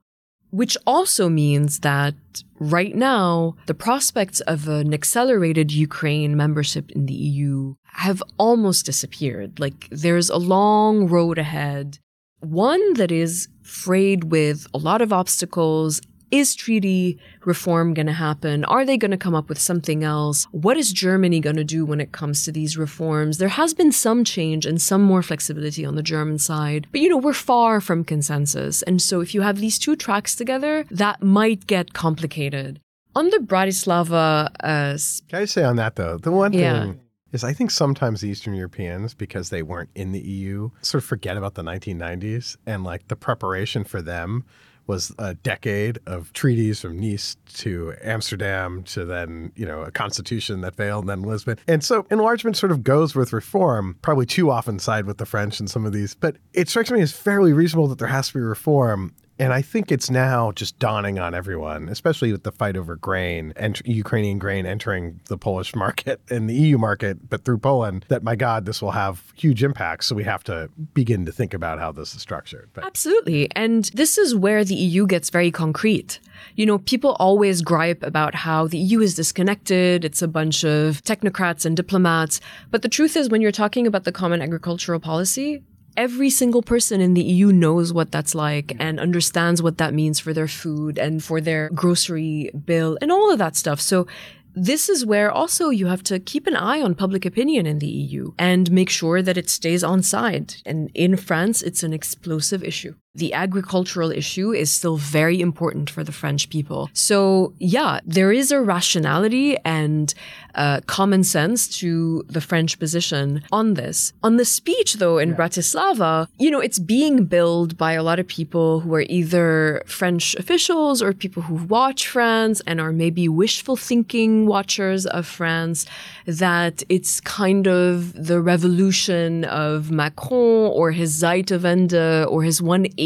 which 0.53 0.77
also 0.87 1.31
means 1.31 1.81
that 1.81 2.15
right 2.61 2.95
now, 2.95 3.57
the 3.67 3.75
prospects 3.75 4.41
of 4.43 4.69
an 4.69 4.93
accelerated 4.93 5.73
Ukraine 5.73 6.37
membership 6.37 6.91
in 6.93 7.07
the 7.07 7.15
EU 7.15 7.75
have 8.05 8.23
almost 8.39 8.85
disappeared. 8.85 9.59
Like, 9.59 9.89
there's 9.91 10.29
a 10.29 10.37
long 10.37 11.09
road 11.09 11.39
ahead, 11.39 11.99
one 12.41 12.95
that 12.95 13.11
is 13.11 13.49
frayed 13.63 14.25
with 14.25 14.67
a 14.75 14.79
lot 14.79 15.01
of 15.01 15.13
obstacles 15.13 16.03
is 16.33 16.55
treaty 16.55 17.19
reform 17.45 17.95
going 17.95 18.07
to 18.07 18.13
happen? 18.13 18.65
Are 18.65 18.85
they 18.85 18.97
going 18.97 19.11
to 19.11 19.17
come 19.17 19.35
up 19.35 19.49
with 19.49 19.59
something 19.59 20.03
else? 20.03 20.47
What 20.51 20.77
is 20.77 20.93
Germany 20.93 21.39
going 21.39 21.57
to 21.57 21.65
do 21.65 21.85
when 21.85 22.01
it 22.01 22.11
comes 22.11 22.45
to 22.45 22.53
these 22.53 22.77
reforms? 22.77 23.39
There 23.39 23.49
has 23.49 23.75
been 23.75 23.93
some 23.93 24.25
change 24.25 24.65
and 24.65 24.81
some 24.81 25.03
more 25.03 25.23
flexibility 25.23 25.85
on 25.85 25.95
the 25.95 26.03
German 26.03 26.39
side, 26.39 26.87
but 26.91 27.03
you 27.03 27.11
know, 27.11 27.19
we're 27.19 27.35
far 27.35 27.81
from 27.81 28.03
consensus. 28.03 28.83
And 28.83 29.01
so 29.01 29.21
if 29.21 29.35
you 29.35 29.43
have 29.43 29.59
these 29.59 29.79
two 29.79 29.95
tracks 29.95 30.35
together, 30.35 30.87
that 30.91 31.23
might 31.23 31.67
get 31.67 31.93
complicated. 31.93 32.81
On 33.15 33.29
the 33.29 33.39
Bratislava, 33.39 34.49
uh, 34.61 34.99
can 35.29 35.43
I 35.43 35.45
say 35.45 35.63
on 35.63 35.77
that 35.77 35.97
though, 35.97 36.17
the 36.17 36.33
one 36.33 36.55
yeah. 36.55 36.85
thing 36.85 37.01
is 37.33 37.45
I 37.45 37.53
think 37.53 37.71
sometimes 37.71 38.23
the 38.23 38.31
Eastern 38.31 38.55
Europeans, 38.55 39.13
because 39.13 39.51
they 39.51 39.63
weren't 39.63 39.91
in 39.95 40.13
the 40.13 40.21
EU, 40.21 40.71
sort 40.81 41.03
of 41.03 41.09
forget 41.09 41.37
about 41.37 41.55
the 41.55 41.63
1990s 41.63 42.57
and 42.67 42.85
like 42.85 43.09
the 43.09 43.17
preparation 43.17 43.85
for 43.85 44.01
them 44.01 44.45
was 44.93 45.11
a 45.19 45.33
decade 45.33 45.99
of 46.05 46.31
treaties 46.35 46.83
from 46.83 47.01
Nice 47.01 47.39
to 47.55 47.95
Amsterdam 48.03 48.83
to 48.85 49.07
then, 49.07 49.51
you 49.57 49.65
know, 49.65 49.81
a 49.81 49.91
constitution 49.91 50.61
that 50.61 50.75
failed 50.77 51.05
and 51.05 51.09
then 51.09 51.23
Lisbon. 51.23 51.59
And 51.67 51.83
so 51.83 52.07
enlargement 52.11 52.59
sort 52.59 52.73
of 52.73 52.85
goes 52.85 53.15
with 53.15 53.33
reform, 53.33 53.97
probably 54.03 54.27
too 54.27 54.51
often 54.51 54.79
side 54.79 55.07
with 55.07 55.17
the 55.17 55.25
French 55.25 55.61
in 55.61 55.67
some 55.67 55.87
of 55.87 55.95
these. 55.95 56.15
But 56.15 56.37
it 56.53 56.69
strikes 56.69 56.91
me 56.91 57.01
as 57.01 57.11
fairly 57.11 57.55
reasonable 57.55 57.89
that 57.89 57.99
there 57.99 58.09
has 58.09 58.29
to 58.29 58.35
be 58.35 58.41
reform. 58.41 59.15
And 59.43 59.53
I 59.53 59.61
think 59.61 59.91
it's 59.91 60.09
now 60.09 60.53
just 60.53 60.79
dawning 60.79 61.19
on 61.19 61.35
everyone, 61.35 61.89
especially 61.89 62.31
with 62.31 62.45
the 62.45 62.53
fight 62.53 62.77
over 62.77 62.95
grain 62.95 63.53
and 63.57 63.83
Ukrainian 63.85 64.39
grain 64.39 64.67
entering 64.67 65.19
the 65.25 65.37
Polish 65.37 65.75
market 65.85 66.21
and 66.31 66.49
the 66.49 66.55
EU 66.55 66.79
market, 66.79 67.29
but 67.29 67.45
through 67.45 67.59
Poland, 67.59 68.07
that 68.07 68.23
my 68.23 68.37
God, 68.37 68.67
this 68.67 68.81
will 68.81 68.93
have 68.93 69.33
huge 69.35 69.65
impacts. 69.65 70.07
So 70.07 70.15
we 70.15 70.23
have 70.23 70.45
to 70.45 70.71
begin 70.95 71.27
to 71.27 71.33
think 71.33 71.55
about 71.55 71.81
how 71.81 71.91
this 71.91 72.15
is 72.15 72.23
structured. 72.23 72.71
But. 72.73 72.85
Absolutely. 72.85 73.51
And 73.57 73.87
this 73.87 74.17
is 74.17 74.33
where 74.33 74.63
the 74.65 74.77
EU 74.77 75.09
gets 75.09 75.29
very 75.29 75.51
concrete. 75.51 76.21
You 76.55 76.65
know, 76.65 76.79
people 76.79 77.17
always 77.19 77.63
gripe 77.63 78.05
about 78.05 78.37
how 78.37 78.69
the 78.69 78.79
EU 78.79 79.01
is 79.01 79.17
disconnected. 79.17 80.05
It's 80.05 80.23
a 80.23 80.29
bunch 80.29 80.63
of 80.63 81.03
technocrats 81.03 81.67
and 81.67 81.77
diplomats. 81.77 82.41
But 82.71 82.83
the 82.83 82.89
truth 82.89 83.17
is, 83.17 83.29
when 83.29 83.41
you're 83.41 83.51
talking 83.51 83.89
about 83.89 84.05
the 84.05 84.13
common 84.13 84.41
agricultural 84.41 85.01
policy, 85.01 85.65
every 85.97 86.31
single 86.31 86.63
person 86.63 87.01
in 87.01 87.15
the 87.15 87.23
EU 87.23 87.53
knows 87.53 87.93
what 87.93 88.13
that's 88.13 88.35
like 88.35 88.75
and 88.79 89.01
understands 89.01 89.63
what 89.63 89.79
that 89.79 89.95
means 89.95 90.21
for 90.21 90.33
their 90.33 90.49
food 90.49 90.99
and 90.99 91.23
for 91.23 91.41
their 91.41 91.71
grocery 91.71 92.51
bill 92.65 92.99
and 93.01 93.13
all 93.13 93.33
of 93.33 93.39
that 93.39 93.57
stuff. 93.57 93.81
So 93.81 94.07
this 94.55 94.89
is 94.89 95.07
where 95.07 95.31
also 95.31 95.71
you 95.71 95.87
have 95.87 96.03
to 96.05 96.21
keep 96.21 96.47
an 96.47 96.57
eye 96.57 96.83
on 96.83 96.95
public 96.95 97.25
opinion 97.25 97.67
in 97.67 97.79
the 97.79 97.87
EU 97.89 98.33
and 98.39 98.71
make 98.71 98.91
sure 98.91 99.23
that 99.23 99.39
it 99.39 99.49
stays 99.49 99.83
on 99.83 100.03
side. 100.03 100.57
And 100.67 100.91
in 100.95 101.17
France, 101.17 101.63
it's 101.63 101.83
an 101.83 101.93
explosive 101.93 102.63
issue 102.63 102.95
the 103.15 103.35
agricultural 103.35 104.11
issue 104.11 104.53
is 104.53 104.73
still 104.73 104.97
very 104.97 105.41
important 105.41 105.91
for 105.91 106.03
the 106.03 106.13
French 106.13 106.49
people. 106.49 106.89
So, 106.95 107.53
yeah, 107.59 108.01
there 108.07 108.33
is 108.33 108.51
a 108.51 108.61
rationality 108.61 109.59
and 109.67 110.15
uh, 110.55 110.81
common 110.87 111.23
sense 111.23 111.69
to 111.81 112.25
the 112.29 112.41
French 112.41 112.79
position 112.79 113.43
on 113.53 113.75
this. 113.75 114.15
On 114.23 114.39
the 114.39 114.47
speech, 114.47 114.95
though, 114.95 115.19
in 115.19 115.31
yeah. 115.31 115.37
Bratislava, 115.37 116.27
you 116.39 116.51
know, 116.51 116.61
it's 116.61 116.79
being 116.79 117.27
billed 117.27 117.77
by 117.77 117.93
a 117.93 118.03
lot 118.03 118.19
of 118.19 118.27
people 118.27 118.81
who 118.81 118.95
are 118.95 119.05
either 119.09 119.83
French 119.87 120.35
officials 120.37 121.03
or 121.03 121.13
people 121.13 121.43
who 121.43 121.55
watch 121.67 122.09
France 122.09 122.63
and 122.67 122.81
are 122.81 122.93
maybe 122.93 123.29
wishful 123.29 123.77
thinking 123.77 124.47
watchers 124.47 125.05
of 125.05 125.27
France 125.27 125.85
that 126.27 126.83
it's 126.89 127.21
kind 127.21 127.67
of 127.67 128.13
the 128.15 128.41
revolution 128.41 129.45
of 129.45 129.91
Macron 129.91 130.71
or 130.73 130.93
his 130.93 131.23
Zeitenwende 131.23 132.27
or 132.27 132.43
his 132.43 132.63
180 132.63 133.02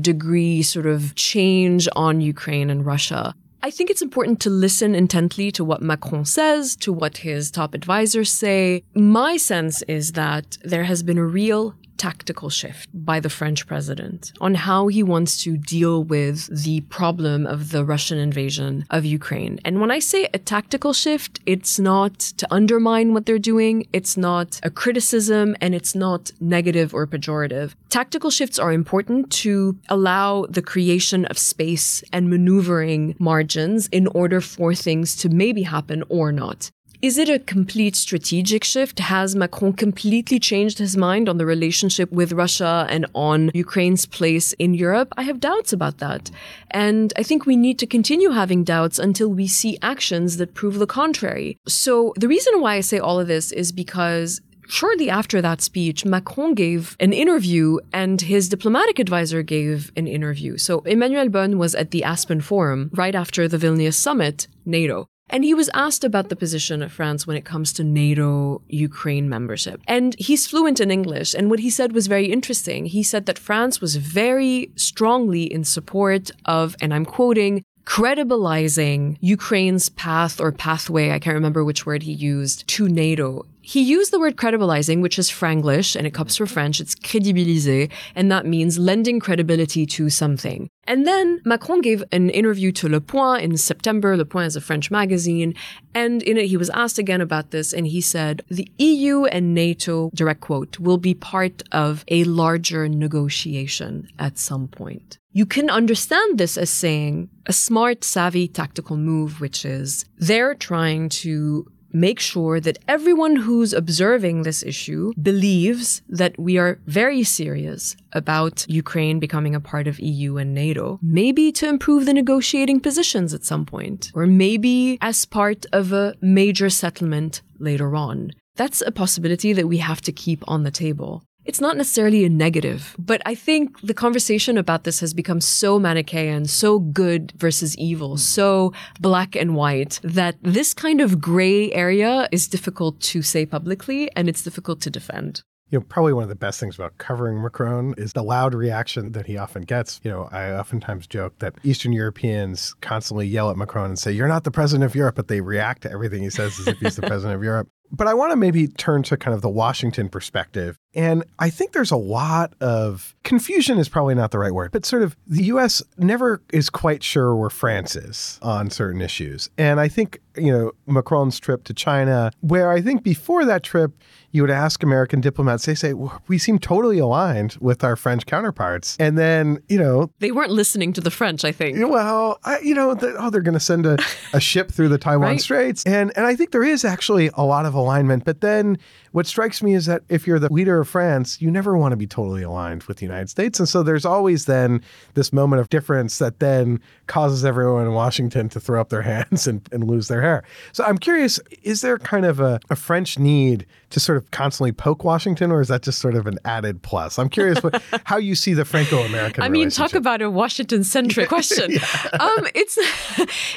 degree 0.00 0.62
sort 0.62 0.86
of 0.86 1.14
change 1.14 1.88
on 1.96 2.20
Ukraine 2.20 2.70
and 2.70 2.84
Russia. 2.84 3.34
I 3.62 3.70
think 3.70 3.88
it's 3.88 4.02
important 4.02 4.40
to 4.40 4.50
listen 4.50 4.94
intently 4.94 5.50
to 5.52 5.64
what 5.64 5.80
Macron 5.80 6.26
says, 6.26 6.76
to 6.84 6.92
what 6.92 7.18
his 7.28 7.50
top 7.50 7.72
advisors 7.72 8.30
say. 8.30 8.84
My 8.94 9.38
sense 9.38 9.80
is 9.88 10.12
that 10.12 10.58
there 10.62 10.84
has 10.84 11.02
been 11.02 11.16
a 11.16 11.24
real 11.24 11.74
tactical 12.04 12.50
shift 12.50 12.86
by 12.92 13.18
the 13.18 13.34
French 13.38 13.66
president 13.66 14.20
on 14.38 14.54
how 14.68 14.88
he 14.88 15.02
wants 15.02 15.42
to 15.44 15.50
deal 15.56 15.96
with 16.04 16.38
the 16.64 16.82
problem 16.98 17.46
of 17.54 17.70
the 17.70 17.82
Russian 17.82 18.18
invasion 18.18 18.84
of 18.90 19.06
Ukraine. 19.18 19.54
And 19.64 19.80
when 19.80 19.90
I 19.90 20.00
say 20.00 20.28
a 20.34 20.38
tactical 20.54 20.92
shift, 20.92 21.40
it's 21.46 21.78
not 21.78 22.18
to 22.40 22.46
undermine 22.58 23.14
what 23.14 23.24
they're 23.24 23.48
doing, 23.54 23.74
it's 23.98 24.16
not 24.18 24.48
a 24.62 24.70
criticism, 24.82 25.56
and 25.62 25.74
it's 25.74 25.94
not 25.94 26.22
negative 26.40 26.92
or 26.92 27.06
pejorative. 27.06 27.68
Tactical 27.88 28.30
shifts 28.30 28.58
are 28.58 28.72
important 28.72 29.30
to 29.44 29.54
allow 29.88 30.44
the 30.56 30.66
creation 30.72 31.24
of 31.30 31.38
space 31.38 32.04
and 32.12 32.28
maneuvering 32.28 33.14
margins 33.18 33.88
in 33.98 34.08
order 34.08 34.40
for 34.42 34.74
things 34.74 35.16
to 35.22 35.28
maybe 35.30 35.62
happen 35.62 36.02
or 36.10 36.32
not. 36.32 36.70
Is 37.04 37.18
it 37.18 37.28
a 37.28 37.38
complete 37.38 37.96
strategic 37.96 38.64
shift? 38.64 38.98
Has 38.98 39.36
Macron 39.36 39.74
completely 39.74 40.38
changed 40.38 40.78
his 40.78 40.96
mind 40.96 41.28
on 41.28 41.36
the 41.36 41.44
relationship 41.44 42.10
with 42.10 42.32
Russia 42.32 42.86
and 42.88 43.04
on 43.14 43.50
Ukraine's 43.52 44.06
place 44.06 44.54
in 44.54 44.72
Europe? 44.72 45.12
I 45.18 45.24
have 45.24 45.38
doubts 45.38 45.70
about 45.70 45.98
that. 45.98 46.30
And 46.70 47.12
I 47.14 47.22
think 47.22 47.44
we 47.44 47.56
need 47.56 47.78
to 47.80 47.86
continue 47.86 48.30
having 48.30 48.64
doubts 48.64 48.98
until 48.98 49.28
we 49.28 49.46
see 49.46 49.76
actions 49.82 50.38
that 50.38 50.54
prove 50.54 50.78
the 50.78 50.86
contrary. 50.86 51.58
So 51.68 52.14
the 52.16 52.26
reason 52.26 52.62
why 52.62 52.76
I 52.76 52.80
say 52.80 53.00
all 53.00 53.20
of 53.20 53.28
this 53.28 53.52
is 53.52 53.70
because 53.70 54.40
shortly 54.66 55.10
after 55.10 55.42
that 55.42 55.60
speech, 55.60 56.06
Macron 56.06 56.54
gave 56.54 56.96
an 57.00 57.12
interview 57.12 57.80
and 57.92 58.18
his 58.22 58.48
diplomatic 58.48 58.98
advisor 58.98 59.42
gave 59.42 59.92
an 59.94 60.06
interview. 60.06 60.56
So 60.56 60.80
Emmanuel 60.86 61.28
Bonne 61.28 61.58
was 61.58 61.74
at 61.74 61.90
the 61.90 62.02
Aspen 62.02 62.40
Forum 62.40 62.88
right 62.94 63.14
after 63.14 63.46
the 63.46 63.58
Vilnius 63.58 63.92
summit, 63.92 64.48
NATO. 64.64 65.06
And 65.30 65.44
he 65.44 65.54
was 65.54 65.70
asked 65.72 66.04
about 66.04 66.28
the 66.28 66.36
position 66.36 66.82
of 66.82 66.92
France 66.92 67.26
when 67.26 67.36
it 67.36 67.44
comes 67.44 67.72
to 67.74 67.84
NATO 67.84 68.62
Ukraine 68.68 69.28
membership. 69.28 69.80
And 69.88 70.14
he's 70.18 70.46
fluent 70.46 70.80
in 70.80 70.90
English. 70.90 71.34
And 71.34 71.50
what 71.50 71.60
he 71.60 71.70
said 71.70 71.92
was 71.92 72.06
very 72.06 72.26
interesting. 72.26 72.86
He 72.86 73.02
said 73.02 73.26
that 73.26 73.38
France 73.38 73.80
was 73.80 73.96
very 73.96 74.70
strongly 74.76 75.44
in 75.44 75.64
support 75.64 76.30
of, 76.44 76.76
and 76.80 76.92
I'm 76.92 77.06
quoting, 77.06 77.64
credibilizing 77.84 79.16
Ukraine's 79.20 79.88
path 79.90 80.40
or 80.40 80.52
pathway, 80.52 81.10
I 81.10 81.18
can't 81.18 81.34
remember 81.34 81.64
which 81.64 81.86
word 81.86 82.02
he 82.02 82.12
used, 82.12 82.66
to 82.68 82.88
NATO. 82.88 83.46
He 83.66 83.80
used 83.80 84.12
the 84.12 84.20
word 84.20 84.36
credibilizing, 84.36 85.00
which 85.00 85.18
is 85.18 85.30
Franglish, 85.30 85.96
and 85.96 86.06
it 86.06 86.12
comes 86.12 86.36
from 86.36 86.48
French. 86.48 86.82
It's 86.82 86.94
crédibiliser, 86.94 87.90
and 88.14 88.30
that 88.30 88.44
means 88.44 88.78
lending 88.78 89.20
credibility 89.20 89.86
to 89.86 90.10
something. 90.10 90.68
And 90.86 91.06
then 91.06 91.40
Macron 91.46 91.80
gave 91.80 92.04
an 92.12 92.28
interview 92.28 92.72
to 92.72 92.90
Le 92.90 93.00
Point 93.00 93.42
in 93.42 93.56
September. 93.56 94.18
Le 94.18 94.26
Point 94.26 94.48
is 94.48 94.56
a 94.56 94.60
French 94.60 94.90
magazine. 94.90 95.54
And 95.94 96.22
in 96.22 96.36
it, 96.36 96.48
he 96.48 96.58
was 96.58 96.68
asked 96.70 96.98
again 96.98 97.22
about 97.22 97.52
this, 97.52 97.72
and 97.72 97.86
he 97.86 98.02
said, 98.02 98.42
the 98.48 98.70
EU 98.76 99.24
and 99.24 99.54
NATO, 99.54 100.10
direct 100.14 100.42
quote, 100.42 100.78
will 100.78 100.98
be 100.98 101.14
part 101.14 101.62
of 101.72 102.04
a 102.08 102.24
larger 102.24 102.86
negotiation 102.86 104.08
at 104.18 104.36
some 104.38 104.68
point. 104.68 105.18
You 105.32 105.46
can 105.46 105.68
understand 105.68 106.38
this 106.38 106.56
as 106.56 106.70
saying 106.70 107.28
a 107.46 107.52
smart, 107.52 108.04
savvy 108.04 108.46
tactical 108.46 108.96
move, 108.96 109.40
which 109.40 109.64
is 109.64 110.04
they're 110.18 110.54
trying 110.54 111.08
to 111.08 111.66
make 111.94 112.18
sure 112.18 112.60
that 112.60 112.78
everyone 112.88 113.36
who's 113.36 113.72
observing 113.72 114.42
this 114.42 114.62
issue 114.62 115.12
believes 115.20 116.02
that 116.08 116.38
we 116.38 116.58
are 116.58 116.78
very 116.86 117.22
serious 117.22 117.96
about 118.12 118.66
Ukraine 118.68 119.20
becoming 119.20 119.54
a 119.54 119.60
part 119.60 119.86
of 119.86 120.00
EU 120.00 120.36
and 120.36 120.52
NATO, 120.52 120.98
maybe 121.00 121.52
to 121.52 121.68
improve 121.68 122.04
the 122.04 122.12
negotiating 122.12 122.80
positions 122.80 123.32
at 123.32 123.44
some 123.44 123.64
point, 123.64 124.10
or 124.14 124.26
maybe 124.26 124.98
as 125.00 125.24
part 125.24 125.64
of 125.72 125.92
a 125.92 126.14
major 126.20 126.68
settlement 126.68 127.42
later 127.58 127.94
on. 127.94 128.32
That's 128.56 128.80
a 128.80 128.92
possibility 128.92 129.52
that 129.52 129.68
we 129.68 129.78
have 129.78 130.00
to 130.02 130.12
keep 130.12 130.44
on 130.46 130.62
the 130.62 130.70
table 130.70 131.24
it's 131.44 131.60
not 131.60 131.76
necessarily 131.76 132.24
a 132.24 132.28
negative, 132.28 132.96
but 132.98 133.20
I 133.26 133.34
think 133.34 133.80
the 133.80 133.94
conversation 133.94 134.56
about 134.56 134.84
this 134.84 135.00
has 135.00 135.12
become 135.12 135.40
so 135.40 135.78
Manichaean, 135.78 136.46
so 136.46 136.78
good 136.78 137.32
versus 137.36 137.76
evil, 137.76 138.14
mm. 138.14 138.18
so 138.18 138.72
black 139.00 139.36
and 139.36 139.54
white 139.54 140.00
that 140.02 140.36
this 140.42 140.74
kind 140.74 141.00
of 141.00 141.20
gray 141.20 141.72
area 141.72 142.28
is 142.32 142.48
difficult 142.48 143.00
to 143.00 143.22
say 143.22 143.46
publicly 143.46 144.10
and 144.16 144.28
it's 144.28 144.42
difficult 144.42 144.80
to 144.82 144.90
defend. 144.90 145.42
You 145.70 145.80
know, 145.80 145.86
probably 145.88 146.12
one 146.12 146.22
of 146.22 146.28
the 146.28 146.34
best 146.36 146.60
things 146.60 146.76
about 146.76 146.98
covering 146.98 147.42
Macron 147.42 147.94
is 147.96 148.12
the 148.12 148.22
loud 148.22 148.54
reaction 148.54 149.12
that 149.12 149.26
he 149.26 149.36
often 149.36 149.62
gets. 149.62 149.98
You 150.04 150.10
know, 150.10 150.28
I 150.30 150.52
oftentimes 150.52 151.06
joke 151.06 151.38
that 151.38 151.54
Eastern 151.64 151.92
Europeans 151.92 152.74
constantly 152.80 153.26
yell 153.26 153.50
at 153.50 153.56
Macron 153.56 153.86
and 153.86 153.98
say, 153.98 154.12
You're 154.12 154.28
not 154.28 154.44
the 154.44 154.50
president 154.50 154.84
of 154.84 154.94
Europe, 154.94 155.16
but 155.16 155.28
they 155.28 155.40
react 155.40 155.82
to 155.82 155.90
everything 155.90 156.22
he 156.22 156.30
says 156.30 156.58
as 156.60 156.68
if 156.68 156.78
he's 156.78 156.96
the 156.96 157.02
president 157.06 157.34
of 157.34 157.42
Europe. 157.42 157.68
But 157.90 158.06
I 158.06 158.14
want 158.14 158.32
to 158.32 158.36
maybe 158.36 158.68
turn 158.68 159.02
to 159.04 159.16
kind 159.16 159.34
of 159.34 159.40
the 159.40 159.48
Washington 159.48 160.08
perspective. 160.08 160.78
And 160.94 161.24
I 161.38 161.50
think 161.50 161.72
there's 161.72 161.90
a 161.90 161.96
lot 161.96 162.54
of 162.60 163.14
confusion, 163.24 163.78
is 163.78 163.88
probably 163.88 164.14
not 164.14 164.30
the 164.30 164.38
right 164.38 164.52
word, 164.52 164.72
but 164.72 164.84
sort 164.84 165.02
of 165.02 165.16
the 165.26 165.44
US 165.44 165.82
never 165.98 166.40
is 166.52 166.70
quite 166.70 167.02
sure 167.02 167.34
where 167.34 167.50
France 167.50 167.96
is 167.96 168.38
on 168.42 168.70
certain 168.70 169.00
issues. 169.00 169.50
And 169.58 169.80
I 169.80 169.88
think, 169.88 170.20
you 170.36 170.52
know, 170.52 170.72
Macron's 170.86 171.40
trip 171.40 171.64
to 171.64 171.74
China, 171.74 172.30
where 172.40 172.70
I 172.70 172.80
think 172.80 173.02
before 173.02 173.44
that 173.44 173.62
trip, 173.62 173.92
you 174.34 174.42
would 174.42 174.50
ask 174.50 174.82
American 174.82 175.20
diplomats, 175.20 175.64
they 175.64 175.76
say, 175.76 175.94
well, 175.94 176.20
we 176.26 176.38
seem 176.38 176.58
totally 176.58 176.98
aligned 176.98 177.56
with 177.60 177.84
our 177.84 177.94
French 177.94 178.26
counterparts. 178.26 178.96
And 178.98 179.16
then, 179.16 179.60
you 179.68 179.78
know, 179.78 180.10
they 180.18 180.32
weren't 180.32 180.50
listening 180.50 180.92
to 180.94 181.00
the 181.00 181.12
French, 181.12 181.44
I 181.44 181.52
think. 181.52 181.78
Well, 181.88 182.40
I, 182.44 182.58
you 182.58 182.74
know, 182.74 182.94
the, 182.94 183.14
oh, 183.16 183.30
they're 183.30 183.42
going 183.42 183.54
to 183.54 183.60
send 183.60 183.86
a, 183.86 183.96
a 184.32 184.40
ship 184.40 184.72
through 184.72 184.88
the 184.88 184.98
Taiwan 184.98 185.28
right? 185.28 185.40
Straits. 185.40 185.84
And, 185.84 186.12
and 186.16 186.26
I 186.26 186.34
think 186.34 186.50
there 186.50 186.64
is 186.64 186.84
actually 186.84 187.30
a 187.34 187.44
lot 187.44 187.64
of 187.64 187.74
alignment. 187.74 188.24
But 188.24 188.40
then 188.40 188.76
what 189.12 189.28
strikes 189.28 189.62
me 189.62 189.74
is 189.74 189.86
that 189.86 190.02
if 190.08 190.26
you're 190.26 190.40
the 190.40 190.52
leader 190.52 190.83
France, 190.84 191.40
you 191.40 191.50
never 191.50 191.76
want 191.76 191.92
to 191.92 191.96
be 191.96 192.06
totally 192.06 192.42
aligned 192.42 192.84
with 192.84 192.98
the 192.98 193.06
United 193.06 193.30
States. 193.30 193.58
And 193.58 193.68
so 193.68 193.82
there's 193.82 194.04
always 194.04 194.46
then 194.46 194.82
this 195.14 195.32
moment 195.32 195.60
of 195.60 195.68
difference 195.68 196.18
that 196.18 196.40
then 196.40 196.80
causes 197.06 197.44
everyone 197.44 197.86
in 197.86 197.92
Washington 197.92 198.48
to 198.50 198.60
throw 198.60 198.80
up 198.80 198.88
their 198.88 199.02
hands 199.14 199.46
and, 199.46 199.66
and 199.72 199.84
lose 199.84 200.08
their 200.08 200.22
hair. 200.22 200.44
So 200.72 200.84
I'm 200.84 200.98
curious, 200.98 201.40
is 201.62 201.80
there 201.80 201.98
kind 201.98 202.26
of 202.26 202.40
a, 202.40 202.60
a 202.70 202.76
French 202.76 203.18
need 203.18 203.66
to 203.90 204.00
sort 204.00 204.18
of 204.18 204.30
constantly 204.30 204.72
poke 204.72 205.04
Washington, 205.04 205.52
or 205.52 205.60
is 205.60 205.68
that 205.68 205.82
just 205.82 206.00
sort 206.00 206.16
of 206.16 206.26
an 206.26 206.38
added 206.44 206.82
plus? 206.82 207.18
I'm 207.18 207.28
curious 207.28 207.62
what, 207.62 207.80
how 208.04 208.16
you 208.16 208.34
see 208.34 208.52
the 208.52 208.64
Franco-American. 208.64 209.42
I 209.42 209.48
mean, 209.48 209.70
talk 209.70 209.94
about 209.94 210.20
a 210.20 210.30
Washington-centric 210.30 211.28
question. 211.28 211.72
yeah. 211.72 212.08
um, 212.18 212.46
it's 212.54 212.78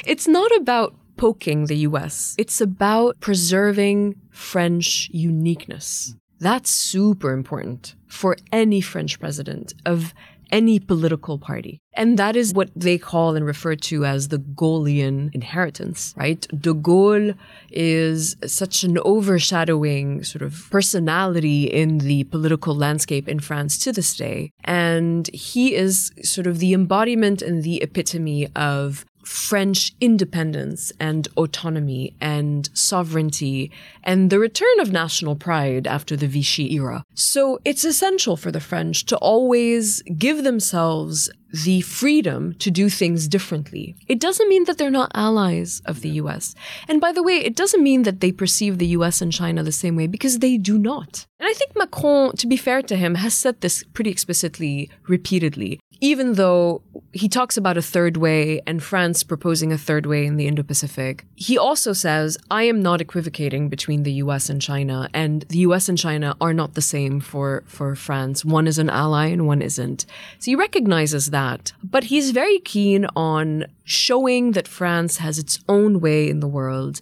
it's 0.06 0.28
not 0.28 0.54
about 0.56 0.94
poking 1.16 1.66
the 1.66 1.76
US. 1.78 2.34
It's 2.38 2.60
about 2.60 3.20
preserving 3.20 4.14
French 4.30 5.10
uniqueness. 5.12 6.14
That's 6.40 6.70
super 6.70 7.32
important 7.32 7.94
for 8.06 8.36
any 8.52 8.80
French 8.80 9.18
president 9.18 9.74
of 9.84 10.14
any 10.50 10.78
political 10.78 11.38
party. 11.38 11.80
And 11.94 12.18
that 12.18 12.36
is 12.36 12.54
what 12.54 12.70
they 12.74 12.96
call 12.98 13.36
and 13.36 13.44
refer 13.44 13.74
to 13.74 14.04
as 14.04 14.28
the 14.28 14.38
Gaullian 14.38 15.30
inheritance, 15.34 16.14
right? 16.16 16.46
De 16.58 16.72
Gaulle 16.72 17.34
is 17.70 18.36
such 18.46 18.84
an 18.84 18.98
overshadowing 19.04 20.24
sort 20.24 20.42
of 20.42 20.68
personality 20.70 21.64
in 21.64 21.98
the 21.98 22.24
political 22.24 22.74
landscape 22.74 23.28
in 23.28 23.40
France 23.40 23.78
to 23.78 23.92
this 23.92 24.16
day. 24.16 24.52
And 24.64 25.28
he 25.34 25.74
is 25.74 26.12
sort 26.22 26.46
of 26.46 26.58
the 26.58 26.72
embodiment 26.72 27.42
and 27.42 27.62
the 27.62 27.82
epitome 27.82 28.48
of 28.54 29.04
French 29.28 29.92
independence 30.00 30.90
and 30.98 31.28
autonomy 31.36 32.14
and 32.18 32.70
sovereignty 32.72 33.70
and 34.02 34.30
the 34.30 34.38
return 34.38 34.80
of 34.80 34.90
national 34.90 35.36
pride 35.36 35.86
after 35.86 36.16
the 36.16 36.26
Vichy 36.26 36.72
era. 36.72 37.04
So 37.12 37.60
it's 37.62 37.84
essential 37.84 38.38
for 38.38 38.50
the 38.50 38.58
French 38.58 39.04
to 39.04 39.18
always 39.18 40.02
give 40.16 40.44
themselves 40.44 41.30
the 41.52 41.80
freedom 41.80 42.54
to 42.54 42.70
do 42.70 42.88
things 42.88 43.28
differently. 43.28 43.96
It 44.06 44.20
doesn't 44.20 44.48
mean 44.48 44.64
that 44.64 44.78
they're 44.78 44.90
not 44.90 45.10
allies 45.14 45.80
of 45.86 46.02
the 46.02 46.10
US. 46.20 46.54
And 46.88 47.00
by 47.00 47.12
the 47.12 47.22
way, 47.22 47.36
it 47.36 47.56
doesn't 47.56 47.82
mean 47.82 48.02
that 48.02 48.20
they 48.20 48.32
perceive 48.32 48.78
the 48.78 48.88
US 48.88 49.22
and 49.22 49.32
China 49.32 49.62
the 49.62 49.72
same 49.72 49.96
way 49.96 50.06
because 50.06 50.38
they 50.38 50.58
do 50.58 50.78
not. 50.78 51.26
And 51.40 51.48
I 51.48 51.52
think 51.54 51.76
Macron, 51.76 52.32
to 52.36 52.46
be 52.46 52.56
fair 52.56 52.82
to 52.82 52.96
him, 52.96 53.14
has 53.14 53.34
said 53.34 53.60
this 53.60 53.84
pretty 53.94 54.10
explicitly 54.10 54.90
repeatedly. 55.06 55.80
Even 56.00 56.34
though 56.34 56.82
he 57.12 57.28
talks 57.28 57.56
about 57.56 57.76
a 57.76 57.82
third 57.82 58.16
way 58.16 58.60
and 58.66 58.82
France 58.82 59.24
proposing 59.24 59.72
a 59.72 59.78
third 59.78 60.06
way 60.06 60.26
in 60.26 60.36
the 60.36 60.46
Indo 60.46 60.62
Pacific, 60.62 61.24
he 61.34 61.58
also 61.58 61.92
says, 61.92 62.38
I 62.50 62.64
am 62.64 62.82
not 62.82 63.00
equivocating 63.00 63.68
between 63.68 64.04
the 64.04 64.12
US 64.24 64.48
and 64.48 64.60
China, 64.62 65.08
and 65.12 65.42
the 65.48 65.58
US 65.58 65.88
and 65.88 65.98
China 65.98 66.36
are 66.40 66.54
not 66.54 66.74
the 66.74 66.82
same 66.82 67.20
for, 67.20 67.64
for 67.66 67.94
France. 67.94 68.44
One 68.44 68.66
is 68.68 68.78
an 68.78 68.90
ally 68.90 69.26
and 69.26 69.46
one 69.46 69.62
isn't. 69.62 70.06
So 70.38 70.50
he 70.50 70.54
recognizes 70.56 71.30
that 71.30 71.37
that. 71.38 71.72
But 71.94 72.04
he's 72.12 72.38
very 72.42 72.60
keen 72.74 73.02
on 73.32 73.48
showing 73.84 74.44
that 74.56 74.76
France 74.80 75.14
has 75.24 75.38
its 75.38 75.54
own 75.76 75.92
way 76.06 76.20
in 76.32 76.40
the 76.40 76.52
world. 76.58 76.94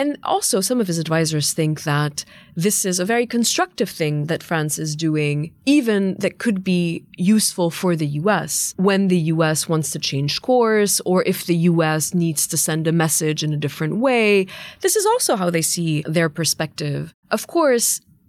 And 0.00 0.08
also, 0.34 0.56
some 0.60 0.80
of 0.80 0.88
his 0.90 0.98
advisors 1.04 1.52
think 1.58 1.74
that 1.84 2.16
this 2.64 2.78
is 2.90 2.98
a 2.98 3.10
very 3.14 3.26
constructive 3.36 3.90
thing 4.00 4.14
that 4.30 4.48
France 4.50 4.74
is 4.84 4.92
doing, 5.08 5.36
even 5.76 6.00
that 6.24 6.38
could 6.44 6.60
be 6.74 7.04
useful 7.34 7.68
for 7.80 7.92
the 7.96 8.10
US 8.22 8.74
when 8.88 9.08
the 9.08 9.22
US 9.34 9.68
wants 9.72 9.88
to 9.92 9.98
change 10.10 10.32
course 10.50 10.94
or 11.10 11.18
if 11.32 11.38
the 11.50 11.60
US 11.72 12.02
needs 12.24 12.42
to 12.48 12.56
send 12.56 12.82
a 12.86 12.98
message 13.04 13.40
in 13.46 13.52
a 13.52 13.62
different 13.66 13.96
way. 14.06 14.46
This 14.84 14.96
is 15.00 15.06
also 15.12 15.32
how 15.40 15.50
they 15.50 15.66
see 15.74 15.92
their 16.16 16.30
perspective. 16.40 17.02
Of 17.36 17.42
course, 17.56 17.88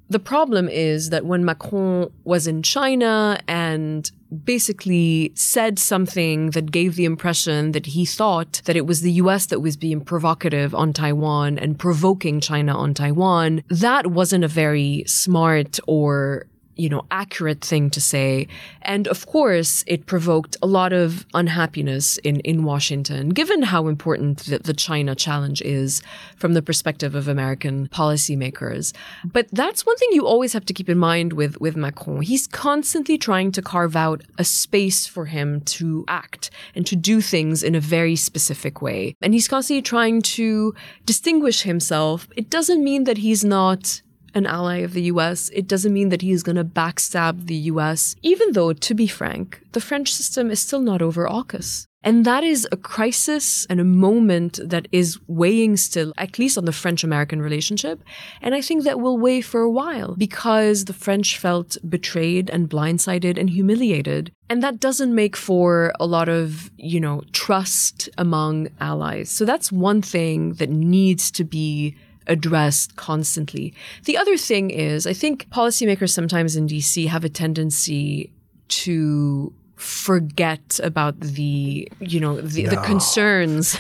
the 0.10 0.20
problem 0.20 0.70
is 0.70 1.10
that 1.10 1.26
when 1.26 1.44
Macron 1.46 2.12
was 2.24 2.46
in 2.46 2.62
China 2.62 3.40
and 3.48 4.12
basically 4.44 5.32
said 5.36 5.80
something 5.80 6.52
that 6.52 6.72
gave 6.72 6.96
the 6.96 7.06
impression 7.06 7.72
that 7.72 7.88
he 7.88 8.06
thought 8.06 8.62
that 8.66 8.76
it 8.76 8.86
was 8.86 9.02
the 9.02 9.14
US 9.14 9.46
that 9.48 9.62
was 9.62 9.78
being 9.78 10.02
provocative 10.02 10.76
on 10.76 10.94
Taiwan 10.94 11.58
and 11.58 11.80
provoking 11.80 12.42
China 12.42 12.76
on 12.76 12.94
Taiwan, 12.94 13.64
that 13.70 14.08
wasn't 14.08 14.44
a 14.44 14.50
very 14.50 15.04
smart 15.08 15.80
or 15.88 16.48
you 16.76 16.90
know, 16.90 17.06
accurate 17.12 17.62
thing 17.64 17.90
to 17.92 18.02
say. 18.02 18.48
And 18.82 19.08
of 19.08 19.26
course, 19.26 19.84
it 19.88 20.06
provoked 20.06 20.58
a 20.62 20.68
lot 20.68 20.94
of 20.94 21.26
unhappiness 21.34 22.18
in, 22.18 22.40
in 22.42 22.64
Washington, 22.64 23.30
given 23.30 23.64
how 23.64 23.88
important 23.88 24.40
the, 24.40 24.60
the 24.60 24.74
China 24.74 25.16
challenge 25.16 25.62
is 25.62 26.02
from 26.36 26.54
the 26.54 26.62
perspective 26.62 27.16
of 27.16 27.28
American 27.28 27.88
policymakers. 27.88 28.94
But 29.24 29.48
that's 29.52 29.86
one 29.86 29.98
thing 29.98 30.10
you 30.12 30.26
always 30.26 30.54
have 30.54 30.66
to 30.66 30.74
keep 30.74 30.90
in 30.90 30.98
mind 30.98 31.34
with, 31.34 31.60
with 31.60 31.76
Macron. 31.76 32.22
He's 32.22 32.48
constantly 32.48 33.18
trying 33.18 33.52
to 33.54 33.62
carve 33.62 33.96
out 33.96 34.24
a 34.38 34.44
space 34.44 35.06
for 35.08 35.26
him 35.26 35.62
to 35.62 36.04
act 36.08 36.50
and 36.76 36.86
to 36.88 36.96
do 36.96 37.22
things 37.22 37.64
in 37.64 37.76
a 37.76 37.80
very 37.80 38.16
specific 38.16 38.82
way. 38.82 39.16
And 39.22 39.34
he's 39.34 39.48
constantly 39.48 39.82
trying 39.82 40.22
to 40.22 40.74
distinguish 41.06 41.62
himself. 41.62 42.28
It 42.36 42.50
doesn't 42.50 42.84
mean 42.84 43.06
that 43.06 43.18
he's 43.18 43.44
not 43.44 44.02
an 44.36 44.46
ally 44.46 44.78
of 44.78 44.94
the 44.94 45.04
US. 45.04 45.50
It 45.54 45.68
doesn't 45.68 45.94
mean 45.94 46.10
that 46.10 46.22
he 46.22 46.32
is 46.32 46.44
going 46.44 46.58
to 46.58 46.64
backstab 46.64 47.48
the 47.48 47.56
US, 47.74 48.16
even 48.22 48.52
though, 48.52 48.74
to 48.74 48.94
be 48.94 49.08
frank, 49.08 49.62
the 49.72 49.82
French 49.82 50.14
system 50.14 50.52
is 50.52 50.60
still 50.60 50.82
not 50.82 51.02
over 51.02 51.28
AUKUS. 51.28 51.88
And 52.06 52.24
that 52.24 52.44
is 52.44 52.68
a 52.72 52.78
crisis 52.78 53.66
and 53.66 53.80
a 53.80 53.84
moment 53.84 54.60
that 54.64 54.88
is 54.92 55.18
weighing 55.28 55.76
still, 55.76 56.14
at 56.18 56.38
least 56.38 56.56
on 56.56 56.66
the 56.66 56.72
French 56.72 57.04
American 57.04 57.42
relationship. 57.42 58.04
And 58.44 58.54
I 58.54 58.62
think 58.62 58.84
that 58.84 59.00
will 59.00 59.18
weigh 59.18 59.42
for 59.42 59.62
a 59.62 59.72
while 59.72 60.14
because 60.16 60.86
the 60.86 60.94
French 60.94 61.40
felt 61.40 61.78
betrayed 61.90 62.52
and 62.52 62.70
blindsided 62.70 63.40
and 63.40 63.50
humiliated. 63.50 64.32
And 64.52 64.62
that 64.62 64.80
doesn't 64.80 65.16
make 65.16 65.36
for 65.36 65.94
a 66.00 66.06
lot 66.06 66.30
of, 66.30 66.70
you 66.78 67.00
know, 67.00 67.24
trust 67.32 68.08
among 68.20 68.68
allies. 68.80 69.32
So 69.32 69.44
that's 69.44 69.72
one 69.72 70.04
thing 70.04 70.54
that 70.54 70.70
needs 70.70 71.32
to 71.32 71.44
be 71.44 71.96
addressed 72.28 72.96
constantly. 72.96 73.74
The 74.06 74.18
other 74.18 74.38
thing 74.38 74.70
is, 74.70 75.06
I 75.08 75.14
think 75.14 75.50
policymakers 75.50 76.10
sometimes 76.10 76.56
in 76.56 76.68
DC 76.68 77.08
have 77.08 77.24
a 77.24 77.30
tendency 77.30 78.32
to 78.68 79.54
forget 79.76 80.80
about 80.82 81.20
the 81.20 81.88
you 82.00 82.20
know 82.20 82.40
the, 82.40 82.64
no. 82.64 82.70
the 82.70 82.78
concerns 82.78 83.78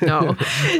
no 0.00 0.36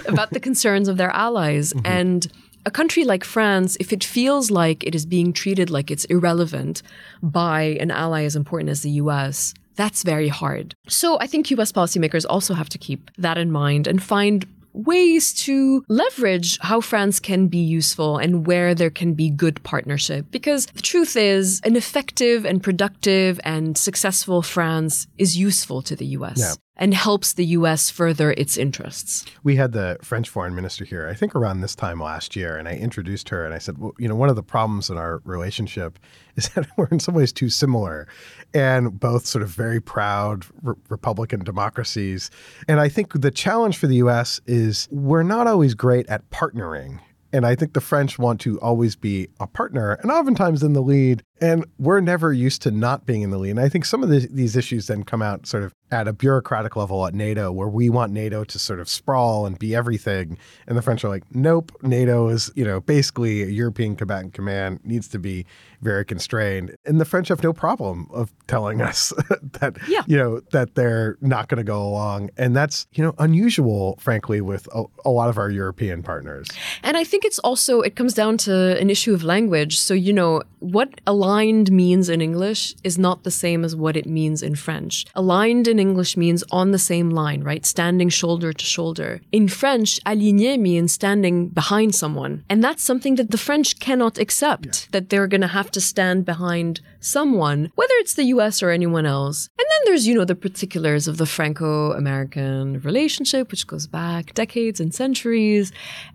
about 0.06 0.30
the 0.30 0.38
concerns 0.38 0.86
of 0.86 0.96
their 0.96 1.10
allies 1.10 1.72
mm-hmm. 1.72 1.84
and 1.84 2.28
a 2.68 2.70
country 2.70 3.04
like 3.04 3.24
France, 3.24 3.78
if 3.80 3.92
it 3.94 4.04
feels 4.04 4.50
like 4.50 4.84
it 4.84 4.94
is 4.94 5.06
being 5.06 5.32
treated 5.32 5.70
like 5.70 5.90
it's 5.90 6.04
irrelevant 6.06 6.82
by 7.22 7.62
an 7.80 7.90
ally 7.90 8.24
as 8.24 8.36
important 8.36 8.68
as 8.68 8.82
the 8.82 8.90
US, 9.02 9.54
that's 9.74 10.02
very 10.02 10.28
hard. 10.28 10.74
So 10.86 11.18
I 11.18 11.26
think 11.26 11.50
US 11.50 11.72
policymakers 11.72 12.26
also 12.28 12.52
have 12.52 12.68
to 12.68 12.78
keep 12.78 13.10
that 13.16 13.38
in 13.38 13.50
mind 13.50 13.86
and 13.86 14.02
find 14.02 14.46
ways 14.78 15.32
to 15.32 15.84
leverage 15.88 16.58
how 16.60 16.80
France 16.80 17.18
can 17.20 17.48
be 17.48 17.58
useful 17.58 18.16
and 18.16 18.46
where 18.46 18.74
there 18.74 18.90
can 18.90 19.14
be 19.14 19.28
good 19.28 19.62
partnership. 19.64 20.26
Because 20.30 20.66
the 20.66 20.82
truth 20.82 21.16
is, 21.16 21.60
an 21.64 21.76
effective 21.76 22.46
and 22.46 22.62
productive 22.62 23.40
and 23.44 23.76
successful 23.76 24.40
France 24.40 25.06
is 25.18 25.36
useful 25.36 25.82
to 25.82 25.96
the 25.96 26.06
US. 26.06 26.38
Yeah 26.38 26.54
and 26.78 26.94
helps 26.94 27.32
the 27.32 27.44
U.S. 27.46 27.90
further 27.90 28.32
its 28.32 28.56
interests. 28.56 29.24
We 29.42 29.56
had 29.56 29.72
the 29.72 29.98
French 30.02 30.28
foreign 30.28 30.54
minister 30.54 30.84
here, 30.84 31.08
I 31.08 31.14
think 31.14 31.34
around 31.34 31.60
this 31.60 31.74
time 31.74 32.00
last 32.00 32.36
year, 32.36 32.56
and 32.56 32.68
I 32.68 32.72
introduced 32.74 33.28
her 33.30 33.44
and 33.44 33.54
I 33.54 33.58
said, 33.58 33.78
well, 33.78 33.92
you 33.98 34.08
know, 34.08 34.14
one 34.14 34.28
of 34.28 34.36
the 34.36 34.42
problems 34.42 34.88
in 34.88 34.96
our 34.96 35.20
relationship 35.24 35.98
is 36.36 36.48
that 36.50 36.68
we're 36.76 36.88
in 36.88 37.00
some 37.00 37.14
ways 37.14 37.32
too 37.32 37.50
similar 37.50 38.06
and 38.54 38.98
both 38.98 39.26
sort 39.26 39.42
of 39.42 39.50
very 39.50 39.80
proud 39.80 40.46
re- 40.62 40.74
Republican 40.88 41.42
democracies. 41.44 42.30
And 42.68 42.80
I 42.80 42.88
think 42.88 43.20
the 43.20 43.30
challenge 43.30 43.76
for 43.76 43.88
the 43.88 43.96
U.S. 43.96 44.40
is 44.46 44.88
we're 44.90 45.24
not 45.24 45.46
always 45.46 45.74
great 45.74 46.08
at 46.08 46.28
partnering. 46.30 47.00
And 47.32 47.44
I 47.44 47.54
think 47.54 47.74
the 47.74 47.80
French 47.80 48.18
want 48.18 48.40
to 48.42 48.58
always 48.60 48.96
be 48.96 49.28
a 49.38 49.46
partner 49.46 49.92
and 50.02 50.10
oftentimes 50.10 50.62
in 50.62 50.72
the 50.72 50.80
lead. 50.80 51.22
And 51.40 51.64
we're 51.78 52.00
never 52.00 52.32
used 52.32 52.62
to 52.62 52.70
not 52.70 53.06
being 53.06 53.22
in 53.22 53.30
the 53.30 53.38
lead. 53.38 53.50
And 53.50 53.60
I 53.60 53.68
think 53.68 53.84
some 53.84 54.02
of 54.02 54.08
the, 54.08 54.28
these 54.30 54.56
issues 54.56 54.86
then 54.86 55.04
come 55.04 55.22
out 55.22 55.46
sort 55.46 55.62
of 55.62 55.74
at 55.90 56.06
a 56.06 56.12
bureaucratic 56.12 56.76
level 56.76 57.06
at 57.06 57.14
NATO, 57.14 57.50
where 57.50 57.68
we 57.68 57.88
want 57.88 58.12
NATO 58.12 58.44
to 58.44 58.58
sort 58.58 58.80
of 58.80 58.88
sprawl 58.88 59.46
and 59.46 59.58
be 59.58 59.74
everything. 59.74 60.36
And 60.66 60.76
the 60.76 60.82
French 60.82 61.04
are 61.04 61.08
like, 61.08 61.24
nope, 61.34 61.72
NATO 61.82 62.28
is, 62.28 62.50
you 62.54 62.64
know, 62.64 62.80
basically 62.80 63.42
a 63.42 63.46
European 63.46 63.96
combatant 63.96 64.34
command, 64.34 64.80
needs 64.84 65.08
to 65.08 65.18
be 65.18 65.46
very 65.80 66.04
constrained. 66.04 66.74
And 66.84 67.00
the 67.00 67.04
French 67.04 67.28
have 67.28 67.42
no 67.42 67.52
problem 67.52 68.08
of 68.10 68.32
telling 68.48 68.82
us 68.82 69.12
that, 69.60 69.76
yeah. 69.88 70.02
you 70.06 70.16
know, 70.16 70.40
that 70.52 70.74
they're 70.74 71.16
not 71.20 71.48
going 71.48 71.58
to 71.58 71.64
go 71.64 71.80
along. 71.82 72.30
And 72.36 72.54
that's, 72.54 72.86
you 72.92 73.02
know, 73.02 73.14
unusual, 73.18 73.96
frankly, 73.98 74.40
with 74.40 74.68
a, 74.74 74.84
a 75.04 75.10
lot 75.10 75.28
of 75.28 75.38
our 75.38 75.50
European 75.50 76.02
partners. 76.02 76.48
And 76.82 76.96
I 76.96 77.04
think 77.04 77.24
it's 77.24 77.38
also, 77.38 77.80
it 77.80 77.96
comes 77.96 78.12
down 78.12 78.36
to 78.38 78.78
an 78.78 78.90
issue 78.90 79.14
of 79.14 79.22
language. 79.22 79.78
So, 79.78 79.94
you 79.94 80.12
know, 80.12 80.42
what 80.58 81.00
aligned 81.28 81.70
means 81.70 82.08
in 82.08 82.22
English 82.22 82.74
is 82.82 82.96
not 82.96 83.22
the 83.22 83.30
same 83.30 83.62
as 83.62 83.76
what 83.76 83.98
it 83.98 84.06
means 84.06 84.42
in 84.42 84.54
French. 84.54 85.04
Aligned 85.14 85.68
in 85.68 85.78
English 85.78 86.16
means 86.16 86.42
on 86.50 86.70
the 86.70 86.78
same 86.78 87.10
line, 87.10 87.42
right? 87.44 87.66
Standing 87.66 88.08
shoulder 88.08 88.50
to 88.54 88.64
shoulder. 88.64 89.20
In 89.30 89.46
French, 89.46 90.02
aligné 90.04 90.58
means 90.58 90.92
standing 90.92 91.48
behind 91.48 91.94
someone. 91.94 92.44
And 92.48 92.64
that's 92.64 92.82
something 92.82 93.16
that 93.16 93.30
the 93.30 93.44
French 93.48 93.78
cannot 93.78 94.16
accept, 94.16 94.66
yeah. 94.66 94.88
that 94.92 95.10
they're 95.10 95.26
going 95.26 95.42
to 95.42 95.58
have 95.58 95.70
to 95.72 95.82
stand 95.82 96.24
behind 96.24 96.80
someone, 97.00 97.70
whether 97.74 97.96
it's 98.02 98.14
the 98.14 98.30
US 98.34 98.62
or 98.62 98.70
anyone 98.70 99.04
else. 99.04 99.50
And 99.58 99.66
then 99.70 99.80
there's, 99.84 100.06
you 100.06 100.14
know, 100.14 100.24
the 100.24 100.34
particulars 100.34 101.06
of 101.08 101.18
the 101.18 101.26
Franco 101.26 101.92
American 101.92 102.80
relationship, 102.80 103.50
which 103.50 103.66
goes 103.66 103.86
back 103.86 104.32
decades 104.32 104.80
and 104.80 104.94
centuries. 104.94 105.72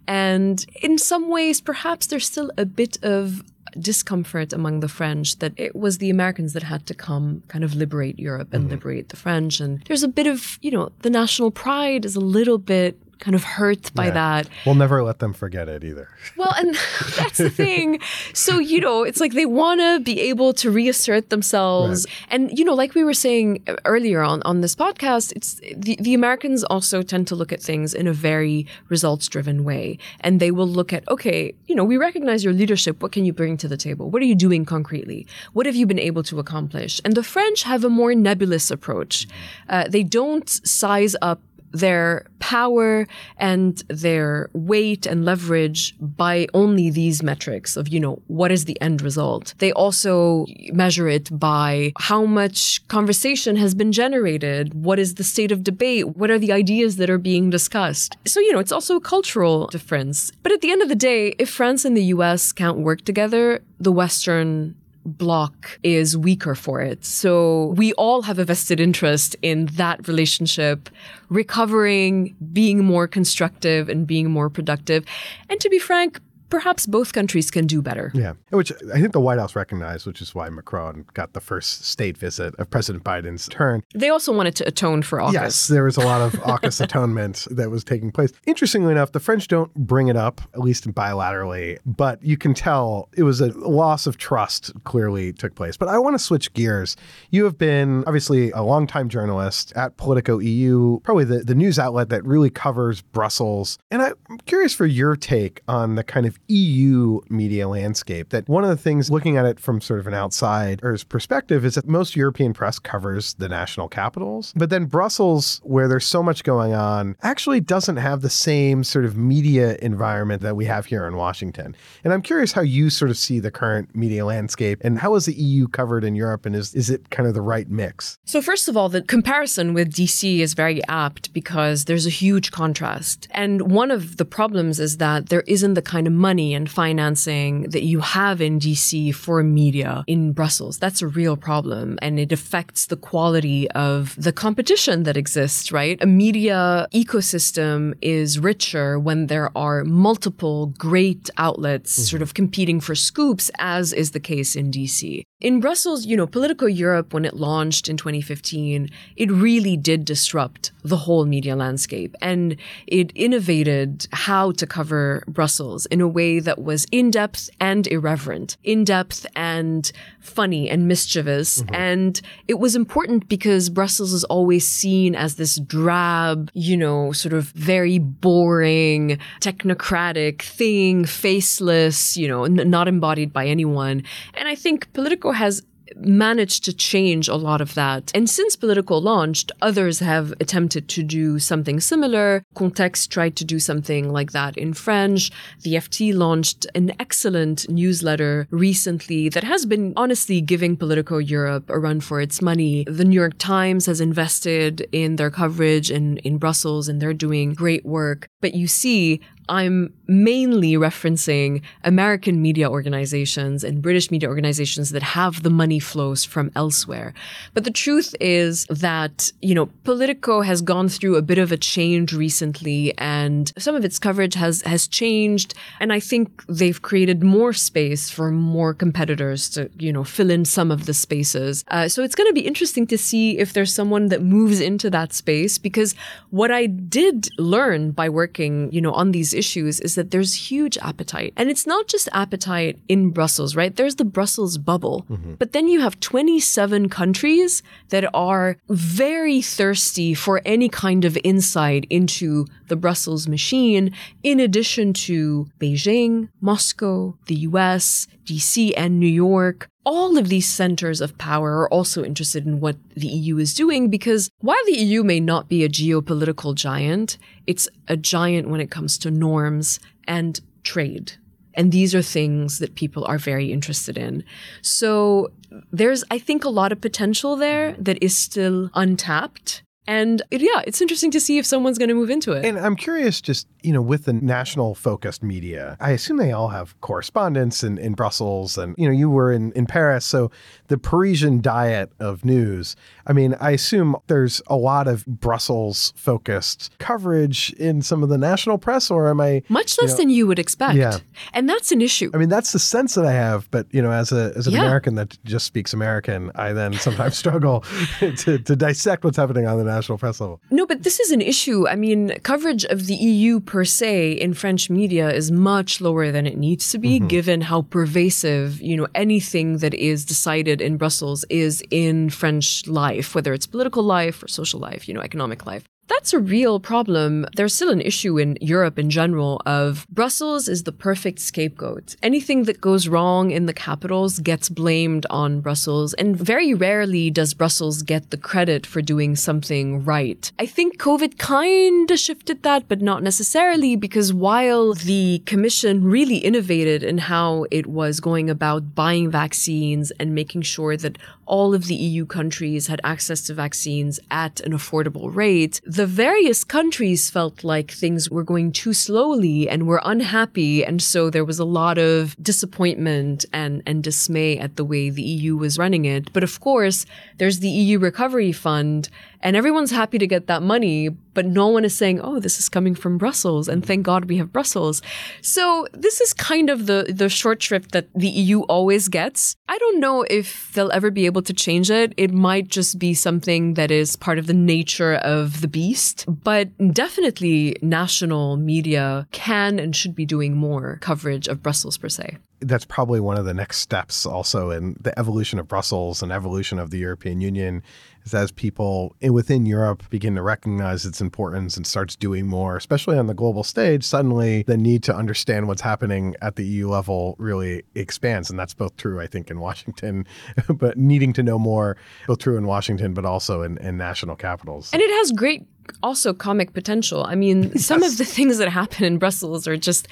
And 0.07 0.66
in 0.82 0.97
some 0.97 1.30
ways, 1.30 1.61
perhaps 1.61 2.07
there's 2.07 2.26
still 2.26 2.49
a 2.57 2.66
bit 2.66 2.97
of 3.03 3.43
discomfort 3.80 4.53
among 4.53 4.80
the 4.80 4.88
French 4.88 5.39
that 5.39 5.53
it 5.57 5.76
was 5.76 5.97
the 5.97 6.09
Americans 6.09 6.53
that 6.53 6.63
had 6.63 6.86
to 6.88 6.93
come 6.93 7.43
kind 7.47 7.63
of 7.63 7.76
liberate 7.76 8.19
Europe 8.19 8.53
and 8.53 8.63
mm-hmm. 8.63 8.71
liberate 8.71 9.09
the 9.09 9.17
French. 9.17 9.59
And 9.59 9.84
there's 9.88 10.03
a 10.03 10.07
bit 10.07 10.28
of, 10.28 10.57
you 10.61 10.71
know, 10.71 10.91
the 11.01 11.09
national 11.09 11.51
pride 11.51 12.05
is 12.05 12.15
a 12.15 12.21
little 12.21 12.57
bit 12.57 12.97
kind 13.24 13.36
of 13.36 13.43
hurt 13.43 13.93
by 13.95 14.07
yeah. 14.07 14.11
that. 14.11 14.49
We'll 14.65 14.76
never 14.76 15.01
let 15.01 15.19
them 15.19 15.34
forget 15.34 15.69
it 15.69 15.84
either. 15.84 16.09
Well, 16.36 16.53
and 16.57 16.76
that's 17.17 17.38
the 17.38 17.49
thing. 17.49 17.99
So, 18.34 18.59
you 18.59 18.82
know, 18.82 19.03
it's 19.03 19.21
like 19.21 19.34
they 19.34 19.45
want 19.45 19.80
to 19.80 20.01
be 20.01 20.19
able 20.19 20.51
to 20.55 20.69
reassert 20.69 21.30
themselves. 21.30 22.05
Right. 22.05 22.28
And, 22.30 22.59
you 22.59 22.65
know, 22.65 22.74
like 22.74 22.95
we 22.95 23.03
were 23.03 23.13
saying 23.13 23.63
earlier 23.86 24.21
on, 24.21 24.41
on 24.43 24.59
this 24.59 24.76
podcast, 24.76 25.32
it's 25.38 25.55
the, 25.76 25.97
the 26.01 26.13
Americans 26.13 26.65
also 26.65 27.01
tend 27.01 27.28
to 27.30 27.36
look 27.36 27.53
at 27.53 27.61
things 27.61 27.93
in 27.93 28.07
a 28.07 28.13
very 28.13 28.67
results 28.89 29.28
driven 29.28 29.63
way. 29.63 29.97
And 30.19 30.41
they 30.41 30.51
will 30.51 30.67
look 30.67 30.91
at, 30.91 31.07
okay, 31.07 31.53
you 31.67 31.76
know, 31.76 31.86
we 31.86 31.95
recognize 31.95 32.43
your 32.43 32.53
leadership. 32.53 33.01
What 33.01 33.13
can 33.13 33.24
you 33.24 33.32
bring 33.32 33.55
to 33.57 33.69
the 33.69 33.78
table? 33.78 34.09
What 34.09 34.21
are 34.21 34.26
you 34.26 34.36
doing 34.36 34.65
concretely? 34.65 35.26
What 35.53 35.65
have 35.65 35.76
you 35.76 35.86
been 35.86 35.99
able 35.99 36.24
to 36.24 36.39
accomplish? 36.39 36.99
And 37.05 37.15
the 37.15 37.24
French 37.24 37.63
have 37.63 37.86
a 37.86 37.89
more 37.89 38.13
nebulous 38.13 38.69
approach. 38.69 39.28
Uh, 39.69 39.88
they 39.88 40.03
don't 40.03 40.49
size 40.49 41.15
up 41.21 41.39
their 41.74 42.26
power 42.39 43.07
and 43.38 43.84
their 43.88 44.49
weight 44.53 45.05
and 45.05 45.26
leverage 45.26 45.95
by 45.99 46.47
only 46.53 46.89
these 46.89 47.24
metrics 47.24 47.76
of, 47.76 47.88
you 47.89 47.99
know, 47.99 48.21
what 48.28 48.51
is 48.51 48.65
the 48.65 48.80
end 48.80 49.01
result. 49.01 49.53
They 49.57 49.71
also 49.74 50.45
measure 50.71 51.07
it 51.07 51.38
by 51.38 51.91
how 51.97 52.26
much 52.26 52.88
conversation 52.88 53.55
has 53.57 53.74
been 53.74 53.91
generated. 53.91 54.74
What 54.74 54.99
is 54.99 55.15
the 55.15 55.24
state 55.24 55.51
of 55.51 55.63
debate? 55.63 56.15
What 56.15 56.30
are 56.30 56.39
the 56.39 56.51
ideas 56.51 56.97
that 56.97 57.09
are 57.09 57.17
being 57.17 57.49
discussed? 57.49 58.17
So, 58.26 58.39
you 58.39 58.53
know, 58.53 58.59
it's 58.59 58.71
also 58.71 58.95
a 58.95 59.01
cultural 59.01 59.67
difference. 59.67 60.32
But 60.43 60.51
at 60.51 60.61
the 60.61 60.71
end 60.71 60.82
of 60.82 60.89
the 60.89 60.95
day, 60.95 61.30
if 61.39 61.49
France 61.49 61.86
and 61.86 61.97
the 61.97 62.05
US 62.05 62.51
can't 62.51 62.78
work 62.78 63.03
together, 63.03 63.63
the 63.80 63.91
Western 63.91 64.76
bloc 65.06 65.80
is 65.84 66.18
weaker 66.18 66.56
for 66.56 66.82
it. 66.82 67.04
So 67.04 67.74
we 67.78 67.93
all 67.93 68.22
have 68.24 68.39
a 68.39 68.45
vested 68.45 68.80
interest 68.80 69.36
in 69.41 69.66
that 69.74 70.08
relationship 70.08 70.89
recovering, 71.30 72.36
being 72.54 72.84
more 72.84 73.08
constructive 73.08 73.89
and 73.89 74.08
being 74.08 74.32
more 74.32 74.49
productive. 74.49 75.06
And 75.49 75.60
to 75.60 75.70
be 75.70 75.80
frank, 75.80 76.20
perhaps 76.54 76.86
both 76.86 77.14
countries 77.14 77.49
can 77.49 77.66
do 77.66 77.82
better. 77.82 78.12
Yeah, 78.14 78.34
which 78.51 78.72
I 78.93 78.99
think 79.01 79.12
the 79.12 79.20
White 79.20 79.39
House 79.39 79.56
recognized, 79.56 80.06
which 80.06 80.22
is 80.22 80.36
why 80.36 80.49
Macron 80.49 81.04
got 81.16 81.34
the 81.34 81.41
first 81.41 81.84
state 81.84 82.16
visit 82.16 82.54
of 82.60 82.70
President 82.70 83.04
Biden's 83.04 83.47
turn. 83.47 83.82
They 83.95 84.10
also 84.10 84.32
wanted 84.32 84.56
to 84.58 84.68
atone 84.68 85.01
for 85.01 85.18
AUKUS. 85.18 85.34
Yes, 85.34 85.68
there 85.68 85.84
was 85.84 85.97
a 85.97 86.01
lot 86.01 86.22
of 86.22 86.34
AUKUS 86.41 86.80
atonement 86.84 87.47
that 87.49 87.72
was 87.72 87.84
taking 87.84 88.12
place. 88.12 88.32
Interestingly 88.45 88.91
enough, 88.91 89.14
the 89.14 89.20
French 89.20 89.47
don't 89.47 89.74
bring 89.74 90.10
it 90.10 90.16
up, 90.16 90.41
at 90.54 90.60
least 90.60 90.88
bilaterally, 90.91 91.80
but 91.88 92.22
you 92.22 92.38
can 92.38 92.54
tell 92.54 93.10
it 93.18 93.24
was 93.24 93.41
a 93.41 93.47
loss 93.47 94.06
of 94.06 94.18
trust 94.18 94.72
clearly 94.84 95.34
took 95.34 95.56
place. 95.56 95.76
But 95.76 95.88
I 95.88 95.97
want 95.97 96.14
to 96.14 96.20
switch 96.20 96.54
gears. 96.54 96.95
You 97.32 97.45
have 97.45 97.58
been 97.58 98.04
obviously 98.06 98.51
a 98.51 98.62
longtime 98.62 99.10
journalist 99.10 99.74
at 99.76 99.97
Politico 99.97 100.38
EU, 100.38 100.99
probably 100.99 101.26
the, 101.26 101.39
the 101.39 101.56
news 101.56 101.80
outlet 101.80 102.10
that 102.10 102.24
really 102.24 102.51
covers 102.51 103.01
Brussels. 103.01 103.80
And 103.89 104.04
I'm 104.04 104.38
curious 104.45 104.76
for 104.76 104.86
your 104.86 105.16
take 105.16 105.64
on 105.68 105.95
the 105.95 106.04
kind 106.04 106.28
of 106.28 106.38
EU 106.48 107.22
media 107.30 107.68
landscape. 107.68 108.30
That 108.30 108.48
one 108.48 108.64
of 108.64 108.70
the 108.70 108.78
things 108.78 109.10
looking 109.10 109.38
at 109.38 109.46
it 109.46 109.60
from 109.60 109.82
sort 109.82 110.00
of 110.00 110.08
an 110.08 110.14
outsider's 110.14 111.04
perspective 111.04 111.66
is 111.66 111.76
that 111.76 111.88
most 111.88 112.16
European 112.16 112.54
press 112.54 112.80
covers 112.80 113.34
the 113.36 113.50
national 113.50 113.88
capitals, 113.88 114.54
but 114.56 114.70
then 114.70 114.86
Brussels, 114.86 115.62
where 115.64 115.88
there's 115.88 116.06
so 116.06 116.24
much 116.24 116.44
going 116.44 116.74
on, 116.74 117.16
actually 117.22 117.60
doesn't 117.60 117.98
have 117.98 118.22
the 118.22 118.30
same 118.30 118.84
sort 118.84 119.06
of 119.06 119.18
media 119.18 119.78
environment 119.82 120.41
that 120.41 120.56
we 120.56 120.66
have 120.66 120.86
here 120.86 121.08
in 121.08 121.16
Washington. 121.16 121.76
And 122.04 122.14
I'm 122.14 122.22
curious 122.22 122.52
how 122.52 122.62
you 122.62 122.89
sort 122.89 123.12
of 123.12 123.18
see 123.18 123.39
the 123.39 123.52
current 123.52 123.96
media 123.96 124.26
landscape 124.26 124.80
and 124.84 125.00
how 125.00 125.16
is 125.16 125.26
the 125.26 125.34
EU 125.34 125.68
covered 125.68 126.04
in 126.04 126.16
Europe 126.16 126.46
and 126.46 126.56
is, 126.56 126.74
is 126.76 126.89
it 126.89 127.10
kind 127.10 127.28
of 127.28 127.34
the 127.34 127.41
right 127.41 127.70
mix? 127.70 128.18
So, 128.26 128.41
first 128.41 128.68
of 128.68 128.78
all, 128.78 128.89
the 128.89 129.02
comparison 129.02 129.74
with 129.74 129.94
DC 129.94 130.39
is 130.39 130.54
very 130.54 130.84
apt 130.86 131.34
because 131.34 131.86
there's 131.86 132.06
a 132.06 132.12
huge 132.12 132.52
contrast. 132.52 133.28
And 133.32 133.72
one 133.72 133.91
of 133.91 134.18
the 134.18 134.26
problems 134.26 134.80
is 134.80 134.98
that 134.98 135.30
there 135.30 135.44
isn't 135.48 135.76
the 135.76 135.82
kind 135.82 136.08
of 136.08 136.14
money 136.14 136.32
money 136.34 136.55
and 136.55 136.67
financing 136.67 137.69
that 137.69 137.84
you 137.84 137.99
have 137.99 138.41
in 138.41 138.59
DC 138.59 139.13
for 139.13 139.43
media 139.43 140.03
in 140.07 140.34
Brussels. 140.34 140.79
That's 140.79 141.03
a 141.03 141.07
real 141.07 141.38
problem 141.38 141.99
and 142.01 142.19
it 142.19 142.31
affects 142.31 142.88
the 142.88 142.97
quality 142.97 143.69
of 143.71 144.15
the 144.17 144.34
competition 144.34 145.03
that 145.03 145.15
exists, 145.15 145.71
right? 145.71 146.01
A 146.01 146.07
media 146.07 146.88
ecosystem 146.91 147.93
is 148.01 148.39
richer 148.39 148.97
when 148.97 149.27
there 149.27 149.49
are 149.55 149.84
multiple 149.84 150.73
great 150.89 151.29
outlets 151.38 151.91
mm-hmm. 151.93 152.09
sort 152.11 152.23
of 152.23 152.34
competing 152.34 152.79
for 152.81 152.95
scoops, 152.95 153.51
as 153.59 153.93
is 153.93 154.09
the 154.11 154.19
case 154.31 154.55
in 154.55 154.71
DC. 154.71 155.21
In 155.44 155.60
Brussels, 155.60 156.06
you 156.06 156.16
know, 156.16 156.26
Politico 156.26 156.68
Europe, 156.68 157.14
when 157.14 157.26
it 157.26 157.36
launched 157.36 157.89
in 157.89 157.98
2015, 157.98 158.89
it 159.18 159.30
really 159.30 159.76
did 159.76 160.06
disrupt 160.06 160.72
the 160.84 160.96
whole 160.96 161.26
media 161.26 161.54
landscape 161.54 162.16
and 162.22 162.56
it 162.88 163.12
innovated 163.14 164.08
how 164.14 164.54
to 164.54 164.66
cover 164.66 165.22
Brussels 165.28 165.86
in 165.88 166.00
a 166.00 166.08
way 166.08 166.39
that 166.39 166.60
was 166.60 166.86
in 166.94 167.12
depth 167.12 167.50
and 167.60 167.88
irreverent, 167.88 168.56
in 168.64 168.86
depth 168.86 169.26
and 169.36 169.91
funny 170.22 170.70
and 170.70 170.88
mischievous. 170.88 171.62
Mm-hmm. 171.62 171.76
And 171.76 172.22
it 172.48 172.60
was 172.60 172.74
important 172.74 173.28
because 173.28 173.70
Brussels 173.70 174.14
is 174.14 174.24
always 174.26 174.66
seen 174.66 175.14
as 175.14 175.36
this 175.36 175.58
drab, 175.58 176.52
you 176.54 176.78
know, 176.78 177.12
sort 177.12 177.34
of 177.34 177.48
very 177.50 178.00
boring, 178.00 179.20
technocratic 179.41 180.41
thing, 180.41 181.04
faceless, 181.04 182.16
you 182.16 182.30
know, 182.30 182.46
n- 182.46 182.70
not 182.70 182.88
embodied 182.88 183.34
by 183.34 183.46
anyone. 183.46 184.04
And 184.36 184.48
I 184.48 184.56
think 184.56 184.91
Politico 184.94 185.32
has 185.34 185.63
managed 185.95 186.63
to 186.65 186.73
change 186.73 187.27
a 187.27 187.36
lot 187.36 187.61
of 187.61 187.73
that. 187.75 188.11
And 188.13 188.29
since 188.29 188.55
Politico 188.55 188.97
launched, 188.97 189.51
others 189.61 189.99
have 189.99 190.31
attempted 190.39 190.88
to 190.89 191.03
do 191.03 191.39
something 191.39 191.79
similar. 191.79 192.43
Context 192.55 193.11
tried 193.11 193.36
to 193.38 193.45
do 193.45 193.59
something 193.59 194.11
like 194.11 194.31
that 194.31 194.57
in 194.57 194.73
French. 194.73 195.31
The 195.61 195.75
FT 195.75 196.13
launched 196.13 196.65
an 196.75 196.93
excellent 196.99 197.69
newsletter 197.69 198.47
recently 198.49 199.29
that 199.29 199.43
has 199.43 199.65
been 199.65 199.93
honestly 199.95 200.41
giving 200.41 200.77
Politico 200.77 201.17
Europe 201.17 201.69
a 201.69 201.79
run 201.79 201.99
for 201.99 202.21
its 202.21 202.41
money. 202.41 202.86
The 202.88 203.05
New 203.05 203.19
York 203.19 203.38
Times 203.38 203.86
has 203.86 204.01
invested 204.01 204.88
in 204.91 205.15
their 205.17 205.31
coverage 205.31 205.91
in, 205.91 206.17
in 206.17 206.38
Brussels 206.38 206.88
and 206.88 207.01
they're 207.01 207.13
doing 207.13 207.53
great 207.53 207.86
work. 207.86 208.27
But 208.41 208.53
you 208.53 208.67
see, 208.67 209.21
I'm 209.50 209.94
mainly 210.08 210.74
referencing 210.74 211.62
American 211.84 212.41
media 212.41 212.70
organizations 212.70 213.64
and 213.64 213.82
British 213.82 214.12
media 214.12 214.30
organizations 214.30 214.91
that 214.91 215.04
have 215.04 215.44
the 215.44 215.50
money 215.50 215.80
flows 215.80 216.26
from 216.26 216.52
elsewhere. 216.56 217.14
But 217.54 217.64
the 217.64 217.72
truth 217.72 218.16
is 218.20 218.66
that, 218.66 219.32
you 219.41 219.56
know, 219.56 219.68
Politico 219.84 220.41
has 220.41 220.62
gone 220.62 220.89
through 220.89 221.16
a 221.16 221.22
bit 221.22 221.38
of 221.38 221.52
a 221.52 221.58
change 221.58 222.14
recently 222.14 222.98
and 222.98 223.52
some 223.58 223.76
of 223.76 223.86
its 223.86 224.00
coverage 224.00 224.36
has, 224.36 224.62
has 224.64 224.88
changed. 224.88 225.54
And 225.80 225.94
I 225.94 226.00
think 226.00 226.44
they've 226.48 226.82
created 226.82 227.24
more 227.24 227.54
space 227.54 228.10
for 228.10 228.32
more 228.32 228.74
competitors 228.74 229.50
to, 229.52 229.70
you 229.78 229.94
know, 229.94 230.04
fill 230.04 230.30
in 230.30 230.46
some 230.46 230.72
of 230.72 230.86
the 230.86 230.94
spaces. 230.94 231.64
Uh, 231.70 231.88
so 231.88 232.04
it's 232.04 232.16
going 232.16 232.30
to 232.30 232.34
be 232.34 232.46
interesting 232.46 232.88
to 232.88 232.98
see 232.98 233.38
if 233.38 233.54
there's 233.54 233.74
someone 233.74 234.08
that 234.08 234.22
moves 234.22 234.60
into 234.60 234.89
that 234.89 235.14
space 235.14 235.58
because 235.58 235.96
what 236.30 236.52
I 236.52 236.66
did 236.66 237.30
learn 237.38 237.91
by 237.91 238.10
working, 238.10 238.72
you 238.72 238.82
know, 238.82 238.91
on 238.91 239.12
these 239.12 239.32
issues 239.34 239.79
is 239.79 239.95
that 239.95 240.11
there's 240.11 240.51
huge 240.51 240.77
appetite. 240.79 241.34
And 241.36 241.49
it's 241.49 241.67
not 241.67 241.88
just 241.88 242.09
appetite 242.13 242.79
in 242.88 243.09
Brussels, 243.09 243.55
right? 243.55 243.75
There's 243.75 243.95
the 243.95 244.05
Brussels 244.05 244.57
bubble. 244.57 245.05
Mm-hmm. 245.09 245.34
But 245.36 245.53
then 245.53 245.67
you 245.67 245.81
have 245.81 245.99
27 245.99 246.89
countries 246.89 247.63
that 247.89 248.09
are 248.13 248.57
very 248.69 249.41
thirsty 249.41 250.13
for 250.13 250.41
any 250.45 250.69
kind 250.69 251.05
of 251.05 251.17
insight 251.23 251.86
into 251.89 252.45
the 252.67 252.75
Brussels 252.75 253.27
machine, 253.27 253.93
in 254.23 254.39
addition 254.39 254.93
to 254.93 255.47
Beijing, 255.59 256.29
Moscow, 256.41 257.17
the 257.27 257.36
US, 257.36 258.07
DC, 258.25 258.73
and 258.75 258.99
New 258.99 259.07
York 259.07 259.69
all 259.86 260.17
of 260.17 260.29
these 260.29 260.47
centers 260.47 261.01
of 261.01 261.17
power 261.17 261.59
are 261.61 261.69
also 261.69 262.03
interested 262.03 262.45
in 262.45 262.59
what 262.59 262.77
the 262.95 263.07
EU 263.07 263.38
is 263.38 263.53
doing 263.53 263.89
because 263.89 264.29
while 264.39 264.63
the 264.65 264.77
EU 264.77 265.03
may 265.03 265.19
not 265.19 265.49
be 265.49 265.63
a 265.63 265.69
geopolitical 265.69 266.55
giant, 266.55 267.17
it's 267.47 267.67
a 267.88 267.97
giant 267.97 268.49
when 268.49 268.61
it 268.61 268.71
comes 268.71 268.97
to 268.99 269.11
norms 269.11 269.79
and 270.07 270.39
trade. 270.63 271.13
And 271.55 271.71
these 271.71 271.93
are 271.93 272.01
things 272.01 272.59
that 272.59 272.75
people 272.75 273.05
are 273.05 273.17
very 273.17 273.51
interested 273.51 273.97
in. 273.97 274.23
So 274.61 275.31
there's, 275.71 276.03
I 276.09 276.17
think, 276.17 276.43
a 276.43 276.49
lot 276.49 276.71
of 276.71 276.81
potential 276.81 277.36
there 277.36 277.73
that 277.73 278.01
is 278.01 278.17
still 278.17 278.71
untapped. 278.73 279.63
And 279.86 280.21
it, 280.31 280.41
yeah, 280.41 280.61
it's 280.65 280.81
interesting 280.81 281.11
to 281.11 281.19
see 281.19 281.38
if 281.38 281.45
someone's 281.45 281.77
going 281.77 281.89
to 281.89 281.95
move 281.95 282.09
into 282.09 282.31
it. 282.31 282.45
And 282.45 282.57
I'm 282.57 282.75
curious, 282.75 283.21
just, 283.21 283.47
you 283.64 283.72
know, 283.72 283.82
with 283.82 284.05
the 284.05 284.14
national 284.14 284.76
focused 284.76 285.24
media, 285.24 285.78
I 285.80 285.91
assume 285.91 286.18
they 286.18 286.32
all 286.32 286.49
have 286.49 286.80
correspondents 286.82 287.64
in, 287.64 287.78
in 287.78 287.93
Brussels. 287.93 288.57
And, 288.57 288.76
you 288.78 288.88
know, 288.88 288.93
you 288.93 289.09
were 289.09 289.32
in, 289.32 289.51
in 289.53 289.66
Paris. 289.66 290.05
So 290.05 290.32
the 290.68 290.78
Parisian 290.78 291.41
diet 291.41 291.91
of 291.99 292.26
news, 292.26 292.76
I 293.07 293.14
mean, 293.14 293.36
I 293.39 293.51
assume 293.51 293.95
there's 294.07 294.41
a 294.47 294.55
lot 294.55 294.88
of 294.88 295.05
Brussels 295.05 295.93
focused 295.95 296.78
coverage 296.80 297.53
in 297.53 297.82
some 297.82 298.03
of 298.03 298.09
the 298.09 298.18
national 298.18 298.57
press, 298.57 298.91
or 298.91 299.09
am 299.09 299.22
I. 299.22 299.43
Much 299.49 299.78
less 299.82 299.91
you 299.91 299.93
know, 299.93 299.97
than 299.97 300.09
you 300.09 300.28
would 300.28 300.39
expect. 300.39 300.76
Yeah. 300.76 300.99
And 301.34 301.47
that's 301.47 301.72
an 301.72 301.82
issue. 301.82 302.11
I 302.14 302.18
mean, 302.18 302.30
that's 302.30 302.51
the 302.51 302.59
sense 302.59 302.95
that 302.95 303.05
I 303.05 303.14
have. 303.14 303.49
But, 303.49 303.68
you 303.72 303.82
know, 303.82 303.91
as, 303.91 304.11
a, 304.11 304.34
as 304.36 304.47
an 304.47 304.53
yeah. 304.53 304.61
American 304.61 304.95
that 304.95 305.18
just 305.24 305.45
speaks 305.45 305.74
American, 305.74 306.32
I 306.36 306.53
then 306.53 306.74
sometimes 306.74 307.18
struggle 307.24 307.61
to, 307.99 308.38
to 308.38 308.55
dissect 308.55 309.03
what's 309.03 309.18
happening 309.18 309.47
on 309.47 309.57
the 309.57 309.64
national 309.64 309.97
press 309.97 310.20
level. 310.20 310.41
No, 310.51 310.66
but 310.66 310.84
this 310.84 310.99
is 310.99 311.11
an 311.11 311.22
issue. 311.22 311.68
I 311.68 311.76
mean, 311.76 312.14
coverage 312.24 312.66
of 312.66 312.88
the 312.88 312.95
EU 312.95 313.39
per 313.54 313.64
se 313.64 314.14
in 314.14 314.34
French 314.34 314.68
media 314.68 315.12
is 315.12 315.30
much 315.30 315.80
lower 315.80 316.12
than 316.12 316.26
it 316.26 316.39
needs 316.39 316.72
to 316.72 316.80
be, 316.80 316.97
mm-hmm. 316.97 317.06
given 317.06 317.39
how 317.39 317.62
pervasive, 317.62 318.60
you 318.60 318.76
know, 318.76 318.88
anything 318.95 319.60
that 319.60 319.76
is 319.76 320.06
decided 320.06 320.60
in 320.60 320.76
Brussels 320.76 321.24
is 321.30 321.62
in 321.70 322.10
French 322.10 322.66
life, 322.66 323.14
whether 323.14 323.32
it's 323.32 323.45
political 323.45 323.84
life 323.84 324.24
or 324.24 324.28
social 324.28 324.60
life, 324.60 324.88
you 324.88 324.93
know, 324.95 325.01
economic 325.01 325.45
life. 325.45 325.66
That's 325.88 326.13
a 326.13 326.19
real 326.19 326.61
problem. 326.61 327.25
There's 327.36 327.53
still 327.53 327.69
an 327.69 327.81
issue 327.81 328.17
in 328.17 328.38
Europe 328.39 328.79
in 328.79 328.89
general 328.89 329.41
of 329.45 329.86
Brussels 329.89 330.47
is 330.47 330.63
the 330.63 330.71
perfect 330.71 331.19
scapegoat. 331.19 331.97
Anything 332.01 332.43
that 332.43 332.61
goes 332.61 332.88
wrong 332.88 333.31
in 333.31 333.47
the 333.47 333.53
capitals 333.53 334.19
gets 334.19 334.47
blamed 334.47 335.05
on 335.09 335.41
Brussels, 335.41 335.93
and 335.95 336.15
very 336.15 336.53
rarely 336.53 337.09
does 337.09 337.34
Brussels 337.34 337.81
get 337.84 338.11
the 338.11 338.17
credit 338.17 338.65
for 338.65 338.81
doing 338.81 339.15
something 339.15 339.84
right. 339.84 340.31
I 340.39 340.45
think 340.45 340.77
COVID 340.77 341.17
kind 341.17 341.91
of 341.91 341.99
shifted 341.99 342.43
that, 342.43 342.69
but 342.69 342.81
not 342.81 343.03
necessarily 343.03 343.75
because 343.75 344.13
while 344.13 344.73
the 344.73 345.21
commission 345.25 345.84
really 345.84 346.17
innovated 346.17 346.84
in 346.84 346.97
how 346.97 347.45
it 347.51 347.67
was 347.67 347.99
going 347.99 348.29
about 348.29 348.73
buying 348.73 349.11
vaccines 349.11 349.91
and 349.99 350.15
making 350.15 350.43
sure 350.43 350.77
that 350.77 350.97
all 351.26 351.53
of 351.53 351.67
the 351.67 351.76
EU 351.76 352.05
countries 352.05 352.67
had 352.67 352.82
access 352.84 353.21
to 353.21 353.34
vaccines 353.34 353.99
at 354.11 354.39
an 354.41 354.51
affordable 354.51 355.13
rate, 355.13 355.61
the 355.65 355.88
various 355.88 356.43
countries 356.43 357.09
felt 357.09 357.43
like 357.43 357.71
things 357.71 358.09
were 358.09 358.24
going 358.24 358.51
too 358.51 358.74
slowly 358.74 359.47
and 359.47 359.67
were 359.67 359.82
unhappy. 359.84 360.65
And 360.65 360.82
so 360.82 361.09
there 361.09 361.26
was 361.26 361.39
a 361.39 361.45
lot 361.45 361.78
of 361.78 362.15
disappointment 362.21 363.26
and, 363.32 363.63
and 363.65 363.84
dismay 363.84 364.38
at 364.38 364.55
the 364.55 364.65
way 364.65 364.89
the 364.89 365.01
EU 365.01 365.38
was 365.38 365.57
running 365.57 365.86
it. 365.86 366.11
But 366.13 366.24
of 366.24 366.39
course, 366.39 366.86
there's 367.17 367.39
the 367.39 367.49
EU 367.49 367.80
Recovery 367.80 368.32
Fund 368.32 368.89
and 369.24 369.36
everyone's 369.36 369.71
happy 369.71 369.97
to 369.97 370.05
get 370.05 370.28
that 370.28 370.43
money, 370.43 370.89
but 370.89 371.26
no 371.26 371.47
one 371.47 371.63
is 371.65 371.74
saying, 371.74 372.01
"Oh, 372.01 372.19
this 372.19 372.38
is 372.38 372.49
coming 372.49 372.76
from 372.76 372.97
Brussels," 372.97 373.47
and 373.47 373.65
thank 373.65 373.84
God 373.84 374.05
we 374.05 374.17
have 374.17 374.34
Brussels. 374.34 374.82
So 375.21 375.67
this 375.74 376.01
is 376.01 376.13
kind 376.13 376.49
of 376.49 376.67
the 376.67 376.93
the 376.93 377.09
short 377.09 377.41
shrift 377.41 377.71
that 377.71 377.88
the 377.95 378.09
EU 378.09 378.41
always 378.41 378.89
gets. 378.89 379.36
I 379.47 379.57
don't 379.57 379.80
know 379.80 380.03
if 380.09 380.51
they'll 380.53 380.71
ever 380.71 380.91
be 380.91 381.05
able 381.05 381.21
to 381.24 381.34
change 381.34 381.71
it. 381.71 381.93
It 381.95 382.11
might 382.13 382.49
just 382.49 382.78
be 382.78 382.93
something 382.93 383.53
that 383.55 383.71
is 383.71 383.95
part 383.95 384.19
of 384.19 384.28
the 384.28 384.34
nature 384.34 384.95
of 384.95 385.41
the 385.41 385.47
beast, 385.47 386.05
but 386.07 386.49
definitely 386.74 387.55
national 387.61 388.38
media 388.38 389.07
can 389.11 389.59
and 389.59 389.76
should 389.76 389.95
be 389.95 390.05
doing 390.05 390.36
more 390.36 390.78
coverage 390.82 391.28
of 391.28 391.41
Brussels 391.41 391.78
per 391.78 391.89
se 391.89 392.17
that's 392.44 392.66
probably 392.66 393.00
one 393.00 393.18
of 393.18 393.26
the 393.26 393.34
next 393.34 393.58
steps 393.58 394.06
also 394.06 394.52
in 394.52 394.76
the 394.80 394.98
evolution 394.98 395.39
of 395.39 395.48
Brussels 395.48 396.02
and 396.02 396.12
evolution 396.12 396.60
of 396.60 396.70
the 396.70 396.78
European 396.78 397.22
Union 397.22 397.64
is 398.06 398.14
as 398.14 398.32
people 398.32 398.96
within 399.02 399.46
Europe 399.46 399.84
begin 399.89 400.16
to 400.16 400.22
recognize 400.22 400.86
its 400.86 401.02
importance 401.02 401.56
and 401.58 401.66
starts 401.66 401.96
doing 401.96 402.28
more, 402.28 402.58
especially 402.58 402.98
on 402.98 403.08
the 403.08 403.14
global 403.14 403.44
stage, 403.44 403.84
suddenly 403.84 404.44
the 404.44 404.58
need 404.58 404.84
to 404.84 404.96
understand 404.96 405.48
what's 405.48 405.62
happening 405.62 406.16
at 406.22 406.36
the 406.36 406.46
EU 406.46 406.70
level 406.70 407.16
really 407.18 407.64
expands. 407.76 408.30
And 408.30 408.38
that's 408.38 408.54
both 408.54 408.76
true, 408.78 409.00
I 409.00 409.08
think, 409.08 409.32
in 409.32 409.39
Washington, 409.39 410.06
but 410.50 410.78
needing 410.78 411.14
to 411.14 411.24
know 411.24 411.39
more, 411.39 411.78
both 412.08 412.20
true 412.20 412.38
in 412.38 412.46
Washington, 412.46 412.94
but 412.94 413.06
also 413.06 413.41
in, 413.41 413.58
in 413.60 413.78
national 413.78 414.16
capitals. 414.16 414.70
And 414.74 414.82
it 414.82 414.91
has 414.91 415.12
great 415.12 415.44
also 415.82 416.14
comic 416.14 416.53
potential. 416.53 417.03
I 417.03 417.16
mean, 417.16 417.57
some 417.57 417.82
yes. 417.82 417.93
of 417.93 417.97
the 417.97 418.05
things 418.05 418.38
that 418.38 418.49
happen 418.49 418.86
in 418.86 418.97
Brussels 418.97 419.47
are 419.47 419.57
just, 419.57 419.88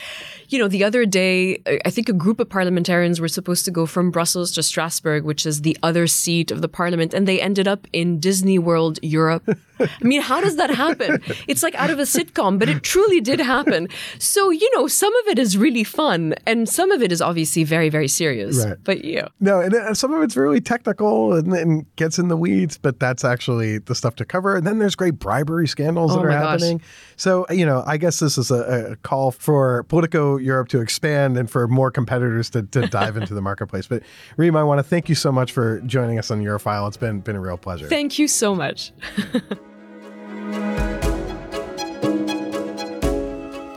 you 0.49 0.59
know, 0.59 0.67
the 0.67 0.83
other 0.83 1.05
day, 1.05 1.61
I 1.85 1.89
think 1.89 2.09
a 2.09 2.13
group 2.13 2.39
of 2.39 2.49
parliamentarians 2.49 3.19
were 3.19 3.27
supposed 3.27 3.65
to 3.65 3.71
go 3.71 3.85
from 3.85 4.11
Brussels 4.11 4.51
to 4.53 4.63
Strasbourg, 4.63 5.23
which 5.23 5.45
is 5.45 5.61
the 5.61 5.77
other 5.83 6.07
seat 6.07 6.51
of 6.51 6.61
the 6.61 6.67
parliament, 6.67 7.13
and 7.13 7.27
they 7.27 7.41
ended 7.41 7.67
up 7.67 7.87
in 7.93 8.19
Disney 8.19 8.59
World 8.59 8.99
Europe 9.01 9.57
I 9.83 10.03
mean, 10.03 10.21
how 10.21 10.41
does 10.41 10.55
that 10.57 10.69
happen? 10.69 11.21
It's 11.47 11.63
like 11.63 11.75
out 11.75 11.89
of 11.89 11.99
a 11.99 12.03
sitcom, 12.03 12.59
but 12.59 12.69
it 12.69 12.83
truly 12.83 13.21
did 13.21 13.39
happen. 13.39 13.87
So, 14.19 14.49
you 14.49 14.69
know, 14.75 14.87
some 14.87 15.13
of 15.17 15.27
it 15.27 15.39
is 15.39 15.57
really 15.57 15.83
fun 15.83 16.35
and 16.45 16.67
some 16.67 16.91
of 16.91 17.01
it 17.01 17.11
is 17.11 17.21
obviously 17.21 17.63
very, 17.63 17.89
very 17.89 18.07
serious. 18.07 18.65
Right. 18.65 18.77
But 18.83 19.03
yeah. 19.03 19.27
No, 19.39 19.59
and 19.59 19.73
uh, 19.73 19.93
some 19.93 20.13
of 20.13 20.21
it's 20.23 20.37
really 20.37 20.61
technical 20.61 21.33
and, 21.33 21.53
and 21.53 21.95
gets 21.95 22.19
in 22.19 22.27
the 22.27 22.37
weeds, 22.37 22.77
but 22.77 22.99
that's 22.99 23.23
actually 23.23 23.79
the 23.79 23.95
stuff 23.95 24.15
to 24.15 24.25
cover. 24.25 24.55
And 24.55 24.65
then 24.65 24.79
there's 24.79 24.95
great 24.95 25.19
bribery 25.19 25.67
scandals 25.67 26.11
Oh 26.11 26.15
that 26.17 26.25
are 26.25 26.29
my 26.29 26.35
gosh. 26.35 26.61
happening. 26.61 26.81
So, 27.15 27.45
you 27.49 27.65
know, 27.65 27.83
I 27.85 27.97
guess 27.97 28.19
this 28.19 28.37
is 28.37 28.51
a, 28.51 28.91
a 28.91 28.95
call 28.97 29.31
for 29.31 29.83
Politico 29.83 30.37
Europe 30.37 30.69
to 30.69 30.81
expand 30.81 31.37
and 31.37 31.49
for 31.49 31.67
more 31.67 31.91
competitors 31.91 32.49
to, 32.51 32.63
to 32.63 32.87
dive 32.87 33.17
into 33.17 33.33
the 33.33 33.41
marketplace. 33.41 33.87
But 33.87 34.03
Rym, 34.37 34.55
I 34.55 34.63
want 34.63 34.79
to 34.79 34.83
thank 34.83 35.09
you 35.09 35.15
so 35.15 35.31
much 35.31 35.51
for 35.51 35.79
joining 35.81 36.19
us 36.19 36.31
on 36.31 36.41
Eurofile. 36.41 36.87
It's 36.87 36.97
been 36.97 37.19
been 37.21 37.35
a 37.35 37.41
real 37.41 37.57
pleasure. 37.57 37.87
Thank 37.87 38.19
you 38.19 38.27
so 38.27 38.55
much. 38.55 38.91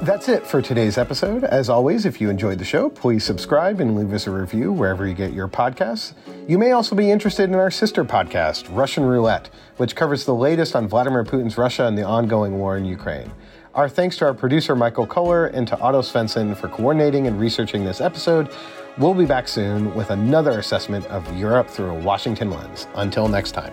That's 0.05 0.29
it 0.29 0.47
for 0.47 0.61
today's 0.61 0.99
episode. 0.99 1.45
As 1.45 1.71
always, 1.71 2.05
if 2.05 2.21
you 2.21 2.29
enjoyed 2.29 2.59
the 2.59 2.65
show, 2.65 2.91
please 2.91 3.25
subscribe 3.25 3.81
and 3.81 3.97
leave 3.97 4.13
us 4.13 4.27
a 4.27 4.31
review 4.31 4.71
wherever 4.71 5.07
you 5.07 5.15
get 5.15 5.33
your 5.33 5.49
podcasts. 5.49 6.13
You 6.47 6.59
may 6.59 6.73
also 6.73 6.95
be 6.95 7.11
interested 7.11 7.49
in 7.49 7.55
our 7.55 7.71
sister 7.71 8.05
podcast, 8.05 8.67
Russian 8.75 9.05
Roulette, 9.05 9.49
which 9.79 9.97
covers 9.97 10.27
the 10.27 10.35
latest 10.35 10.77
on 10.77 10.89
Vladimir 10.89 11.25
Putin's 11.25 11.57
Russia 11.57 11.87
and 11.87 11.97
the 11.97 12.05
ongoing 12.05 12.59
war 12.59 12.77
in 12.77 12.85
Ukraine. 12.85 13.33
Our 13.75 13.89
thanks 13.89 14.17
to 14.19 14.27
our 14.27 14.35
producer, 14.35 14.77
Michael 14.77 15.07
Kohler, 15.07 15.47
and 15.47 15.67
to 15.69 15.79
Otto 15.81 16.03
Svendsen 16.03 16.55
for 16.55 16.69
coordinating 16.69 17.27
and 17.27 17.41
researching 17.41 17.85
this 17.85 18.01
episode. 18.01 18.51
We'll 18.99 19.15
be 19.15 19.27
back 19.27 19.49
soon 19.49 19.95
with 19.95 20.11
another 20.11 20.59
assessment 20.59 21.07
of 21.07 21.37
Europe 21.37 21.69
through 21.69 21.91
a 21.91 21.99
Washington 21.99 22.51
lens. 22.51 22.87
Until 22.95 23.27
next 23.27 23.53
time. 23.53 23.73